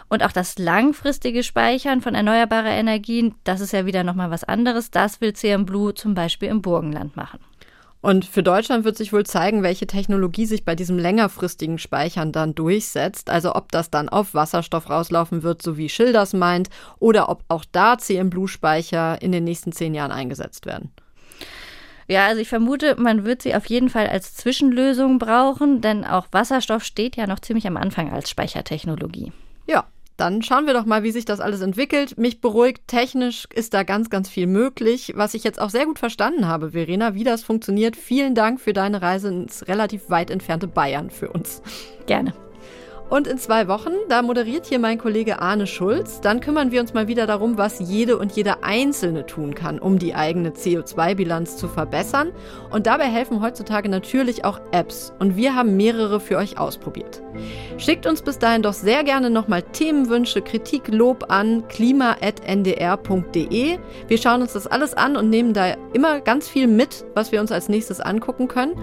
Und 0.09 0.22
auch 0.22 0.33
das 0.33 0.59
langfristige 0.59 1.42
Speichern 1.42 2.01
von 2.01 2.14
erneuerbarer 2.14 2.70
Energien, 2.70 3.35
das 3.44 3.61
ist 3.61 3.72
ja 3.72 3.85
wieder 3.85 4.03
nochmal 4.03 4.31
was 4.31 4.44
anderes. 4.44 4.90
Das 4.90 5.20
will 5.20 5.35
CM 5.35 5.66
Blue 5.66 5.92
zum 5.92 6.14
Beispiel 6.14 6.49
im 6.49 6.62
Burgenland 6.62 7.16
machen. 7.16 7.40
Und 8.07 8.25
für 8.25 8.45
Deutschland 8.45 8.85
wird 8.85 8.97
sich 8.97 9.12
wohl 9.12 9.27
zeigen, 9.27 9.64
welche 9.64 9.88
Technologie 9.88 10.47
sich 10.47 10.64
bei 10.64 10.77
diesem 10.77 10.97
längerfristigen 10.97 11.77
Speichern 11.77 12.31
dann 12.31 12.55
durchsetzt. 12.55 13.31
Also 13.31 13.57
ob 13.57 13.73
das 13.73 13.90
dann 13.90 14.09
auf 14.09 14.33
Wasserstoff 14.33 14.88
rauslaufen 14.88 15.42
wird, 15.42 15.61
so 15.61 15.77
wie 15.77 15.88
Schilders 15.88 16.33
meint, 16.33 16.71
oder 17.01 17.29
ob 17.29 17.42
auch 17.49 17.64
da 17.73 17.99
CM 17.99 18.31
Blue-Speicher 18.31 19.21
in 19.21 19.33
den 19.33 19.42
nächsten 19.42 19.73
zehn 19.73 19.92
Jahren 19.92 20.13
eingesetzt 20.13 20.67
werden. 20.67 20.92
Ja, 22.07 22.27
also 22.27 22.40
ich 22.40 22.48
vermute, 22.48 22.94
man 22.94 23.25
wird 23.25 23.42
sie 23.42 23.57
auf 23.57 23.67
jeden 23.67 23.90
Fall 23.90 24.07
als 24.07 24.37
Zwischenlösung 24.37 25.19
brauchen, 25.19 25.81
denn 25.81 26.04
auch 26.04 26.29
Wasserstoff 26.31 26.85
steht 26.85 27.17
ja 27.17 27.27
noch 27.27 27.40
ziemlich 27.40 27.67
am 27.67 27.77
Anfang 27.77 28.13
als 28.13 28.31
Speichertechnologie. 28.31 29.33
Ja, 29.67 29.85
dann 30.17 30.42
schauen 30.42 30.67
wir 30.67 30.75
doch 30.75 30.87
mal, 30.87 31.02
wie 31.02 31.10
sich 31.10 31.25
das 31.25 31.40
alles 31.40 31.60
entwickelt. 31.60 32.17
Mich 32.19 32.40
beruhigt, 32.40 32.87
technisch 32.87 33.46
ist 33.54 33.75
da 33.75 33.83
ganz, 33.83 34.10
ganz 34.10 34.29
viel 34.29 34.46
möglich. 34.46 35.12
Was 35.17 35.35
ich 35.35 35.44
jetzt 35.44 35.60
auch 35.60 35.71
sehr 35.71 35.87
gut 35.87 35.98
verstanden 35.98 36.46
habe, 36.46 36.71
Verena, 36.71 37.14
wie 37.14 37.25
das 37.25 37.42
funktioniert. 37.42 37.96
Vielen 37.96 38.35
Dank 38.35 38.60
für 38.60 38.73
deine 38.73 39.02
Reise 39.02 39.29
ins 39.29 39.69
relativ 39.69 40.08
weit 40.08 40.31
entfernte 40.31 40.69
Bayern 40.69 41.10
für 41.10 41.31
uns. 41.31 41.62
Gerne. 42.06 42.33
Und 43.09 43.29
in 43.29 43.38
zwei 43.38 43.69
Wochen, 43.69 43.92
da 44.09 44.21
moderiert 44.23 44.67
hier 44.67 44.81
mein 44.81 44.98
Kollege 44.98 45.40
Arne 45.40 45.69
Schulz, 45.69 46.21
dann 46.21 46.40
kümmern 46.40 46.73
wir 46.73 46.81
uns 46.81 46.92
mal 46.92 47.07
wieder 47.07 47.27
darum, 47.27 47.57
was 47.57 47.79
jede 47.79 48.19
und 48.19 48.33
jeder 48.33 48.65
Einzelne 48.65 49.25
tun 49.27 49.54
kann, 49.54 49.79
um 49.79 50.00
die 50.00 50.15
eigene 50.15 50.50
CO2-Bilanz 50.50 51.57
zu 51.57 51.69
verbessern. 51.69 52.33
Und 52.71 52.88
dabei 52.88 53.04
helfen 53.04 53.40
heutzutage 53.40 53.88
natürlich 53.88 54.44
auch 54.44 54.61
Apps. 54.73 55.13
Und 55.21 55.37
wir 55.37 55.54
haben 55.54 55.77
mehrere 55.77 56.19
für 56.19 56.37
euch 56.37 56.59
ausprobiert. 56.59 57.23
Schickt 57.79 58.07
uns 58.07 58.23
bis 58.23 58.40
dahin 58.40 58.63
doch 58.63 58.73
sehr 58.73 59.04
gerne 59.04 59.31
nochmal 59.31 59.63
Themenwünsche, 59.63 60.42
Kritik, 60.42 60.88
Lob 60.88 61.27
an 61.29 61.69
klima.ndr.de. 61.69 62.19
Wir 64.09 64.19
schauen 64.19 64.42
uns 64.42 64.54
das 64.54 64.67
alles 64.67 64.94
an 64.94 65.17
und 65.17 65.31
nehmen 65.31 65.52
da 65.52 65.77
immer 65.92 66.21
ganz 66.21 66.48
viel 66.48 66.67
mit, 66.67 67.04
was 67.15 67.31
wir 67.31 67.40
uns 67.40 67.52
als 67.52 67.69
nächstes 67.69 68.00
angucken 68.00 68.48
können. 68.48 68.75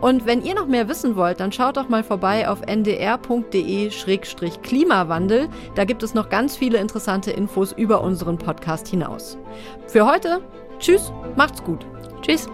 Und 0.00 0.26
wenn 0.26 0.42
ihr 0.42 0.54
noch 0.54 0.66
mehr 0.66 0.88
wissen 0.88 1.16
wollt, 1.16 1.40
dann 1.40 1.52
schaut 1.52 1.76
doch 1.76 1.88
mal 1.88 2.04
vorbei 2.04 2.48
auf 2.48 2.62
ndr.de-klimawandel. 2.62 5.48
Da 5.74 5.84
gibt 5.84 6.02
es 6.02 6.14
noch 6.14 6.28
ganz 6.28 6.56
viele 6.56 6.78
interessante 6.78 7.30
Infos 7.30 7.72
über 7.72 8.02
unseren 8.02 8.38
Podcast 8.38 8.88
hinaus. 8.88 9.38
Für 9.86 10.06
heute, 10.06 10.40
tschüss, 10.78 11.12
macht's 11.36 11.62
gut. 11.62 11.86
Tschüss. 12.22 12.48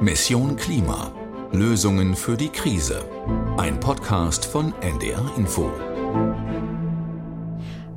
Mission 0.00 0.56
Klima. 0.56 1.12
Lösungen 1.52 2.16
für 2.16 2.36
die 2.36 2.48
Krise. 2.48 3.04
Ein 3.56 3.78
Podcast 3.78 4.44
von 4.44 4.74
NDR 4.80 5.30
Info. 5.36 5.70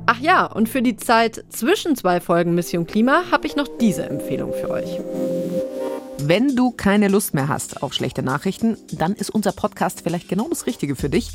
Ach 0.06 0.20
ja, 0.20 0.46
und 0.46 0.68
für 0.68 0.80
die 0.80 0.94
Zeit 0.96 1.44
zwischen 1.50 1.96
zwei 1.96 2.20
Folgen 2.20 2.54
Mission 2.54 2.86
Klima 2.86 3.24
habe 3.30 3.46
ich 3.46 3.56
noch 3.56 3.68
diese 3.80 4.04
Empfehlung 4.04 4.54
für 4.54 4.70
euch. 4.70 5.00
Wenn 6.20 6.56
du 6.56 6.72
keine 6.72 7.06
Lust 7.06 7.32
mehr 7.32 7.46
hast 7.46 7.82
auf 7.82 7.94
schlechte 7.94 8.24
Nachrichten, 8.24 8.76
dann 8.92 9.14
ist 9.14 9.30
unser 9.30 9.52
Podcast 9.52 10.00
vielleicht 10.02 10.28
genau 10.28 10.48
das 10.48 10.66
Richtige 10.66 10.96
für 10.96 11.08
dich. 11.08 11.30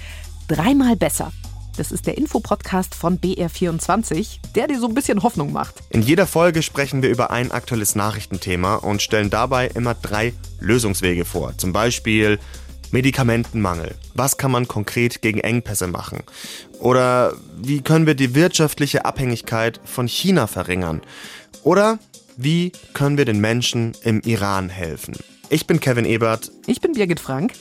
Dreimal 0.50 0.98
besser. 0.98 1.32
Das 1.78 1.92
ist 1.92 2.06
der 2.06 2.18
Infopodcast 2.18 2.94
von 2.94 3.18
BR24, 3.18 4.40
der 4.56 4.68
dir 4.68 4.80
so 4.80 4.88
ein 4.88 4.94
bisschen 4.94 5.24
Hoffnung 5.24 5.54
macht. 5.54 5.76
In 5.90 6.02
jeder 6.02 6.28
Folge 6.28 6.62
sprechen 6.62 7.02
wir 7.02 7.10
über 7.10 7.32
ein 7.32 7.52
aktuelles 7.52 7.96
Nachrichtenthema 7.96 8.76
und 8.76 9.02
stellen 9.02 9.30
dabei 9.30 9.68
immer 9.68 9.96
drei 9.96 10.34
Lösungswege 10.60 11.24
vor. 11.24 11.58
Zum 11.58 11.72
Beispiel 11.72 12.38
Medikamentenmangel. 12.92 13.96
Was 14.14 14.38
kann 14.38 14.52
man 14.52 14.68
konkret 14.68 15.22
gegen 15.22 15.40
Engpässe 15.40 15.88
machen? 15.88 16.20
Oder 16.80 17.34
wie 17.56 17.82
können 17.82 18.06
wir 18.06 18.16
die 18.16 18.36
wirtschaftliche 18.36 19.06
Abhängigkeit 19.06 19.80
von 19.86 20.08
China 20.08 20.46
verringern? 20.46 21.02
Oder 21.64 21.98
wie 22.38 22.72
können 22.94 23.18
wir 23.18 23.26
den 23.26 23.40
Menschen 23.40 23.94
im 24.04 24.22
Iran 24.22 24.70
helfen? 24.70 25.16
Ich 25.50 25.68
bin 25.68 25.80
Kevin 25.80 26.06
Ebert. 26.06 26.52
Ich 26.66 26.82
bin 26.82 26.94
Birgit 26.94 27.20
Frank. 27.20 27.54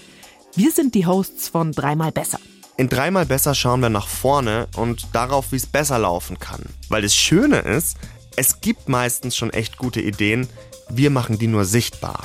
Wir 0.55 0.71
sind 0.71 0.95
die 0.95 1.07
Hosts 1.07 1.49
von 1.49 1.73
Dreimal 1.73 2.13
Besser. 2.13 2.39
In 2.77 2.89
Dreimal 2.89 3.27
Besser 3.27 3.55
schauen 3.55 3.81
wir 3.81 3.91
nach 3.91 4.09
vorne 4.09 4.69
und 4.77 5.09
darauf, 5.13 5.53
wie 5.53 5.57
es 5.57 5.67
besser 5.67 5.99
laufen 5.99 6.39
kann. 6.39 6.63
Weil 6.89 7.03
das 7.03 7.15
Schöne 7.15 7.59
ist, 7.59 7.99
es 8.37 8.61
gibt 8.61 8.89
meistens 8.89 9.37
schon 9.37 9.51
echt 9.51 9.77
gute 9.77 10.01
Ideen, 10.01 10.49
wir 10.89 11.11
machen 11.11 11.39
die 11.39 11.49
nur 11.49 11.65
sichtbar. 11.65 12.25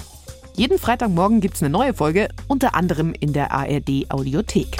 Jeden 0.55 0.79
Freitagmorgen 0.79 1.41
gibt 1.41 1.55
es 1.55 1.61
eine 1.61 1.69
neue 1.69 1.93
Folge, 1.93 2.29
unter 2.47 2.75
anderem 2.75 3.13
in 3.13 3.33
der 3.33 3.51
ARD 3.51 4.09
Audiothek. 4.09 4.77